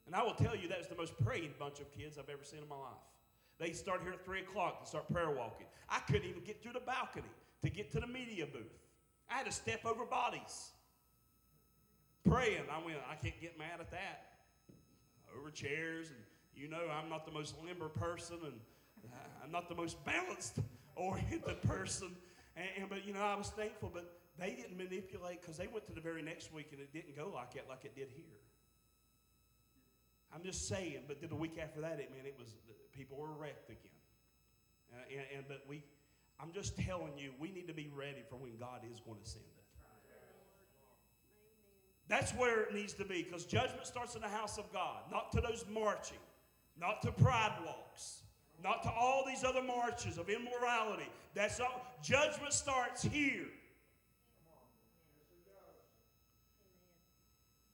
And 0.07 0.15
I 0.15 0.23
will 0.23 0.35
tell 0.35 0.55
you, 0.55 0.69
that 0.69 0.79
was 0.79 0.89
the 0.89 0.97
most 0.97 1.15
praying 1.25 1.55
bunch 1.59 1.81
of 1.81 1.91
kids 1.91 2.19
I've 2.19 2.29
ever 2.29 2.45
seen 2.45 2.61
in 2.63 2.69
my 2.69 2.77
life. 2.77 3.01
They 3.59 3.73
start 3.73 4.03
here 4.03 4.13
at 4.13 4.25
3 4.25 4.41
o'clock 4.41 4.77
and 4.81 4.89
start 4.89 5.11
prayer 5.11 5.31
walking. 5.31 5.67
I 5.89 6.01
couldn't 6.01 6.29
even 6.29 6.43
get 6.45 6.63
through 6.63 6.73
the 6.73 6.81
balcony 6.81 7.29
to 7.63 7.71
get 7.71 7.91
to 7.93 8.01
the 8.01 8.07
media 8.07 8.47
booth. 8.47 8.79
I 9.31 9.35
had 9.35 9.47
to 9.47 9.53
step 9.53 9.85
over 9.85 10.05
bodies. 10.05 10.71
Praying. 12.29 12.65
I 12.71 12.85
went, 12.85 12.99
I 13.11 13.15
can't 13.17 13.41
get 13.41 13.59
mad 13.59 13.81
at 13.81 13.91
that. 13.91 14.27
Over 15.39 15.51
chairs, 15.51 16.09
and 16.09 16.19
you 16.55 16.69
know 16.69 16.89
I'm 16.91 17.11
not 17.11 17.27
the 17.27 17.33
most 17.33 17.55
limber 17.65 17.89
person, 17.89 18.37
and 18.45 18.55
I'm 19.43 19.51
not 19.51 19.69
the 19.69 19.75
most 19.75 20.03
balanced 20.05 20.59
oriented 20.97 21.61
person. 21.63 22.15
And, 22.57 22.69
and, 22.79 22.89
but 22.89 23.07
you 23.07 23.13
know, 23.13 23.21
I 23.21 23.35
was 23.35 23.49
thankful, 23.51 23.91
but 23.93 24.21
they 24.39 24.51
didn't 24.51 24.77
manipulate 24.77 25.41
because 25.41 25.57
they 25.57 25.67
went 25.67 25.87
to 25.87 25.93
the 25.93 26.01
very 26.01 26.23
next 26.23 26.53
week 26.53 26.69
and 26.73 26.81
it 26.81 26.93
didn't 26.93 27.17
go 27.17 27.31
like 27.35 27.57
it 27.57 27.67
like 27.69 27.85
it 27.85 27.95
did 27.95 28.09
here. 28.15 28.41
I'm 30.35 30.43
just 30.43 30.67
saying, 30.67 31.05
but 31.07 31.21
then 31.21 31.31
the 31.31 31.37
week 31.37 31.59
after 31.63 31.81
that, 31.83 32.01
it 32.01 32.11
man, 32.11 32.27
it 32.27 32.35
was 32.39 32.49
people 32.93 33.19
were 33.19 33.33
wrecked 33.39 33.71
again. 33.71 33.99
Uh, 34.93 35.03
and, 35.11 35.39
and 35.39 35.49
but 35.49 35.63
we 35.69 35.83
I'm 36.41 36.53
just 36.53 36.77
telling 36.77 37.17
you, 37.17 37.31
we 37.39 37.51
need 37.51 37.69
to 37.69 37.75
be 37.75 37.91
ready 37.95 38.23
for 38.29 38.37
when 38.37 38.57
God 38.57 38.81
is 38.91 39.01
going 39.01 39.21
to 39.23 39.29
send 39.29 39.45
it. 39.45 39.65
That's 42.09 42.33
where 42.33 42.63
it 42.63 42.75
needs 42.75 42.93
to 42.95 43.05
be 43.05 43.23
because 43.23 43.47
judgment 43.47 43.87
starts 43.87 44.15
in 44.15 44.21
the 44.21 44.29
house 44.29 44.59
of 44.59 44.71
God, 44.73 45.03
not 45.11 45.33
to 45.33 45.41
those 45.41 45.65
marching, 45.73 46.19
not 46.79 47.01
to 47.03 47.13
pride 47.13 47.55
walks, 47.65 48.23
not 48.63 48.83
to 48.83 48.91
all 48.91 49.25
these 49.27 49.43
other 49.43 49.63
marches 49.63 50.19
of 50.19 50.29
immorality. 50.29 51.09
That's 51.35 51.61
all. 51.61 51.87
Judgment 52.03 52.53
starts 52.53 53.03
here. 53.03 53.47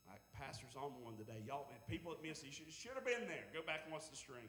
Like 0.08 0.20
pastors 0.32 0.76
on 0.76 0.92
one 1.02 1.16
today, 1.16 1.42
y'all 1.44 1.66
people 1.88 2.12
at 2.12 2.22
Missy 2.22 2.50
should, 2.52 2.72
should 2.72 2.92
have 2.94 3.04
been 3.04 3.26
there. 3.26 3.44
Go 3.52 3.66
back 3.66 3.80
and 3.84 3.92
watch 3.92 4.08
the 4.08 4.16
stream. 4.16 4.46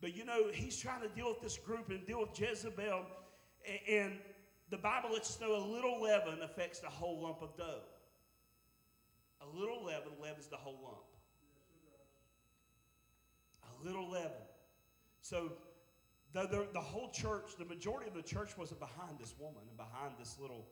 But 0.00 0.16
you 0.16 0.24
know, 0.24 0.50
he's 0.52 0.76
trying 0.76 1.02
to 1.02 1.08
deal 1.08 1.28
with 1.28 1.40
this 1.40 1.58
group 1.58 1.90
and 1.90 2.06
deal 2.06 2.20
with 2.20 2.38
Jezebel, 2.38 3.04
and 3.88 4.12
the 4.70 4.76
Bible 4.76 5.12
lets 5.12 5.30
us 5.30 5.40
know 5.40 5.56
a 5.56 5.64
little 5.64 6.00
leaven 6.00 6.38
affects 6.42 6.78
the 6.78 6.88
whole 6.88 7.22
lump 7.22 7.42
of 7.42 7.56
dough. 7.56 7.82
A 9.40 9.58
little 9.58 9.84
leaven 9.84 10.12
leavens 10.22 10.46
the 10.46 10.56
whole 10.56 10.78
lump. 10.82 11.04
A 13.64 13.86
little 13.86 14.10
leaven. 14.10 14.30
So 15.20 15.52
the, 16.32 16.42
the, 16.42 16.66
the, 16.72 16.80
whole 16.80 17.10
church, 17.10 17.52
the 17.58 17.64
majority 17.64 18.08
of 18.08 18.14
the 18.14 18.22
church 18.22 18.56
wasn't 18.56 18.80
behind 18.80 19.18
this 19.18 19.34
woman 19.38 19.62
and 19.68 19.76
behind 19.76 20.14
this 20.18 20.36
little 20.40 20.66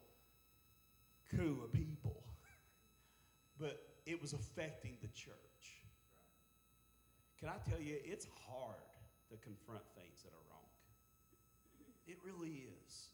coup 1.31 1.63
of 1.65 1.73
people. 1.73 2.23
but 3.59 3.83
it 4.05 4.21
was 4.21 4.33
affecting 4.33 4.99
the 5.03 5.09
church. 5.09 5.35
Can 7.41 7.49
I 7.49 7.69
tell 7.69 7.81
you, 7.81 7.97
it's 8.05 8.27
hard 8.49 8.77
to 9.31 9.37
confront 9.43 9.83
things 9.99 10.23
that 10.23 10.31
are 10.31 10.45
wrong. 10.51 10.71
It 12.07 12.19
really 12.23 12.71
is. 12.87 13.11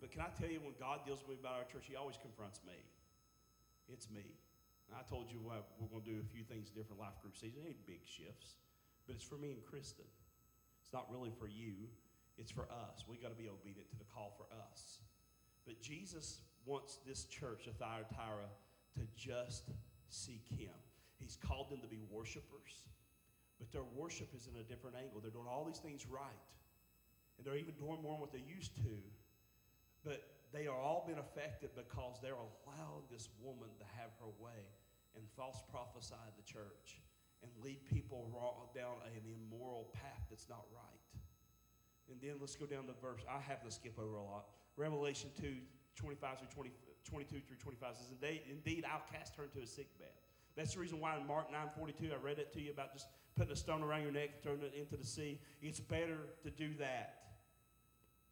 But 0.00 0.10
can 0.10 0.24
I 0.24 0.32
tell 0.34 0.50
you, 0.50 0.58
when 0.64 0.74
God 0.80 1.04
deals 1.06 1.20
with 1.22 1.36
me 1.36 1.42
about 1.44 1.62
our 1.62 1.68
church, 1.68 1.86
He 1.86 1.94
always 1.94 2.18
confronts 2.18 2.60
me. 2.66 2.76
It's 3.86 4.08
me. 4.10 4.26
And 4.88 4.96
I 4.98 5.04
told 5.08 5.30
you 5.30 5.38
what, 5.38 5.72
we're 5.78 5.88
going 5.88 6.04
to 6.04 6.10
do 6.10 6.18
a 6.20 6.28
few 6.32 6.42
things 6.42 6.72
different 6.72 6.98
life 6.98 7.16
group 7.22 7.36
season. 7.36 7.62
It 7.64 7.76
ain't 7.76 7.86
big 7.86 8.02
shifts, 8.02 8.58
but 9.06 9.14
it's 9.14 9.24
for 9.24 9.36
me 9.36 9.52
and 9.52 9.62
Kristen. 9.62 10.08
It's 10.82 10.92
not 10.92 11.06
really 11.12 11.30
for 11.30 11.46
you. 11.46 11.88
It's 12.36 12.50
for 12.50 12.66
us. 12.68 13.04
We 13.06 13.16
got 13.16 13.30
to 13.30 13.38
be 13.38 13.48
obedient 13.48 13.88
to 13.92 13.96
the 13.96 14.08
call 14.08 14.34
for 14.36 14.48
us. 14.52 15.00
But 15.64 15.80
Jesus 15.80 16.40
wants 16.64 16.98
this 17.06 17.24
church 17.24 17.66
of 17.66 17.76
Thyatira 17.76 18.50
to 18.98 19.02
just 19.16 19.70
seek 20.08 20.44
Him. 20.50 20.74
He's 21.18 21.36
called 21.36 21.70
them 21.70 21.80
to 21.80 21.88
be 21.88 22.00
worshipers, 22.10 22.82
but 23.62 23.70
their 23.70 23.86
worship 23.94 24.34
is 24.34 24.50
in 24.50 24.58
a 24.58 24.66
different 24.66 24.98
angle. 24.98 25.22
They're 25.22 25.30
doing 25.30 25.46
all 25.46 25.62
these 25.62 25.78
things 25.78 26.02
right, 26.10 26.42
and 27.38 27.46
they're 27.46 27.54
even 27.54 27.78
doing 27.78 28.02
more 28.02 28.18
than 28.18 28.22
what 28.26 28.34
they 28.34 28.42
used 28.42 28.74
to. 28.82 28.98
But 30.02 30.18
they 30.50 30.66
are 30.66 30.74
all 30.74 31.06
been 31.06 31.22
affected 31.22 31.70
because 31.78 32.18
they're 32.18 32.34
allowing 32.34 33.06
this 33.06 33.30
woman 33.38 33.70
to 33.78 33.86
have 33.94 34.10
her 34.18 34.34
way 34.42 34.66
and 35.14 35.22
false 35.38 35.62
prophesy 35.70 36.18
the 36.34 36.42
church 36.42 36.98
and 37.46 37.54
lead 37.62 37.78
people 37.86 38.26
down 38.74 38.98
an 39.06 39.22
immoral 39.30 39.94
path 39.94 40.26
that's 40.26 40.50
not 40.50 40.66
right. 40.74 41.06
And 42.10 42.18
then 42.18 42.42
let's 42.42 42.58
go 42.58 42.66
down 42.66 42.90
to 42.90 42.94
verse. 42.98 43.22
I 43.30 43.38
have 43.46 43.62
to 43.62 43.70
skip 43.70 43.94
over 43.94 44.18
a 44.18 44.26
lot. 44.26 44.50
Revelation 44.76 45.30
2, 45.40 45.54
25 45.94 46.38
through 46.38 46.48
20, 46.50 46.70
22 47.06 47.46
through 47.46 47.62
25 47.62 47.94
says, 47.94 48.10
indeed, 48.50 48.82
I'll 48.90 49.06
cast 49.06 49.36
her 49.36 49.44
into 49.44 49.62
a 49.62 49.66
sick 49.66 49.86
bed. 50.02 50.18
That's 50.56 50.74
the 50.74 50.80
reason 50.80 50.98
why 50.98 51.16
in 51.16 51.26
Mark 51.28 51.50
9 51.52 51.60
42, 51.78 52.10
I 52.12 52.18
read 52.18 52.40
it 52.40 52.52
to 52.54 52.60
you 52.60 52.72
about 52.72 52.92
just 52.92 53.06
putting 53.36 53.52
a 53.52 53.56
stone 53.56 53.82
around 53.82 54.02
your 54.02 54.12
neck 54.12 54.30
and 54.34 54.42
throwing 54.42 54.62
it 54.62 54.74
into 54.78 54.96
the 54.96 55.06
sea. 55.06 55.40
It's 55.60 55.80
better 55.80 56.18
to 56.42 56.50
do 56.50 56.74
that 56.78 57.22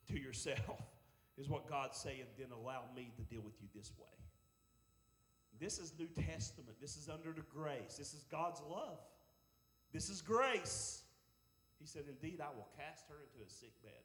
to 0.08 0.18
yourself 0.18 0.82
is 1.38 1.48
what 1.48 1.68
God's 1.68 1.96
saying, 1.96 2.24
then 2.38 2.48
allow 2.52 2.82
me 2.94 3.12
to 3.16 3.22
deal 3.22 3.40
with 3.40 3.54
you 3.60 3.68
this 3.74 3.92
way. 3.98 4.06
This 5.58 5.78
is 5.78 5.92
New 5.98 6.08
Testament. 6.08 6.80
This 6.80 6.96
is 6.96 7.08
under 7.08 7.32
the 7.32 7.44
grace. 7.52 7.96
This 7.96 8.14
is 8.14 8.24
God's 8.30 8.62
love. 8.68 8.98
This 9.92 10.08
is 10.08 10.22
grace. 10.22 11.02
He 11.78 11.86
said, 11.86 12.04
Indeed, 12.08 12.40
I 12.40 12.48
will 12.48 12.68
cast 12.76 13.08
her 13.08 13.16
into 13.24 13.44
a 13.44 13.48
sick 13.48 13.72
bed, 13.82 14.04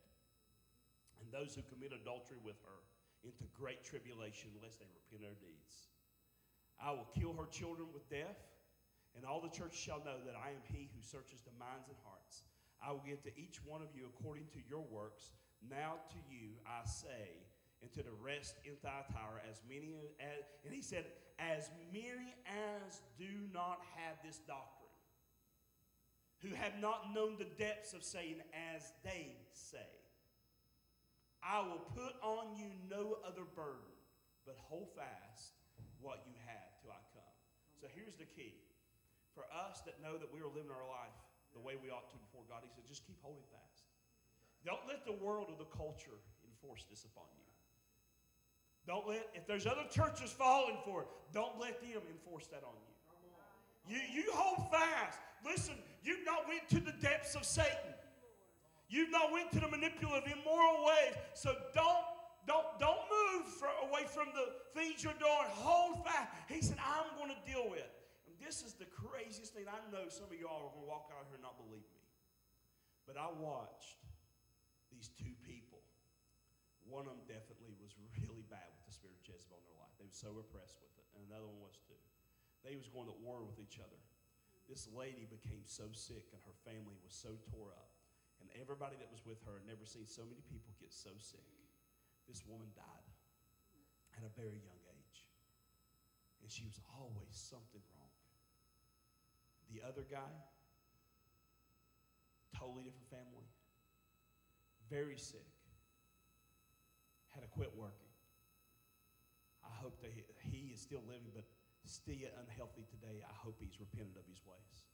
and 1.19 1.27
those 1.31 1.55
who 1.55 1.61
commit 1.67 1.91
adultery 1.91 2.39
with 2.43 2.59
her 2.63 2.79
into 3.23 3.43
great 3.51 3.83
tribulation, 3.83 4.51
unless 4.55 4.75
they 4.75 4.87
repent 4.87 5.23
their 5.23 5.39
deeds. 5.39 5.91
I 6.79 6.91
will 6.91 7.07
kill 7.15 7.33
her 7.39 7.47
children 7.51 7.87
with 7.93 8.07
death, 8.09 8.39
and 9.15 9.25
all 9.25 9.41
the 9.41 9.49
church 9.49 9.75
shall 9.75 9.99
know 10.03 10.19
that 10.25 10.35
I 10.35 10.49
am 10.51 10.63
he 10.63 10.89
who 10.93 11.01
searches 11.01 11.41
the 11.41 11.55
minds 11.57 11.87
and 11.87 11.97
hearts. 12.03 12.43
I 12.83 12.91
will 12.91 13.03
give 13.05 13.23
to 13.23 13.33
each 13.39 13.63
one 13.63 13.81
of 13.81 13.89
you 13.95 14.11
according 14.11 14.45
to 14.53 14.59
your 14.69 14.83
works. 14.91 15.31
Now 15.69 16.03
to 16.11 16.19
you 16.29 16.59
I 16.67 16.85
say, 16.85 17.41
and 17.81 17.91
to 17.93 18.03
the 18.03 18.15
rest 18.21 18.55
in 18.65 18.75
Thyatira, 18.81 19.41
as 19.49 19.61
many 19.67 19.95
as, 20.19 20.43
and 20.63 20.73
he 20.73 20.81
said, 20.81 21.05
as 21.39 21.69
many 21.91 22.35
as 22.45 23.01
do 23.17 23.29
not 23.53 23.81
have 23.95 24.15
this 24.23 24.39
doctrine, 24.47 24.91
who 26.39 26.53
have 26.53 26.73
not 26.79 27.13
known 27.13 27.35
the 27.39 27.47
depths 27.57 27.93
of 27.93 28.03
Satan 28.03 28.43
as 28.75 28.91
they 29.03 29.35
say, 29.53 29.89
I 31.41 31.61
will 31.61 31.81
put 31.93 32.13
on 32.21 32.55
you 32.57 32.69
no 32.89 33.17
other 33.25 33.45
burden, 33.55 33.93
but 34.45 34.57
hold 34.69 34.89
fast 34.95 35.53
what 36.01 36.23
you 36.25 36.33
have 36.45 36.81
till 36.81 36.91
I 36.91 37.01
come. 37.13 37.33
So 37.79 37.87
here's 37.93 38.15
the 38.15 38.25
key. 38.25 38.64
For 39.35 39.43
us 39.51 39.83
that 39.83 39.99
know 39.99 40.15
that 40.15 40.31
we 40.31 40.39
are 40.39 40.47
living 40.47 40.71
our 40.71 40.87
life 40.87 41.13
the 41.51 41.59
way 41.59 41.75
we 41.75 41.91
ought 41.91 42.07
to 42.09 42.17
before 42.17 42.47
God, 42.47 42.63
he 42.63 42.71
said, 42.71 42.87
just 42.87 43.03
keep 43.03 43.19
holding 43.19 43.43
fast. 43.51 43.83
Don't 44.63 44.81
let 44.87 45.03
the 45.03 45.15
world 45.19 45.51
or 45.51 45.59
the 45.59 45.69
culture 45.75 46.17
enforce 46.47 46.87
this 46.89 47.03
upon 47.03 47.27
you. 47.35 47.45
Don't 48.87 49.07
let, 49.07 49.27
if 49.33 49.45
there's 49.45 49.67
other 49.67 49.85
churches 49.91 50.31
falling 50.31 50.77
for 50.85 51.03
it, 51.03 51.07
don't 51.33 51.59
let 51.59 51.81
them 51.81 52.01
enforce 52.11 52.47
that 52.47 52.63
on 52.63 52.73
you. 52.79 52.95
You, 53.87 54.01
you 54.11 54.31
hold 54.33 54.71
fast. 54.71 55.19
Listen, 55.43 55.75
you've 56.03 56.25
not 56.25 56.47
went 56.47 56.67
to 56.69 56.79
the 56.79 56.95
depths 57.01 57.35
of 57.35 57.45
Satan. 57.45 57.93
You've 58.89 59.11
not 59.11 59.31
went 59.31 59.51
to 59.53 59.59
the 59.59 59.67
manipulative, 59.67 60.31
immoral 60.31 60.85
ways. 60.85 61.15
So 61.33 61.53
don't, 61.73 62.05
don't, 62.47 62.65
don't 62.79 63.01
move 63.09 63.45
away 63.89 64.05
from 64.07 64.27
the 64.33 64.79
things 64.79 65.03
you're 65.03 65.13
doing. 65.19 65.49
Hold 65.49 66.05
fast. 66.05 66.29
He 66.47 66.61
said, 66.61 66.77
I'm 66.79 67.17
going 67.17 67.35
to 67.35 67.51
deal 67.51 67.69
with. 67.69 67.85
This 68.45 68.61
is 68.61 68.77
the 68.77 68.85
craziest 68.85 69.57
thing. 69.57 69.65
I 69.65 69.81
know 69.89 70.05
some 70.05 70.29
of 70.29 70.37
y'all 70.37 70.69
are 70.69 70.73
going 70.77 70.85
to 70.85 70.91
walk 70.93 71.09
out 71.09 71.25
here 71.25 71.41
and 71.41 71.41
not 71.41 71.57
believe 71.57 71.89
me. 71.97 72.05
But 73.09 73.17
I 73.17 73.33
watched 73.33 73.97
these 74.93 75.09
two 75.17 75.33
people. 75.41 75.81
One 76.85 77.09
of 77.09 77.17
them 77.17 77.25
definitely 77.25 77.73
was 77.81 77.97
really 78.13 78.45
bad 78.45 78.69
with 78.77 78.85
the 78.85 78.93
spirit 78.93 79.17
of 79.17 79.25
Jezebel 79.25 79.57
in 79.57 79.65
their 79.65 79.81
life. 79.81 79.89
They 79.97 80.05
were 80.05 80.13
so 80.13 80.29
oppressed 80.37 80.77
with 80.77 80.93
it, 80.93 81.09
and 81.17 81.25
another 81.25 81.49
one 81.49 81.57
was 81.65 81.81
too. 81.89 81.97
They 82.61 82.77
was 82.77 82.85
going 82.85 83.09
to 83.09 83.17
war 83.17 83.41
with 83.41 83.57
each 83.57 83.81
other. 83.81 83.97
This 84.69 84.85
lady 84.93 85.25
became 85.25 85.65
so 85.65 85.89
sick, 85.97 86.29
and 86.29 86.41
her 86.45 86.57
family 86.61 87.01
was 87.01 87.17
so 87.17 87.33
tore 87.49 87.73
up, 87.73 87.89
and 88.37 88.49
everybody 88.61 88.93
that 89.01 89.09
was 89.09 89.25
with 89.25 89.41
her 89.49 89.57
had 89.57 89.65
never 89.65 89.89
seen 89.89 90.05
so 90.05 90.21
many 90.21 90.45
people 90.45 90.69
get 90.77 90.93
so 90.93 91.13
sick. 91.17 91.49
This 92.29 92.45
woman 92.45 92.69
died 92.77 93.09
at 94.17 94.25
a 94.25 94.33
very 94.37 94.61
young 94.61 94.81
age, 94.85 95.25
and 96.41 96.49
she 96.49 96.69
was 96.69 96.77
always 96.93 97.33
something 97.33 97.81
wrong. 97.97 98.04
The 99.73 99.81
other 99.87 100.05
guy, 100.09 100.31
totally 102.57 102.83
different 102.83 103.09
family, 103.09 103.47
very 104.89 105.17
sick, 105.17 105.45
had 107.33 107.41
to 107.41 107.49
quit 107.49 107.71
working. 107.75 108.11
I 109.63 109.73
hope 109.81 109.99
that 110.01 110.11
he 110.39 110.71
is 110.73 110.79
still 110.79 111.01
living, 111.07 111.31
but 111.33 111.43
still 111.85 112.15
unhealthy 112.39 112.85
today. 112.89 113.23
I 113.27 113.33
hope 113.35 113.57
he's 113.59 113.79
repented 113.79 114.15
of 114.17 114.25
his 114.29 114.39
ways. 114.45 114.85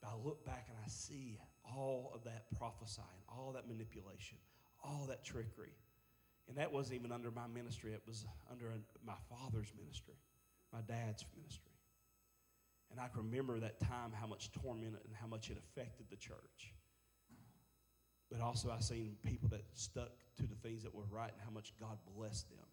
But 0.00 0.10
I 0.10 0.16
look 0.24 0.44
back 0.44 0.66
and 0.68 0.78
I 0.82 0.88
see 0.88 1.38
all 1.64 2.12
of 2.14 2.24
that 2.24 2.46
prophesying, 2.56 3.22
all 3.28 3.52
that 3.54 3.68
manipulation, 3.68 4.38
all 4.82 5.06
that 5.08 5.24
trickery. 5.24 5.74
And 6.48 6.56
that 6.58 6.72
wasn't 6.72 6.96
even 6.96 7.12
under 7.12 7.30
my 7.30 7.46
ministry, 7.46 7.92
it 7.92 8.02
was 8.06 8.26
under 8.50 8.72
my 9.04 9.16
father's 9.28 9.72
ministry, 9.76 10.14
my 10.72 10.80
dad's 10.80 11.24
ministry. 11.34 11.73
And 12.94 13.00
I 13.00 13.08
can 13.08 13.28
remember 13.28 13.58
that 13.58 13.80
time 13.80 14.12
how 14.14 14.28
much 14.28 14.52
torment 14.52 14.94
and 15.04 15.16
how 15.20 15.26
much 15.26 15.50
it 15.50 15.58
affected 15.58 16.06
the 16.10 16.16
church. 16.16 16.72
But 18.30 18.40
also, 18.40 18.70
I've 18.70 18.84
seen 18.84 19.16
people 19.24 19.48
that 19.48 19.64
stuck 19.72 20.12
to 20.36 20.42
the 20.42 20.54
things 20.62 20.84
that 20.84 20.94
were 20.94 21.02
right 21.10 21.32
and 21.32 21.40
how 21.44 21.50
much 21.50 21.72
God 21.80 21.98
blessed 22.16 22.48
them. 22.50 22.66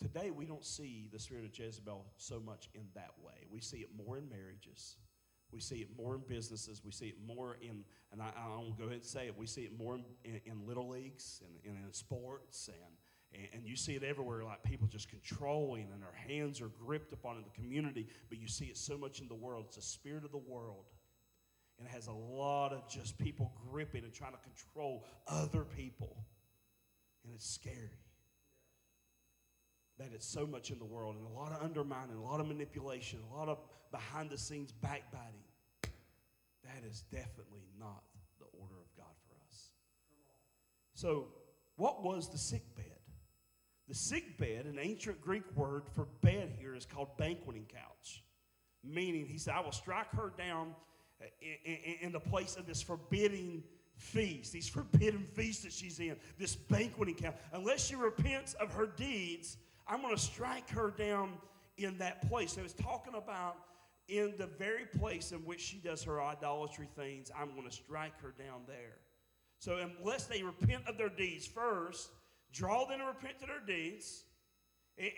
Today, 0.00 0.32
we 0.32 0.46
don't 0.46 0.64
see 0.64 1.08
the 1.12 1.18
spirit 1.20 1.44
of 1.44 1.56
Jezebel 1.56 2.06
so 2.16 2.40
much 2.40 2.68
in 2.74 2.86
that 2.96 3.12
way. 3.24 3.46
We 3.48 3.60
see 3.60 3.78
it 3.78 3.90
more 4.04 4.18
in 4.18 4.28
marriages. 4.28 4.96
We 5.52 5.60
see 5.60 5.76
it 5.76 5.88
more 5.96 6.16
in 6.16 6.22
businesses. 6.26 6.82
We 6.84 6.90
see 6.90 7.06
it 7.06 7.18
more 7.24 7.56
in, 7.62 7.84
and 8.10 8.20
I, 8.20 8.32
I 8.36 8.48
will 8.56 8.74
go 8.76 8.84
ahead 8.84 8.94
and 8.94 9.04
say 9.04 9.28
it, 9.28 9.38
we 9.38 9.46
see 9.46 9.62
it 9.62 9.78
more 9.78 9.94
in, 9.94 10.04
in, 10.24 10.40
in 10.44 10.66
little 10.66 10.88
leagues 10.88 11.40
and, 11.44 11.72
and 11.76 11.86
in 11.86 11.92
sports. 11.92 12.68
And, 12.68 12.94
and, 13.32 13.48
and 13.52 13.66
you 13.66 13.76
see 13.76 13.94
it 13.94 14.02
everywhere, 14.02 14.44
like 14.44 14.62
people 14.62 14.86
just 14.86 15.08
controlling 15.08 15.88
and 15.92 16.02
their 16.02 16.14
hands 16.26 16.60
are 16.60 16.68
gripped 16.68 17.12
upon 17.12 17.36
in 17.36 17.44
the 17.44 17.50
community. 17.50 18.06
But 18.28 18.38
you 18.38 18.48
see 18.48 18.66
it 18.66 18.76
so 18.76 18.96
much 18.96 19.20
in 19.20 19.28
the 19.28 19.34
world. 19.34 19.66
It's 19.68 19.76
the 19.76 19.82
spirit 19.82 20.24
of 20.24 20.32
the 20.32 20.38
world 20.38 20.84
and 21.78 21.86
it 21.86 21.90
has 21.92 22.08
a 22.08 22.12
lot 22.12 22.72
of 22.72 22.88
just 22.88 23.16
people 23.18 23.52
gripping 23.70 24.02
and 24.02 24.12
trying 24.12 24.32
to 24.32 24.38
control 24.38 25.04
other 25.28 25.64
people. 25.64 26.24
And 27.24 27.32
it's 27.34 27.48
scary 27.48 28.02
that 29.98 30.10
it's 30.14 30.26
so 30.26 30.46
much 30.46 30.70
in 30.70 30.78
the 30.78 30.84
world 30.84 31.16
and 31.16 31.26
a 31.26 31.30
lot 31.30 31.52
of 31.52 31.62
undermining, 31.62 32.16
a 32.16 32.22
lot 32.22 32.40
of 32.40 32.46
manipulation, 32.46 33.20
a 33.32 33.36
lot 33.36 33.48
of 33.48 33.58
behind 33.90 34.30
the 34.30 34.38
scenes 34.38 34.72
backbiting. 34.72 35.42
That 35.82 36.84
is 36.88 37.04
definitely 37.10 37.66
not 37.78 38.02
the 38.38 38.46
order 38.60 38.74
of 38.74 38.96
God 38.96 39.14
for 39.26 39.34
us. 39.48 39.70
So, 40.94 41.28
what 41.76 42.02
was 42.02 42.30
the 42.30 42.38
sick 42.38 42.62
bed? 42.76 42.97
The 43.88 43.94
sick 43.94 44.36
bed, 44.36 44.66
an 44.66 44.78
ancient 44.78 45.20
Greek 45.20 45.44
word 45.56 45.84
for 45.94 46.06
bed 46.20 46.52
here, 46.58 46.74
is 46.74 46.84
called 46.84 47.16
banqueting 47.16 47.66
couch. 47.72 48.22
Meaning, 48.84 49.26
he 49.26 49.38
said, 49.38 49.54
I 49.54 49.60
will 49.60 49.72
strike 49.72 50.10
her 50.14 50.32
down 50.36 50.74
uh, 51.20 51.26
in, 51.40 51.72
in, 51.74 51.94
in 52.02 52.12
the 52.12 52.20
place 52.20 52.56
of 52.56 52.66
this 52.66 52.82
forbidding 52.82 53.62
feast, 53.96 54.52
these 54.52 54.68
forbidden 54.68 55.24
feasts 55.34 55.64
that 55.64 55.72
she's 55.72 55.98
in, 56.00 56.16
this 56.38 56.54
banqueting 56.54 57.14
couch. 57.14 57.34
Unless 57.52 57.86
she 57.86 57.96
repents 57.96 58.54
of 58.54 58.72
her 58.72 58.86
deeds, 58.86 59.56
I'm 59.86 60.02
going 60.02 60.14
to 60.14 60.20
strike 60.20 60.68
her 60.70 60.90
down 60.90 61.32
in 61.78 61.98
that 61.98 62.28
place. 62.28 62.52
So 62.52 62.60
it's 62.60 62.74
talking 62.74 63.14
about 63.14 63.56
in 64.08 64.34
the 64.38 64.46
very 64.46 64.84
place 64.84 65.32
in 65.32 65.38
which 65.38 65.60
she 65.60 65.78
does 65.78 66.02
her 66.04 66.22
idolatry 66.22 66.88
things, 66.96 67.30
I'm 67.38 67.54
going 67.54 67.68
to 67.68 67.74
strike 67.74 68.20
her 68.22 68.34
down 68.38 68.62
there. 68.66 68.96
So 69.58 69.78
unless 69.78 70.26
they 70.26 70.42
repent 70.42 70.86
of 70.86 70.96
their 70.96 71.08
deeds 71.08 71.46
first, 71.46 72.10
draw 72.52 72.86
them 72.86 73.00
to 73.00 73.06
repent 73.06 73.36
of 73.42 73.48
their 73.48 73.64
deeds, 73.66 74.24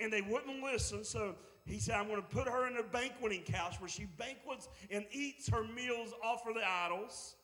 and 0.01 0.13
they 0.13 0.21
wouldn't 0.21 0.63
listen. 0.63 1.05
So 1.05 1.37
he 1.65 1.79
said, 1.79 1.97
I'm 1.97 2.09
going 2.09 2.21
to 2.21 2.29
put 2.29 2.49
her 2.49 2.67
in 2.67 2.77
a 2.77 2.83
banqueting 2.83 3.43
couch 3.43 3.81
where 3.81 3.89
she 3.89 4.05
banquets 4.05 4.69
and 4.91 5.05
eats 5.13 5.49
her 5.49 5.65
meals 5.65 6.13
off 6.23 6.43
for 6.43 6.53
the 6.53 6.63
idols. 6.67 7.37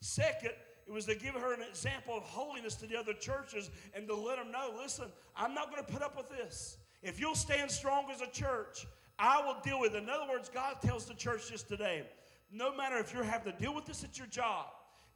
Second, 0.00 0.52
it 0.86 0.92
was 0.92 1.06
to 1.06 1.14
give 1.14 1.34
her 1.34 1.54
an 1.54 1.62
example 1.62 2.16
of 2.16 2.22
holiness 2.24 2.74
to 2.76 2.86
the 2.86 2.96
other 2.96 3.14
churches 3.14 3.70
and 3.94 4.06
to 4.06 4.14
let 4.14 4.36
them 4.36 4.52
know 4.52 4.74
listen, 4.76 5.06
I'm 5.34 5.54
not 5.54 5.70
going 5.70 5.84
to 5.84 5.90
put 5.90 6.02
up 6.02 6.16
with 6.16 6.28
this. 6.28 6.76
If 7.02 7.18
you'll 7.18 7.34
stand 7.34 7.70
strong 7.70 8.10
as 8.12 8.20
a 8.20 8.26
church, 8.26 8.86
I 9.18 9.40
will 9.44 9.56
deal 9.62 9.80
with 9.80 9.94
it. 9.94 10.02
In 10.02 10.10
other 10.10 10.30
words, 10.30 10.50
God 10.52 10.76
tells 10.82 11.06
the 11.06 11.14
church 11.14 11.50
just 11.50 11.68
today 11.68 12.04
no 12.54 12.74
matter 12.74 12.96
if 12.98 13.12
you're 13.12 13.24
having 13.24 13.52
to 13.52 13.58
deal 13.58 13.74
with 13.74 13.84
this 13.84 14.04
at 14.04 14.16
your 14.16 14.28
job, 14.28 14.66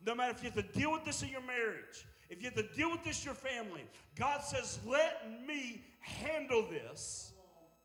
no 0.05 0.15
matter 0.15 0.33
if 0.33 0.43
you 0.43 0.51
have 0.51 0.73
to 0.73 0.79
deal 0.79 0.93
with 0.93 1.05
this 1.05 1.23
in 1.23 1.29
your 1.29 1.43
marriage, 1.43 2.07
if 2.31 2.43
you 2.43 2.45
have 2.45 2.55
to 2.55 2.75
deal 2.77 2.91
with 2.91 3.05
this 3.05 3.25
your 3.25 3.35
family, 3.35 3.83
God 4.17 4.43
says, 4.43 4.79
let 4.87 5.47
me 5.47 5.83
handle 6.01 6.67
this. 6.71 7.33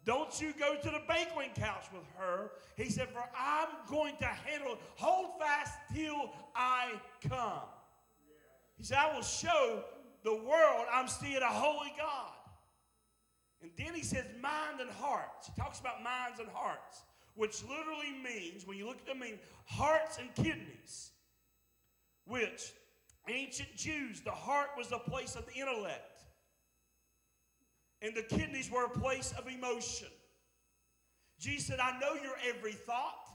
Don't 0.05 0.41
you 0.41 0.53
go 0.59 0.75
to 0.75 0.89
the 0.89 1.01
banqueting 1.07 1.53
couch 1.55 1.85
with 1.93 2.03
her. 2.17 2.51
He 2.75 2.89
said, 2.89 3.07
For 3.09 3.23
I'm 3.37 3.69
going 3.89 4.17
to 4.17 4.25
handle 4.25 4.73
it. 4.73 4.79
Hold 4.95 5.39
fast 5.39 5.77
till 5.93 6.33
I 6.53 6.91
come. 7.27 7.61
He 8.75 8.83
said, 8.83 8.97
I 8.97 9.15
will 9.15 9.23
show 9.23 9.83
the 10.23 10.33
world 10.33 10.85
I'm 10.91 11.07
still 11.07 11.41
a 11.41 11.45
holy 11.45 11.93
God. 11.97 12.31
And 13.61 13.71
then 13.77 13.93
he 13.95 14.03
says, 14.03 14.25
mind 14.41 14.81
and 14.81 14.89
hearts. 14.89 15.47
He 15.47 15.61
talks 15.61 15.79
about 15.79 16.03
minds 16.03 16.39
and 16.39 16.49
hearts, 16.53 17.03
which 17.35 17.63
literally 17.63 18.13
means, 18.21 18.67
when 18.67 18.77
you 18.77 18.85
look 18.85 18.97
at 18.97 19.05
them, 19.05 19.19
mean, 19.19 19.39
hearts 19.65 20.19
and 20.19 20.33
kidneys, 20.35 21.11
which 22.25 22.73
ancient 23.29 23.75
Jews, 23.75 24.21
the 24.21 24.31
heart 24.31 24.69
was 24.77 24.89
the 24.89 24.99
place 24.99 25.35
of 25.35 25.45
the 25.45 25.53
intellect, 25.53 26.23
and 28.01 28.15
the 28.15 28.23
kidneys 28.23 28.69
were 28.69 28.85
a 28.85 28.89
place 28.89 29.33
of 29.37 29.47
emotion. 29.47 30.09
Jesus 31.39 31.67
said, 31.67 31.79
I 31.79 31.99
know 31.99 32.13
your 32.13 32.35
every 32.47 32.73
thought, 32.73 33.27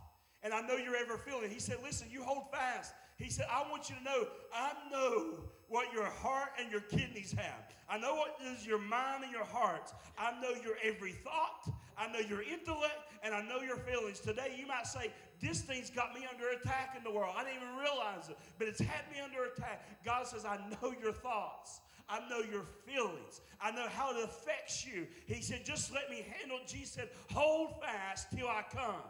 and 0.43 0.53
I 0.53 0.61
know 0.61 0.77
your 0.77 0.97
every 0.97 1.19
feeling. 1.19 1.51
He 1.51 1.61
said, 1.61 1.77
Listen, 1.83 2.09
you 2.11 2.23
hold 2.23 2.51
fast. 2.53 2.93
He 3.17 3.31
said, 3.31 3.47
I 3.51 3.69
want 3.69 3.91
you 3.91 3.97
to 3.97 4.03
know, 4.05 4.27
I 4.55 4.73
know 4.93 5.41
what 5.69 5.93
your 5.93 6.05
heart 6.05 6.51
and 6.61 6.71
your 6.71 6.81
kidneys 6.83 7.33
have. 7.33 7.65
I 7.91 7.99
know 7.99 8.15
what 8.15 8.39
is 8.53 8.67
your 8.67 8.79
mind 8.79 9.25
and 9.25 9.33
your 9.33 9.45
heart. 9.45 9.93
I 10.19 10.41
know 10.41 10.51
your 10.51 10.77
every 10.83 11.13
thought. 11.13 11.75
I 11.97 12.11
know 12.13 12.21
your 12.21 12.43
intellect 12.43 13.13
and 13.23 13.35
I 13.35 13.43
know 13.43 13.61
your 13.61 13.79
feelings. 13.79 14.21
Today, 14.21 14.55
you 14.59 14.67
might 14.67 14.87
say, 14.87 15.13
This 15.41 15.61
thing's 15.61 15.91
got 15.91 16.15
me 16.15 16.27
under 16.33 16.49
attack 16.51 16.95
in 16.97 17.05
the 17.05 17.11
world. 17.11 17.35
I 17.37 17.45
didn't 17.45 17.63
even 17.63 17.77
realize 17.77 18.29
it, 18.29 18.39
but 18.59 18.69
it's 18.69 18.81
had 18.81 19.11
me 19.13 19.21
under 19.23 19.45
attack. 19.45 20.05
God 20.05 20.27
says, 20.27 20.45
I 20.45 20.59
know 20.71 20.93
your 21.01 21.13
thoughts. 21.13 21.81
I 22.09 22.21
know 22.29 22.41
your 22.41 22.65
feelings. 22.87 23.43
I 23.61 23.71
know 23.71 23.87
how 23.89 24.17
it 24.17 24.25
affects 24.25 24.87
you. 24.87 25.07
He 25.27 25.43
said, 25.43 25.65
Just 25.65 25.93
let 25.93 26.11
me 26.11 26.25
handle. 26.39 26.59
Jesus 26.67 26.95
said, 26.95 27.11
Hold 27.33 27.81
fast 27.83 28.29
till 28.35 28.49
I 28.49 28.65
come. 28.73 29.03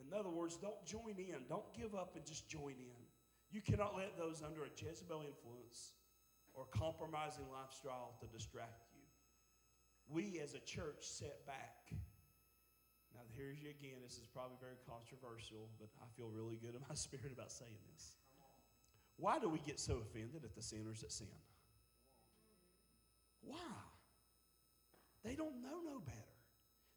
In 0.00 0.18
other 0.18 0.30
words, 0.30 0.56
don't 0.56 0.84
join 0.86 1.14
in. 1.18 1.44
Don't 1.48 1.72
give 1.74 1.94
up 1.94 2.16
and 2.16 2.24
just 2.24 2.48
join 2.48 2.72
in. 2.78 3.02
You 3.50 3.60
cannot 3.60 3.94
let 3.94 4.16
those 4.16 4.42
under 4.42 4.64
a 4.64 4.68
Jezebel 4.74 5.22
influence 5.26 5.92
or 6.54 6.64
compromising 6.70 7.44
lifestyle 7.52 8.14
to 8.20 8.26
distract 8.26 8.88
you. 8.94 9.02
We 10.08 10.40
as 10.40 10.54
a 10.54 10.60
church 10.60 11.00
set 11.00 11.46
back. 11.46 11.92
Now, 13.14 13.20
here's 13.36 13.60
you 13.62 13.70
again. 13.70 14.00
This 14.02 14.18
is 14.18 14.26
probably 14.32 14.56
very 14.60 14.76
controversial, 14.88 15.68
but 15.78 15.88
I 16.00 16.06
feel 16.16 16.28
really 16.28 16.56
good 16.56 16.74
in 16.74 16.80
my 16.88 16.94
spirit 17.06 17.32
about 17.32 17.52
saying 17.52 17.78
this. 17.92 18.16
Why 19.16 19.38
do 19.38 19.48
we 19.48 19.58
get 19.58 19.78
so 19.78 19.98
offended 20.02 20.44
at 20.44 20.54
the 20.54 20.62
sinners 20.62 21.00
that 21.00 21.12
sin? 21.12 21.28
Why? 23.42 23.58
They 25.24 25.34
don't 25.34 25.62
know 25.62 25.80
no 25.84 26.00
better. 26.00 26.18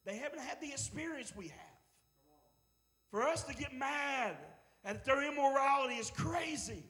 They 0.05 0.17
haven't 0.17 0.39
had 0.39 0.61
the 0.61 0.71
experience 0.71 1.33
we 1.35 1.49
have. 1.49 1.59
For 3.11 3.23
us 3.23 3.43
to 3.43 3.53
get 3.53 3.73
mad 3.73 4.37
at 4.83 5.05
their 5.05 5.23
immorality 5.23 5.95
is 5.95 6.09
crazy. 6.11 6.83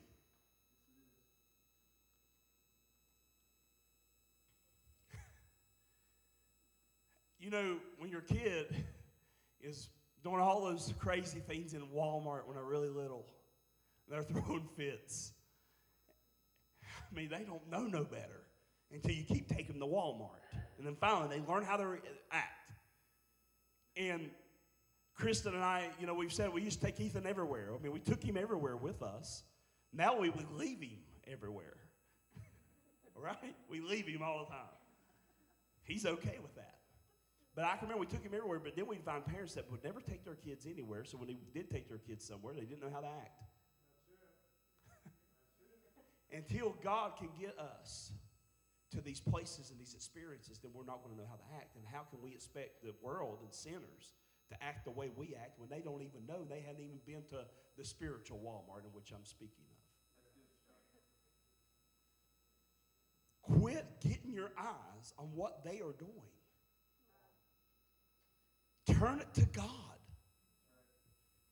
you 7.39 7.49
know, 7.49 7.77
when 7.97 8.09
you're 8.09 8.19
a 8.19 8.23
kid 8.23 8.85
is 9.65 9.89
doing 10.23 10.39
all 10.39 10.63
those 10.63 10.93
crazy 10.99 11.39
things 11.39 11.73
in 11.73 11.81
Walmart 11.95 12.45
when 12.45 12.55
they're 12.55 12.63
really 12.63 12.89
little, 12.89 13.25
they're 14.09 14.23
throwing 14.23 14.67
fits. 14.75 15.33
I 16.83 17.15
mean, 17.15 17.29
they 17.29 17.43
don't 17.43 17.69
know 17.69 17.83
no 17.83 18.03
better 18.03 18.43
until 18.91 19.11
you 19.11 19.23
keep 19.23 19.47
taking 19.47 19.79
them 19.79 19.79
to 19.79 19.85
Walmart. 19.87 20.41
And 20.77 20.85
then 20.85 20.95
finally, 20.99 21.37
they 21.39 21.45
learn 21.51 21.63
how 21.63 21.77
to 21.77 21.97
act. 22.31 22.71
And 23.97 24.29
Kristen 25.15 25.53
and 25.53 25.63
I, 25.63 25.89
you 25.99 26.07
know, 26.07 26.13
we've 26.13 26.33
said 26.33 26.51
we 26.53 26.61
used 26.61 26.79
to 26.81 26.85
take 26.85 26.99
Ethan 26.99 27.25
everywhere. 27.25 27.69
I 27.73 27.81
mean, 27.81 27.93
we 27.93 27.99
took 27.99 28.21
him 28.21 28.37
everywhere 28.37 28.75
with 28.75 29.01
us. 29.01 29.43
Now 29.93 30.19
we 30.19 30.29
would 30.29 30.51
leave 30.51 30.81
him 30.81 30.99
everywhere. 31.31 31.77
right? 33.15 33.55
We 33.69 33.79
leave 33.79 34.07
him 34.07 34.21
all 34.21 34.39
the 34.39 34.51
time. 34.51 34.75
He's 35.83 36.05
okay 36.05 36.37
with 36.41 36.55
that. 36.55 36.74
But 37.55 37.63
I 37.63 37.77
can 37.77 37.87
remember 37.87 38.01
we 38.01 38.07
took 38.07 38.23
him 38.23 38.33
everywhere, 38.35 38.59
but 38.59 38.75
then 38.75 38.85
we'd 38.85 39.03
find 39.03 39.25
parents 39.25 39.53
that 39.53 39.71
would 39.71 39.83
never 39.83 40.01
take 40.01 40.25
their 40.25 40.35
kids 40.35 40.67
anywhere. 40.69 41.05
So 41.05 41.17
when 41.17 41.27
they 41.27 41.37
did 41.53 41.71
take 41.71 41.87
their 41.87 41.99
kids 41.99 42.25
somewhere, 42.25 42.53
they 42.53 42.65
didn't 42.65 42.81
know 42.81 42.91
how 42.93 42.99
to 42.99 43.07
act. 43.07 43.43
Until 46.33 46.75
God 46.83 47.13
can 47.17 47.29
get 47.39 47.57
us 47.57 48.11
to 48.91 48.99
these 48.99 49.21
places 49.21 49.71
and 49.71 49.79
these 49.79 49.93
experiences, 49.93 50.59
then 50.59 50.71
we're 50.73 50.83
not 50.83 51.01
going 51.01 51.15
to 51.15 51.21
know 51.21 51.29
how 51.29 51.37
to 51.37 51.55
act. 51.55 51.77
And 51.77 51.85
how 51.89 52.01
can 52.09 52.21
we 52.21 52.31
expect 52.31 52.83
the 52.83 52.93
world 53.01 53.39
and 53.41 53.53
sinners 53.53 54.15
to 54.49 54.63
act 54.63 54.83
the 54.83 54.91
way 54.91 55.09
we 55.15 55.33
act 55.35 55.57
when 55.57 55.69
they 55.69 55.79
don't 55.79 56.01
even 56.01 56.25
know 56.27 56.43
they 56.43 56.59
hadn't 56.59 56.83
even 56.83 56.99
been 57.05 57.23
to 57.29 57.45
the 57.77 57.85
spiritual 57.85 58.39
Walmart 58.39 58.83
in 58.83 58.91
which 58.91 59.11
I'm 59.11 59.25
speaking 59.25 59.63
of. 63.47 63.61
Quit 63.61 63.85
getting 64.01 64.33
your 64.33 64.51
eyes 64.57 65.13
on 65.17 65.27
what 65.33 65.63
they 65.63 65.79
are 65.79 65.93
doing. 65.97 66.29
Turn 68.99 69.19
it 69.19 69.33
to 69.33 69.45
God. 69.47 69.69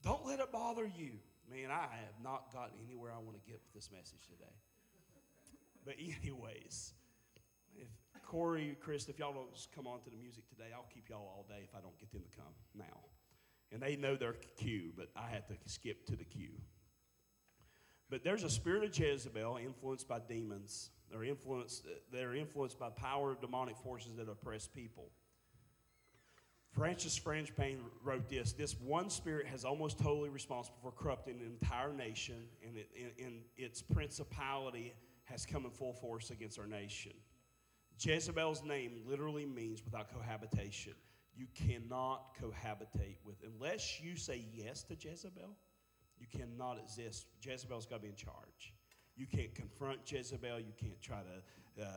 Don't 0.01 0.25
let 0.25 0.39
it 0.39 0.51
bother 0.51 0.89
you. 0.97 1.11
Man, 1.51 1.71
I 1.71 1.81
have 1.81 2.15
not 2.23 2.53
gotten 2.53 2.77
anywhere 2.85 3.11
I 3.11 3.19
want 3.19 3.35
to 3.35 3.41
get 3.45 3.59
with 3.63 3.73
this 3.73 3.89
message 3.91 4.21
today. 4.23 4.53
But, 5.85 5.95
anyways, 5.99 6.93
if 7.75 7.89
Corey, 8.25 8.77
Chris, 8.79 9.09
if 9.09 9.19
y'all 9.19 9.33
don't 9.33 9.49
come 9.75 9.87
on 9.87 10.01
to 10.01 10.09
the 10.09 10.15
music 10.15 10.47
today, 10.49 10.71
I'll 10.73 10.87
keep 10.93 11.09
y'all 11.09 11.19
all 11.19 11.45
day 11.49 11.61
if 11.63 11.75
I 11.75 11.81
don't 11.81 11.97
get 11.99 12.11
them 12.11 12.21
to 12.21 12.37
come 12.37 12.53
now. 12.75 13.01
And 13.71 13.81
they 13.81 13.97
know 13.97 14.15
their 14.15 14.35
cue, 14.57 14.91
but 14.95 15.09
I 15.15 15.29
had 15.29 15.47
to 15.47 15.55
skip 15.65 16.05
to 16.07 16.15
the 16.15 16.23
cue. 16.23 16.53
But 18.09 18.23
there's 18.23 18.43
a 18.43 18.49
spirit 18.49 18.83
of 18.83 18.97
Jezebel 18.97 19.57
influenced 19.57 20.07
by 20.07 20.19
demons. 20.19 20.91
They're 21.11 21.23
influenced, 21.23 21.85
they're 22.11 22.35
influenced 22.35 22.79
by 22.79 22.89
power 22.89 23.31
of 23.31 23.41
demonic 23.41 23.77
forces 23.77 24.15
that 24.15 24.29
oppress 24.29 24.67
people. 24.67 25.09
Francis 26.73 27.19
Frangipane 27.19 27.77
wrote 28.03 28.27
this 28.29 28.53
This 28.53 28.79
one 28.79 29.09
spirit 29.09 29.45
has 29.47 29.63
almost 29.63 29.99
totally 29.99 30.29
responsible 30.29 30.77
for 30.81 30.91
corrupting 30.91 31.39
an 31.39 31.57
entire 31.61 31.93
nation, 31.93 32.47
and, 32.67 32.77
it, 32.77 32.89
and 33.23 33.41
its 33.55 33.81
principality 33.81 34.93
has 35.25 35.45
come 35.45 35.65
in 35.65 35.71
full 35.71 35.93
force 35.93 36.31
against 36.31 36.59
our 36.59 36.67
nation. 36.67 37.13
Jezebel's 37.99 38.63
name 38.63 39.01
literally 39.07 39.45
means 39.45 39.83
without 39.85 40.11
cohabitation. 40.11 40.93
You 41.35 41.45
cannot 41.55 42.35
cohabitate 42.41 43.17
with, 43.23 43.37
unless 43.43 44.01
you 44.01 44.15
say 44.15 44.45
yes 44.51 44.83
to 44.83 44.95
Jezebel, 44.95 45.55
you 46.19 46.27
cannot 46.31 46.79
exist. 46.79 47.27
Jezebel's 47.41 47.85
got 47.85 47.97
to 47.97 48.01
be 48.01 48.09
in 48.09 48.15
charge. 48.15 48.73
You 49.15 49.27
can't 49.27 49.53
confront 49.53 49.99
Jezebel. 50.11 50.59
You 50.59 50.73
can't 50.79 51.01
try 51.01 51.19
to 51.21 51.83
uh, 51.83 51.87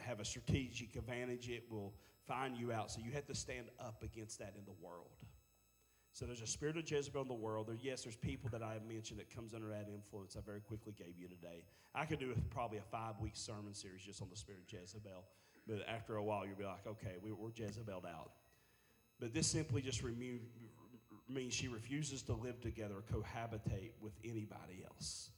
have 0.00 0.20
a 0.20 0.24
strategic 0.24 0.96
advantage. 0.96 1.48
It 1.48 1.64
will 1.70 1.92
find 2.28 2.56
you 2.56 2.70
out. 2.70 2.92
So 2.92 3.00
you 3.04 3.10
have 3.12 3.26
to 3.26 3.34
stand 3.34 3.66
up 3.80 4.02
against 4.02 4.38
that 4.38 4.54
in 4.56 4.64
the 4.64 4.76
world. 4.80 5.10
So 6.12 6.26
there's 6.26 6.42
a 6.42 6.46
spirit 6.46 6.76
of 6.76 6.90
Jezebel 6.90 7.22
in 7.22 7.28
the 7.28 7.34
world. 7.34 7.68
There, 7.68 7.78
yes, 7.80 8.02
there's 8.02 8.16
people 8.16 8.50
that 8.52 8.62
I 8.62 8.74
have 8.74 8.84
mentioned 8.86 9.18
that 9.20 9.34
comes 9.34 9.54
under 9.54 9.68
that 9.68 9.86
influence. 9.92 10.36
I 10.36 10.40
very 10.44 10.60
quickly 10.60 10.92
gave 10.96 11.14
you 11.18 11.28
today. 11.28 11.64
I 11.94 12.04
could 12.04 12.18
do 12.18 12.34
probably 12.50 12.78
a 12.78 12.82
five-week 12.82 13.34
sermon 13.34 13.74
series 13.74 14.02
just 14.02 14.20
on 14.20 14.28
the 14.30 14.36
spirit 14.36 14.60
of 14.66 14.72
Jezebel. 14.72 15.24
But 15.66 15.86
after 15.88 16.16
a 16.16 16.24
while, 16.24 16.44
you'll 16.46 16.56
be 16.56 16.64
like, 16.64 16.86
okay, 16.86 17.16
we, 17.22 17.30
we're 17.32 17.50
Jezebeled 17.54 18.06
out. 18.06 18.32
But 19.20 19.34
this 19.34 19.46
simply 19.46 19.82
just 19.82 20.02
means 21.28 21.54
she 21.54 21.68
refuses 21.68 22.22
to 22.22 22.32
live 22.32 22.60
together 22.60 22.96
cohabitate 23.12 23.92
with 24.00 24.14
anybody 24.24 24.84
else. 24.84 25.30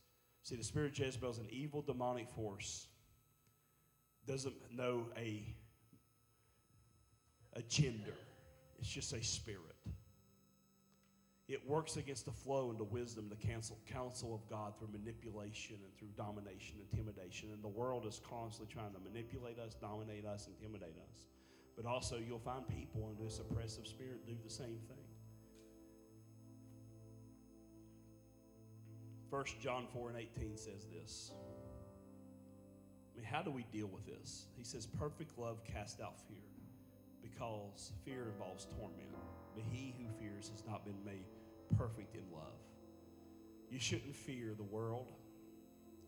See, 0.42 0.56
the 0.56 0.64
spirit 0.64 0.92
of 0.92 0.98
Jezebel 0.98 1.30
is 1.30 1.38
an 1.38 1.48
evil 1.50 1.82
demonic 1.82 2.28
force. 2.30 2.88
Doesn't 4.26 4.54
know 4.72 5.06
a, 5.16 5.42
a 7.54 7.62
gender. 7.62 8.14
It's 8.78 8.88
just 8.88 9.12
a 9.12 9.22
spirit. 9.22 9.76
It 11.48 11.68
works 11.68 11.96
against 11.96 12.26
the 12.26 12.32
flow 12.32 12.70
and 12.70 12.78
the 12.78 12.84
wisdom, 12.84 13.28
the 13.28 13.34
counsel, 13.34 13.76
counsel 13.92 14.32
of 14.32 14.48
God 14.48 14.78
through 14.78 14.90
manipulation 14.92 15.76
and 15.82 15.92
through 15.98 16.14
domination, 16.16 16.76
intimidation. 16.92 17.50
And 17.52 17.60
the 17.60 17.68
world 17.68 18.06
is 18.06 18.20
constantly 18.30 18.72
trying 18.72 18.92
to 18.92 19.00
manipulate 19.00 19.58
us, 19.58 19.74
dominate 19.74 20.24
us, 20.24 20.46
intimidate 20.46 20.94
us. 21.10 21.24
But 21.76 21.86
also, 21.86 22.18
you'll 22.24 22.38
find 22.38 22.68
people 22.68 23.10
in 23.10 23.24
this 23.24 23.40
oppressive 23.40 23.86
spirit 23.86 24.24
do 24.26 24.36
the 24.44 24.50
same 24.50 24.78
thing. 24.86 24.96
1 29.30 29.44
John 29.60 29.86
4 29.92 30.10
and 30.10 30.18
18 30.18 30.56
says 30.56 30.86
this. 30.92 31.32
I 33.12 33.16
mean, 33.16 33.26
how 33.26 33.42
do 33.42 33.50
we 33.50 33.64
deal 33.72 33.88
with 33.88 34.06
this? 34.06 34.46
He 34.56 34.62
says, 34.62 34.86
Perfect 34.86 35.36
love 35.36 35.64
casts 35.64 36.00
out 36.00 36.14
fear 36.28 36.49
because 37.22 37.92
fear 38.04 38.28
involves 38.32 38.66
torment. 38.76 38.96
But 39.54 39.64
he 39.70 39.94
who 39.98 40.04
fears 40.18 40.48
has 40.50 40.64
not 40.66 40.84
been 40.84 41.04
made 41.04 41.24
perfect 41.76 42.14
in 42.14 42.22
love. 42.32 42.58
You 43.70 43.78
shouldn't 43.78 44.14
fear 44.14 44.54
the 44.56 44.64
world, 44.64 45.12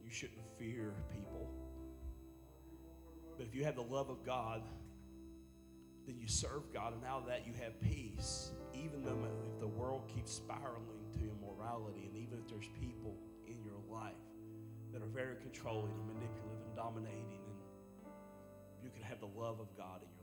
you 0.02 0.10
shouldn't 0.10 0.46
fear 0.58 0.94
people. 1.12 1.48
But 3.36 3.46
if 3.46 3.54
you 3.54 3.64
have 3.64 3.76
the 3.76 3.82
love 3.82 4.10
of 4.10 4.24
God, 4.24 4.62
then 6.06 6.18
you 6.18 6.26
serve 6.26 6.72
God, 6.72 6.94
and 6.94 7.04
out 7.04 7.22
of 7.22 7.26
that 7.28 7.46
you 7.46 7.52
have 7.62 7.80
peace. 7.80 8.50
Even 8.74 9.04
though 9.04 9.26
if 9.46 9.60
the 9.60 9.68
world 9.68 10.10
keeps 10.12 10.32
spiraling 10.32 11.06
to 11.14 11.20
immorality, 11.20 12.08
and 12.08 12.16
even 12.16 12.38
if 12.38 12.48
there's 12.48 12.68
people 12.80 13.16
in 13.46 13.62
your 13.64 13.78
life 13.90 14.14
that 14.92 15.02
are 15.02 15.12
very 15.14 15.36
controlling 15.36 15.92
and 15.92 16.06
manipulative 16.06 16.66
and 16.66 16.76
dominating, 16.76 17.40
and 17.46 17.56
you 18.82 18.90
can 18.90 19.02
have 19.02 19.20
the 19.20 19.30
love 19.38 19.60
of 19.60 19.68
God 19.76 20.02
in 20.02 20.08
your 20.10 20.18
life. 20.18 20.21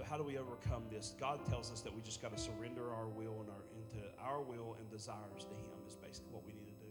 So 0.00 0.06
how 0.08 0.16
do 0.16 0.22
we 0.22 0.38
overcome 0.38 0.84
this? 0.90 1.14
God 1.20 1.44
tells 1.44 1.70
us 1.70 1.82
that 1.82 1.94
we 1.94 2.00
just 2.00 2.22
got 2.22 2.34
to 2.34 2.42
surrender 2.42 2.90
our 2.90 3.06
will 3.06 3.36
and 3.42 3.50
our 3.50 3.64
into 3.76 4.08
our 4.18 4.40
will 4.40 4.74
and 4.80 4.90
desires 4.90 5.44
to 5.44 5.52
Him 5.52 5.76
is 5.86 5.94
basically 5.94 6.32
what 6.32 6.42
we 6.46 6.54
need 6.54 6.64
to 6.64 6.72
do. 6.72 6.90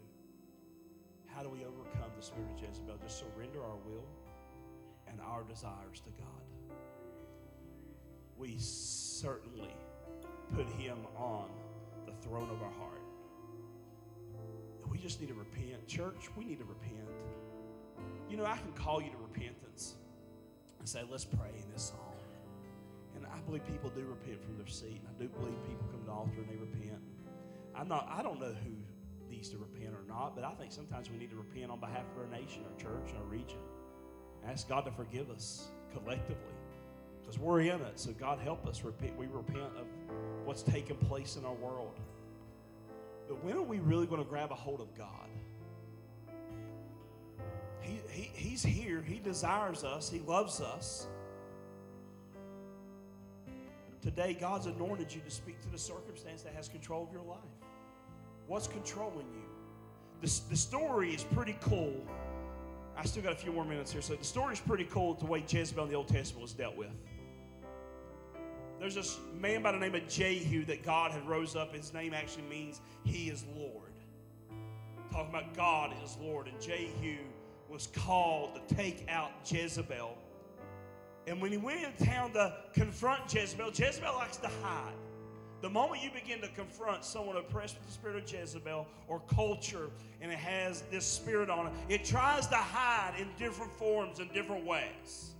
How 1.26 1.42
do 1.42 1.48
we 1.48 1.64
overcome 1.64 2.12
the 2.16 2.22
spirit 2.22 2.46
of 2.54 2.62
Jezebel? 2.62 2.98
Just 3.02 3.18
surrender 3.18 3.64
our 3.64 3.74
will 3.84 4.06
and 5.08 5.18
our 5.26 5.42
desires 5.42 5.98
to 6.04 6.10
God. 6.10 6.76
We 8.36 8.54
certainly 8.60 9.74
put 10.54 10.68
Him 10.68 10.98
on 11.16 11.48
the 12.06 12.12
throne 12.22 12.48
of 12.48 12.62
our 12.62 12.72
heart. 12.78 13.02
We 14.88 14.98
just 14.98 15.20
need 15.20 15.30
to 15.30 15.34
repent. 15.34 15.84
Church, 15.88 16.28
we 16.36 16.44
need 16.44 16.60
to 16.60 16.64
repent. 16.64 17.08
You 18.28 18.36
know, 18.36 18.44
I 18.44 18.56
can 18.56 18.70
call 18.72 19.02
you 19.02 19.10
to 19.10 19.16
repentance 19.16 19.96
and 20.78 20.88
say, 20.88 21.02
let's 21.10 21.24
pray 21.24 21.50
in 21.56 21.72
this 21.72 21.82
song. 21.82 22.09
And 23.16 23.26
I 23.26 23.38
believe 23.46 23.66
people 23.66 23.90
do 23.90 24.04
repent 24.04 24.42
from 24.42 24.56
their 24.56 24.66
seat. 24.66 25.02
I 25.08 25.22
do 25.22 25.28
believe 25.28 25.56
people 25.66 25.86
come 25.90 26.00
to 26.00 26.06
the 26.06 26.12
altar 26.12 26.38
and 26.38 26.48
they 26.48 26.56
repent. 26.56 27.00
I'm 27.74 27.88
not, 27.88 28.08
I 28.10 28.22
don't 28.22 28.40
know 28.40 28.54
who 28.64 28.72
needs 29.30 29.48
to 29.50 29.58
repent 29.58 29.94
or 29.94 30.06
not, 30.08 30.34
but 30.34 30.44
I 30.44 30.52
think 30.52 30.72
sometimes 30.72 31.10
we 31.10 31.18
need 31.18 31.30
to 31.30 31.36
repent 31.36 31.70
on 31.70 31.80
behalf 31.80 32.04
of 32.14 32.22
our 32.22 32.40
nation, 32.40 32.62
our 32.70 32.80
church, 32.80 33.14
our 33.16 33.24
region. 33.24 33.58
Ask 34.46 34.68
God 34.68 34.84
to 34.86 34.90
forgive 34.90 35.30
us 35.30 35.68
collectively 35.92 36.36
because 37.20 37.38
we're 37.38 37.60
in 37.60 37.80
it. 37.80 37.98
So, 37.98 38.12
God, 38.12 38.38
help 38.38 38.66
us. 38.66 38.82
Repent. 38.82 39.16
We 39.16 39.26
repent 39.26 39.76
of 39.78 39.86
what's 40.44 40.62
taking 40.62 40.96
place 40.96 41.36
in 41.36 41.44
our 41.44 41.54
world. 41.54 41.98
But 43.28 43.44
when 43.44 43.56
are 43.56 43.62
we 43.62 43.78
really 43.78 44.06
going 44.06 44.22
to 44.22 44.28
grab 44.28 44.50
a 44.50 44.56
hold 44.56 44.80
of 44.80 44.94
God? 44.96 45.28
He, 47.80 48.00
he, 48.10 48.30
he's 48.34 48.62
here. 48.62 49.02
He 49.02 49.18
desires 49.18 49.84
us. 49.84 50.10
He 50.10 50.20
loves 50.20 50.60
us. 50.60 51.06
Today, 54.02 54.36
God's 54.38 54.66
anointed 54.66 55.14
you 55.14 55.20
to 55.20 55.30
speak 55.30 55.60
to 55.62 55.68
the 55.68 55.78
circumstance 55.78 56.42
that 56.42 56.54
has 56.54 56.68
control 56.68 57.04
of 57.04 57.12
your 57.12 57.22
life. 57.22 57.38
What's 58.46 58.66
controlling 58.66 59.26
you? 59.34 59.48
The, 60.22 60.40
the 60.50 60.56
story 60.56 61.14
is 61.14 61.24
pretty 61.24 61.56
cool 61.60 61.94
I 63.00 63.06
still 63.06 63.22
got 63.22 63.32
a 63.32 63.36
few 63.36 63.50
more 63.50 63.64
minutes 63.64 63.92
here. 63.92 64.02
So 64.02 64.14
the 64.14 64.24
story 64.24 64.52
is 64.52 64.60
pretty 64.60 64.84
cool 64.84 65.14
the 65.14 65.24
way 65.24 65.42
Jezebel 65.48 65.84
in 65.84 65.90
the 65.90 65.96
Old 65.96 66.08
Testament 66.08 66.42
was 66.42 66.52
dealt 66.52 66.76
with. 66.76 66.90
There's 68.78 68.94
this 68.94 69.18
man 69.38 69.62
by 69.62 69.72
the 69.72 69.78
name 69.78 69.94
of 69.94 70.06
Jehu 70.06 70.66
that 70.66 70.82
God 70.82 71.12
had 71.12 71.26
rose 71.26 71.56
up. 71.56 71.74
His 71.74 71.94
name 71.94 72.12
actually 72.12 72.44
means 72.44 72.82
he 73.04 73.30
is 73.30 73.46
Lord. 73.56 73.92
Talking 75.10 75.30
about 75.30 75.54
God 75.54 75.94
is 76.04 76.18
Lord. 76.20 76.46
And 76.46 76.60
Jehu 76.60 77.16
was 77.70 77.86
called 77.86 78.54
to 78.54 78.74
take 78.74 79.06
out 79.08 79.30
Jezebel. 79.46 80.18
And 81.26 81.40
when 81.40 81.52
he 81.52 81.58
went 81.58 81.84
into 81.84 82.04
town 82.04 82.32
to 82.32 82.54
confront 82.72 83.32
Jezebel, 83.32 83.70
Jezebel 83.74 84.14
likes 84.14 84.36
to 84.38 84.48
hide. 84.62 84.94
The 85.60 85.68
moment 85.68 86.02
you 86.02 86.10
begin 86.10 86.40
to 86.40 86.48
confront 86.48 87.04
someone 87.04 87.36
oppressed 87.36 87.76
with 87.76 87.86
the 87.86 87.92
spirit 87.92 88.16
of 88.16 88.32
Jezebel 88.32 88.86
or 89.08 89.20
culture 89.20 89.90
and 90.22 90.32
it 90.32 90.38
has 90.38 90.82
this 90.90 91.04
spirit 91.04 91.50
on 91.50 91.66
it, 91.66 91.72
it 91.88 92.04
tries 92.04 92.46
to 92.46 92.56
hide 92.56 93.14
in 93.18 93.28
different 93.38 93.70
forms 93.72 94.20
and 94.20 94.32
different 94.32 94.64
ways. 94.64 95.32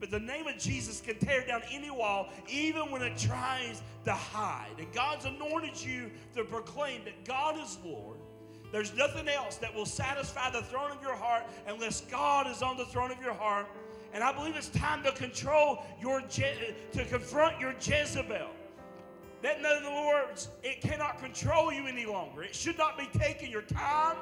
But 0.00 0.10
the 0.10 0.20
name 0.20 0.46
of 0.46 0.58
Jesus 0.58 1.00
can 1.00 1.18
tear 1.18 1.44
down 1.44 1.62
any 1.70 1.90
wall, 1.90 2.30
even 2.48 2.90
when 2.90 3.02
it 3.02 3.18
tries 3.18 3.82
to 4.04 4.12
hide. 4.12 4.70
And 4.78 4.90
God's 4.92 5.24
anointed 5.24 5.82
you 5.82 6.10
to 6.34 6.44
proclaim 6.44 7.04
that 7.04 7.24
God 7.24 7.58
is 7.58 7.78
Lord. 7.84 8.18
There's 8.70 8.94
nothing 8.94 9.28
else 9.28 9.56
that 9.56 9.74
will 9.74 9.86
satisfy 9.86 10.50
the 10.50 10.62
throne 10.62 10.92
of 10.92 11.02
your 11.02 11.16
heart 11.16 11.44
unless 11.66 12.02
God 12.02 12.46
is 12.46 12.62
on 12.62 12.76
the 12.76 12.84
throne 12.86 13.10
of 13.10 13.20
your 13.20 13.32
heart. 13.32 13.66
And 14.12 14.24
I 14.24 14.32
believe 14.32 14.56
it's 14.56 14.68
time 14.68 15.02
to 15.04 15.12
control 15.12 15.84
your, 16.00 16.22
Je- 16.22 16.74
to 16.92 17.04
confront 17.04 17.60
your 17.60 17.74
Jezebel. 17.80 18.48
That 19.42 19.58
in 19.58 19.66
other 19.66 20.06
words, 20.06 20.48
it 20.62 20.80
cannot 20.80 21.18
control 21.18 21.72
you 21.72 21.86
any 21.86 22.06
longer. 22.06 22.42
It 22.42 22.54
should 22.54 22.78
not 22.78 22.98
be 22.98 23.08
taking 23.18 23.50
your 23.50 23.62
time. 23.62 24.16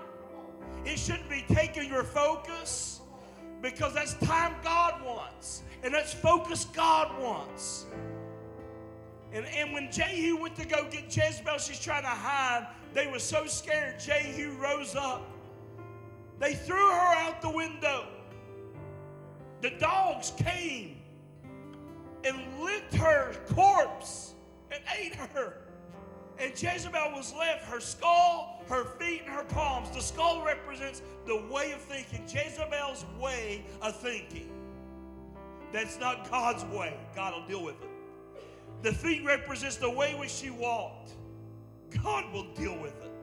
It 0.84 0.98
shouldn't 0.98 1.30
be 1.30 1.44
taking 1.48 1.88
your 1.88 2.04
focus 2.04 3.00
because 3.62 3.94
that's 3.94 4.14
time 4.14 4.54
God 4.62 5.02
wants. 5.04 5.62
And 5.82 5.94
that's 5.94 6.12
focus 6.12 6.66
God 6.66 7.20
wants. 7.22 7.86
And, 9.32 9.46
and 9.46 9.72
when 9.72 9.90
Jehu 9.90 10.36
went 10.36 10.56
to 10.56 10.66
go 10.66 10.86
get 10.90 11.14
Jezebel, 11.14 11.58
she's 11.58 11.80
trying 11.80 12.02
to 12.02 12.08
hide. 12.08 12.66
They 12.92 13.06
were 13.06 13.18
so 13.18 13.46
scared. 13.46 13.98
Jehu 14.00 14.52
rose 14.52 14.94
up. 14.94 15.30
They 16.38 16.54
threw 16.54 16.76
her 16.76 17.14
out 17.16 17.40
the 17.40 17.50
window. 17.50 18.06
The 19.62 19.70
dogs 19.70 20.32
came 20.36 20.96
and 22.24 22.36
licked 22.60 22.94
her 22.94 23.34
corpse 23.54 24.34
and 24.70 24.80
ate 24.98 25.14
her. 25.14 25.58
And 26.38 26.50
Jezebel 26.50 27.12
was 27.14 27.32
left 27.34 27.64
her 27.64 27.80
skull, 27.80 28.62
her 28.68 28.84
feet, 28.98 29.22
and 29.24 29.34
her 29.34 29.44
palms. 29.44 29.90
The 29.90 30.02
skull 30.02 30.44
represents 30.44 31.00
the 31.26 31.36
way 31.50 31.72
of 31.72 31.80
thinking, 31.80 32.22
Jezebel's 32.28 33.06
way 33.18 33.64
of 33.80 33.96
thinking. 33.96 34.50
That's 35.72 35.98
not 35.98 36.30
God's 36.30 36.64
way. 36.66 36.96
God 37.14 37.34
will 37.34 37.46
deal 37.46 37.64
with 37.64 37.80
it. 37.82 37.88
The 38.82 38.92
feet 38.92 39.24
represents 39.24 39.76
the 39.76 39.90
way 39.90 40.14
which 40.14 40.30
she 40.30 40.50
walked. 40.50 41.12
God 42.02 42.30
will 42.32 42.52
deal 42.54 42.78
with 42.78 42.94
it. 43.02 43.15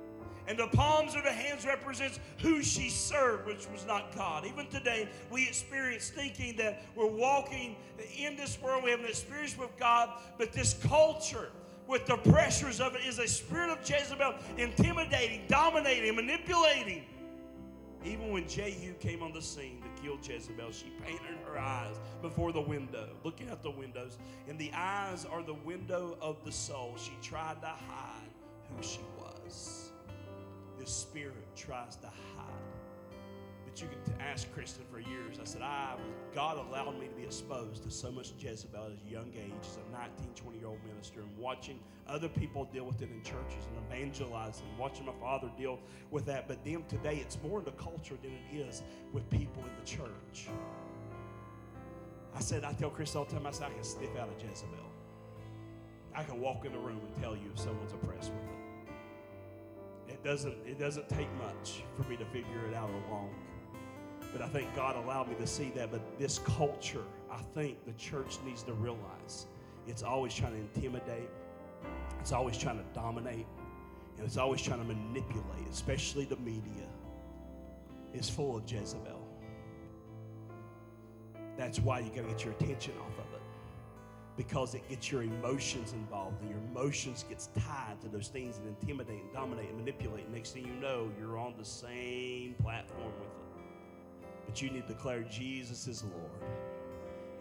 And 0.47 0.57
the 0.57 0.67
palms 0.67 1.15
of 1.15 1.23
the 1.23 1.31
hands 1.31 1.65
represents 1.65 2.19
who 2.39 2.61
she 2.61 2.89
served, 2.89 3.47
which 3.47 3.67
was 3.71 3.85
not 3.85 4.15
God. 4.15 4.45
Even 4.45 4.67
today, 4.67 5.07
we 5.31 5.47
experience 5.47 6.09
thinking 6.09 6.55
that 6.57 6.83
we're 6.95 7.07
walking 7.07 7.75
in 8.17 8.35
this 8.35 8.59
world, 8.61 8.83
we 8.83 8.91
have 8.91 8.99
an 8.99 9.05
experience 9.05 9.57
with 9.57 9.75
God, 9.77 10.09
but 10.37 10.51
this 10.51 10.73
culture 10.85 11.49
with 11.87 12.05
the 12.05 12.17
pressures 12.17 12.79
of 12.79 12.95
it 12.95 13.05
is 13.05 13.19
a 13.19 13.27
spirit 13.27 13.69
of 13.69 13.89
Jezebel 13.89 14.35
intimidating, 14.57 15.43
dominating, 15.47 16.15
manipulating. 16.15 17.03
Even 18.05 18.33
when 18.33 18.47
Jehu 18.47 18.93
came 18.95 19.23
on 19.23 19.31
the 19.31 19.41
scene 19.41 19.81
to 19.81 20.01
kill 20.01 20.17
Jezebel, 20.21 20.71
she 20.71 20.91
painted 21.05 21.37
her 21.45 21.57
eyes 21.57 21.95
before 22.21 22.51
the 22.51 22.61
window, 22.61 23.07
looking 23.23 23.49
out 23.49 23.63
the 23.63 23.71
windows. 23.71 24.17
And 24.49 24.59
the 24.59 24.71
eyes 24.73 25.25
are 25.25 25.41
the 25.41 25.53
window 25.53 26.17
of 26.21 26.43
the 26.43 26.51
soul. 26.51 26.95
She 26.97 27.13
tried 27.21 27.61
to 27.61 27.67
hide 27.67 28.29
who 28.75 28.83
she 28.83 28.99
was. 29.17 29.82
This 30.83 30.91
spirit 30.91 31.47
tries 31.55 31.95
to 31.95 32.07
hide. 32.07 32.51
But 33.63 33.81
you 33.81 33.87
can 33.87 34.19
ask 34.19 34.53
Kristen 34.53 34.83
for 34.91 34.99
years. 34.99 35.39
I 35.41 35.45
said, 35.45 35.61
I 35.61 35.95
God 36.35 36.57
allowed 36.57 36.99
me 36.99 37.07
to 37.07 37.13
be 37.13 37.23
exposed 37.23 37.83
to 37.83 37.89
so 37.89 38.11
much 38.11 38.33
Jezebel 38.37 38.87
at 38.87 38.91
a 38.91 39.09
young 39.09 39.31
age 39.33 39.53
as 39.61 39.77
a 39.77 39.91
19, 39.93 40.33
20 40.35 40.57
year 40.57 40.67
old 40.67 40.79
minister 40.85 41.21
and 41.21 41.37
watching 41.37 41.79
other 42.05 42.27
people 42.27 42.65
deal 42.65 42.83
with 42.83 43.01
it 43.01 43.09
in 43.09 43.23
churches 43.23 43.65
and 43.69 43.85
evangelizing, 43.87 44.65
watching 44.77 45.05
my 45.05 45.13
father 45.21 45.49
deal 45.57 45.79
with 46.11 46.25
that. 46.25 46.49
But 46.49 46.65
then 46.65 46.83
today, 46.89 47.15
it's 47.21 47.37
more 47.41 47.59
in 47.59 47.65
the 47.65 47.71
culture 47.71 48.17
than 48.21 48.33
it 48.33 48.67
is 48.67 48.83
with 49.13 49.29
people 49.29 49.63
in 49.63 49.71
the 49.79 49.89
church. 49.89 50.49
I 52.35 52.41
said, 52.41 52.65
I 52.65 52.73
tell 52.73 52.89
Chris 52.89 53.15
all 53.15 53.23
the 53.23 53.31
time, 53.31 53.47
I 53.47 53.51
said, 53.51 53.67
I 53.67 53.73
can 53.73 53.85
sniff 53.85 54.17
out 54.19 54.27
a 54.27 54.45
Jezebel. 54.45 54.91
I 56.13 56.23
can 56.25 56.41
walk 56.41 56.65
in 56.65 56.73
the 56.73 56.79
room 56.79 56.99
and 57.05 57.23
tell 57.23 57.37
you 57.37 57.51
if 57.53 57.57
someone's 57.61 57.93
oppressed 57.93 58.33
with 58.33 58.43
it. 58.43 58.52
It 60.23 60.27
doesn't, 60.27 60.57
it 60.65 60.79
doesn't 60.79 61.09
take 61.09 61.27
much 61.35 61.83
for 61.97 62.07
me 62.09 62.15
to 62.15 62.23
figure 62.25 62.65
it 62.69 62.73
out 62.73 62.89
alone. 62.89 63.35
But 64.31 64.41
I 64.41 64.47
think 64.47 64.73
God 64.73 64.95
allowed 64.95 65.27
me 65.27 65.35
to 65.35 65.45
see 65.45 65.71
that. 65.75 65.91
But 65.91 66.01
this 66.17 66.39
culture, 66.39 67.03
I 67.29 67.41
think 67.53 67.85
the 67.85 67.91
church 67.93 68.37
needs 68.45 68.63
to 68.63 68.73
realize 68.73 69.47
it's 69.85 70.01
always 70.01 70.33
trying 70.33 70.53
to 70.53 70.59
intimidate, 70.59 71.29
it's 72.21 72.31
always 72.31 72.57
trying 72.57 72.77
to 72.77 72.85
dominate, 72.93 73.45
and 74.17 74.25
it's 74.25 74.37
always 74.37 74.61
trying 74.61 74.79
to 74.79 74.85
manipulate, 74.85 75.67
especially 75.69 76.25
the 76.25 76.37
media. 76.37 76.87
Is 78.13 78.29
full 78.29 78.55
of 78.55 78.71
Jezebel. 78.71 79.27
That's 81.57 81.79
why 81.79 81.99
you 81.99 82.09
got 82.09 82.21
to 82.21 82.27
get 82.27 82.45
your 82.45 82.53
attention 82.53 82.93
off 83.01 83.17
of 83.17 83.32
it. 83.32 83.32
Because 84.35 84.73
it 84.73 84.87
gets 84.89 85.11
your 85.11 85.21
emotions 85.21 85.93
involved, 85.93 86.41
and 86.41 86.49
your 86.49 86.59
emotions 86.71 87.23
gets 87.29 87.49
tied 87.55 88.01
to 88.01 88.07
those 88.07 88.29
things 88.29 88.57
that 88.57 88.67
intimidate 88.67 89.21
and 89.21 89.31
dominate 89.31 89.69
and 89.69 89.77
manipulate. 89.77 90.29
Next 90.31 90.51
thing 90.51 90.65
you 90.65 90.73
know, 90.81 91.11
you're 91.19 91.37
on 91.37 91.53
the 91.57 91.65
same 91.65 92.55
platform 92.61 93.11
with 93.19 93.27
it. 93.27 94.33
But 94.47 94.61
you 94.61 94.71
need 94.71 94.87
to 94.87 94.93
declare 94.93 95.21
Jesus 95.23 95.87
is 95.87 96.03
Lord. 96.03 96.51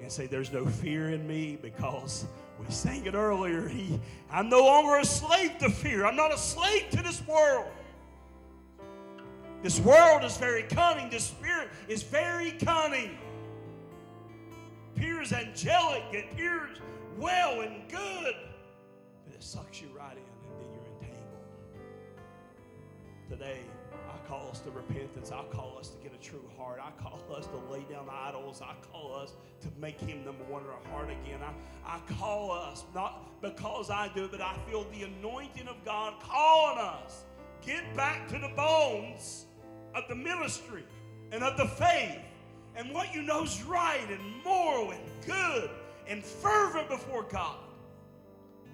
And 0.03 0.11
say, 0.11 0.27
There's 0.27 0.53
no 0.53 0.67
fear 0.67 1.11
in 1.11 1.27
me 1.27 1.57
because 1.61 2.27
we 2.59 2.67
sang 2.71 3.07
it 3.07 3.15
earlier. 3.15 3.69
He, 3.69 3.99
I'm 4.31 4.49
no 4.49 4.61
longer 4.61 4.97
a 4.97 5.05
slave 5.05 5.57
to 5.59 5.71
fear. 5.71 6.05
I'm 6.05 6.17
not 6.17 6.33
a 6.33 6.39
slave 6.39 6.91
to 6.91 7.03
this 7.03 7.27
world. 7.27 7.71
This 9.63 9.79
world 9.81 10.25
is 10.25 10.37
very 10.37 10.65
cunning. 10.65 11.09
This 11.09 11.25
spirit 11.25 11.69
is 11.87 12.03
very 12.03 12.51
cunning 12.53 13.17
appears 14.95 15.33
angelic, 15.33 16.03
it 16.13 16.27
appears 16.33 16.79
well 17.19 17.61
and 17.61 17.89
good, 17.89 18.35
but 19.25 19.35
it 19.35 19.43
sucks 19.43 19.81
you 19.81 19.89
right 19.97 20.13
in 20.13 20.19
and 20.19 20.61
then 20.61 20.69
you're 20.73 20.87
entangled. 20.95 21.45
Today, 23.29 23.61
I 24.09 24.29
call 24.29 24.49
us 24.51 24.61
to 24.61 24.71
repentance. 24.71 25.31
I 25.31 25.43
call 25.51 25.77
us 25.79 25.89
to 25.89 25.99
get 26.03 26.13
a 26.15 26.23
true 26.23 26.45
heart. 26.57 26.81
I 26.83 26.91
call 27.03 27.21
us 27.37 27.47
to 27.47 27.73
lay 27.73 27.85
down 27.91 28.09
idols. 28.11 28.63
I 28.63 28.75
call 28.91 29.15
us 29.15 29.33
to 29.63 29.69
make 29.81 30.01
Him 30.01 30.25
number 30.25 30.45
one 30.45 30.63
in 30.63 30.69
our 30.69 30.93
heart 30.93 31.11
again. 31.11 31.41
I, 31.43 31.97
I 31.97 32.01
call 32.19 32.51
us, 32.51 32.85
not 32.95 33.41
because 33.41 33.91
I 33.91 34.11
do 34.15 34.29
but 34.29 34.41
I 34.41 34.57
feel 34.69 34.87
the 34.93 35.05
anointing 35.05 35.69
of 35.69 35.77
God 35.85 36.15
calling 36.23 36.79
us. 36.79 37.25
Get 37.65 37.97
back 37.97 38.29
to 38.29 38.39
the 38.39 38.51
bones 38.57 39.47
of 39.95 40.05
the 40.09 40.15
ministry 40.15 40.85
and 41.31 41.43
of 41.43 41.57
the 41.57 41.67
faith 41.67 42.19
and 42.77 42.93
what 42.93 43.15
you 43.15 43.23
know 43.23 43.45
is 43.45 43.63
right 43.65 44.07
and 44.11 44.21
moral 44.45 44.91
and 44.93 45.03
good 45.27 45.71
and 46.09 46.25
fervent 46.25 46.89
before 46.89 47.25
God. 47.25 47.57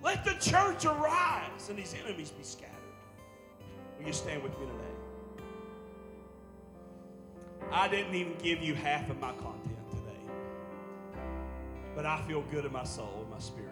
Let 0.02 0.24
the 0.24 0.34
church 0.34 0.84
arise 0.84 1.68
and 1.68 1.78
these 1.78 1.94
enemies 2.04 2.30
be 2.30 2.44
scattered. 2.44 2.74
Will 3.98 4.06
you 4.06 4.12
stand 4.12 4.42
with 4.42 4.52
me 4.58 4.66
today? 4.66 5.44
I 7.72 7.88
didn't 7.88 8.14
even 8.14 8.34
give 8.42 8.62
you 8.62 8.74
half 8.74 9.10
of 9.10 9.20
my 9.20 9.32
content 9.32 9.90
today, 9.90 10.32
but 11.94 12.06
I 12.06 12.22
feel 12.22 12.42
good 12.50 12.64
in 12.64 12.72
my 12.72 12.84
soul 12.84 13.18
and 13.22 13.30
my 13.30 13.38
spirit 13.40 13.68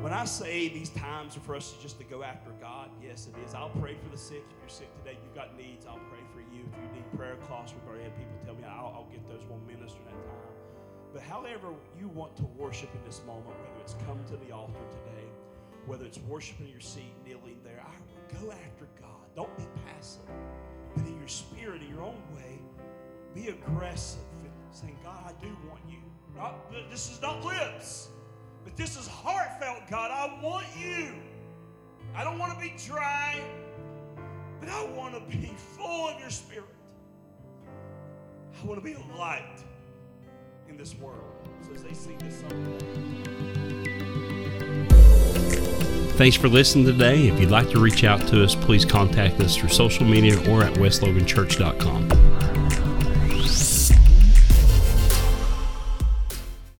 When 0.00 0.14
I 0.14 0.24
say 0.24 0.68
these 0.68 0.88
times 0.88 1.36
are 1.36 1.40
for 1.40 1.54
us 1.54 1.72
to 1.72 1.82
just 1.82 1.98
to 1.98 2.04
go 2.04 2.22
after 2.22 2.50
God, 2.58 2.88
yes, 3.02 3.28
it 3.28 3.34
is. 3.44 3.52
I'll 3.54 3.68
pray 3.68 3.96
for 4.02 4.08
the 4.08 4.16
sick. 4.16 4.42
If 4.48 4.56
you're 4.58 4.68
sick 4.70 4.88
today, 4.96 5.18
you've 5.22 5.34
got 5.34 5.58
needs, 5.58 5.84
I'll 5.84 6.00
pray 6.08 6.24
for 6.32 6.40
you. 6.40 6.64
If 6.72 6.78
you 6.80 7.02
need 7.02 7.18
prayer 7.18 7.36
cloths, 7.46 7.74
we've 7.74 7.86
already 7.86 8.04
had 8.04 8.16
people 8.16 8.32
tell 8.42 8.54
me 8.54 8.62
I'll, 8.64 8.96
I'll 8.96 9.08
get 9.12 9.28
those. 9.28 9.42
We'll 9.46 9.60
minister 9.68 10.00
that 10.06 10.16
time. 10.24 10.56
But 11.12 11.20
however 11.20 11.74
you 11.98 12.08
want 12.08 12.34
to 12.38 12.44
worship 12.56 12.88
in 12.94 13.04
this 13.04 13.20
moment, 13.26 13.48
whether 13.48 13.82
it's 13.82 13.94
come 14.06 14.18
to 14.28 14.38
the 14.38 14.54
altar 14.54 14.80
today, 14.88 15.28
whether 15.84 16.06
it's 16.06 16.18
worshiping 16.20 16.68
your 16.68 16.80
seat, 16.80 17.12
kneeling 17.26 17.60
there, 17.62 17.84
I 17.84 18.40
go 18.40 18.52
after 18.52 18.88
God. 18.98 19.28
Don't 19.36 19.54
be 19.58 19.66
passive, 19.84 20.24
but 20.96 21.04
in 21.04 21.18
your 21.18 21.28
spirit, 21.28 21.82
in 21.82 21.90
your 21.90 22.02
own 22.02 22.22
way, 22.34 22.58
be 23.34 23.48
aggressive 23.48 24.24
saying, 24.72 24.96
God, 25.04 25.18
I 25.26 25.44
do 25.44 25.54
want 25.68 25.82
you. 25.90 25.98
Not, 26.34 26.72
this 26.90 27.10
is 27.10 27.20
not 27.20 27.44
lips. 27.44 28.08
But 28.64 28.76
this 28.76 28.96
is 28.96 29.06
heartfelt, 29.06 29.88
God. 29.90 30.10
I 30.10 30.42
want 30.42 30.66
you. 30.78 31.14
I 32.14 32.24
don't 32.24 32.38
want 32.38 32.52
to 32.52 32.60
be 32.60 32.72
dry, 32.86 33.40
but 34.58 34.68
I 34.68 34.84
want 34.90 35.14
to 35.14 35.36
be 35.36 35.54
full 35.76 36.08
of 36.08 36.20
your 36.20 36.30
spirit. 36.30 36.64
I 38.62 38.66
want 38.66 38.78
to 38.78 38.84
be 38.84 38.92
a 38.94 39.16
light 39.16 39.64
in 40.68 40.76
this 40.76 40.94
world. 40.96 41.22
So 41.62 41.72
as 41.74 41.82
they 41.82 41.92
sing 41.92 42.18
this 42.18 42.40
song 42.40 42.78
Thanks 46.16 46.36
for 46.36 46.48
listening 46.48 46.84
today. 46.84 47.28
If 47.28 47.40
you'd 47.40 47.50
like 47.50 47.70
to 47.70 47.80
reach 47.80 48.04
out 48.04 48.26
to 48.28 48.44
us, 48.44 48.54
please 48.54 48.84
contact 48.84 49.40
us 49.40 49.56
through 49.56 49.70
social 49.70 50.04
media 50.04 50.36
or 50.50 50.62
at 50.62 50.74
westloganchurch.com. 50.74 52.29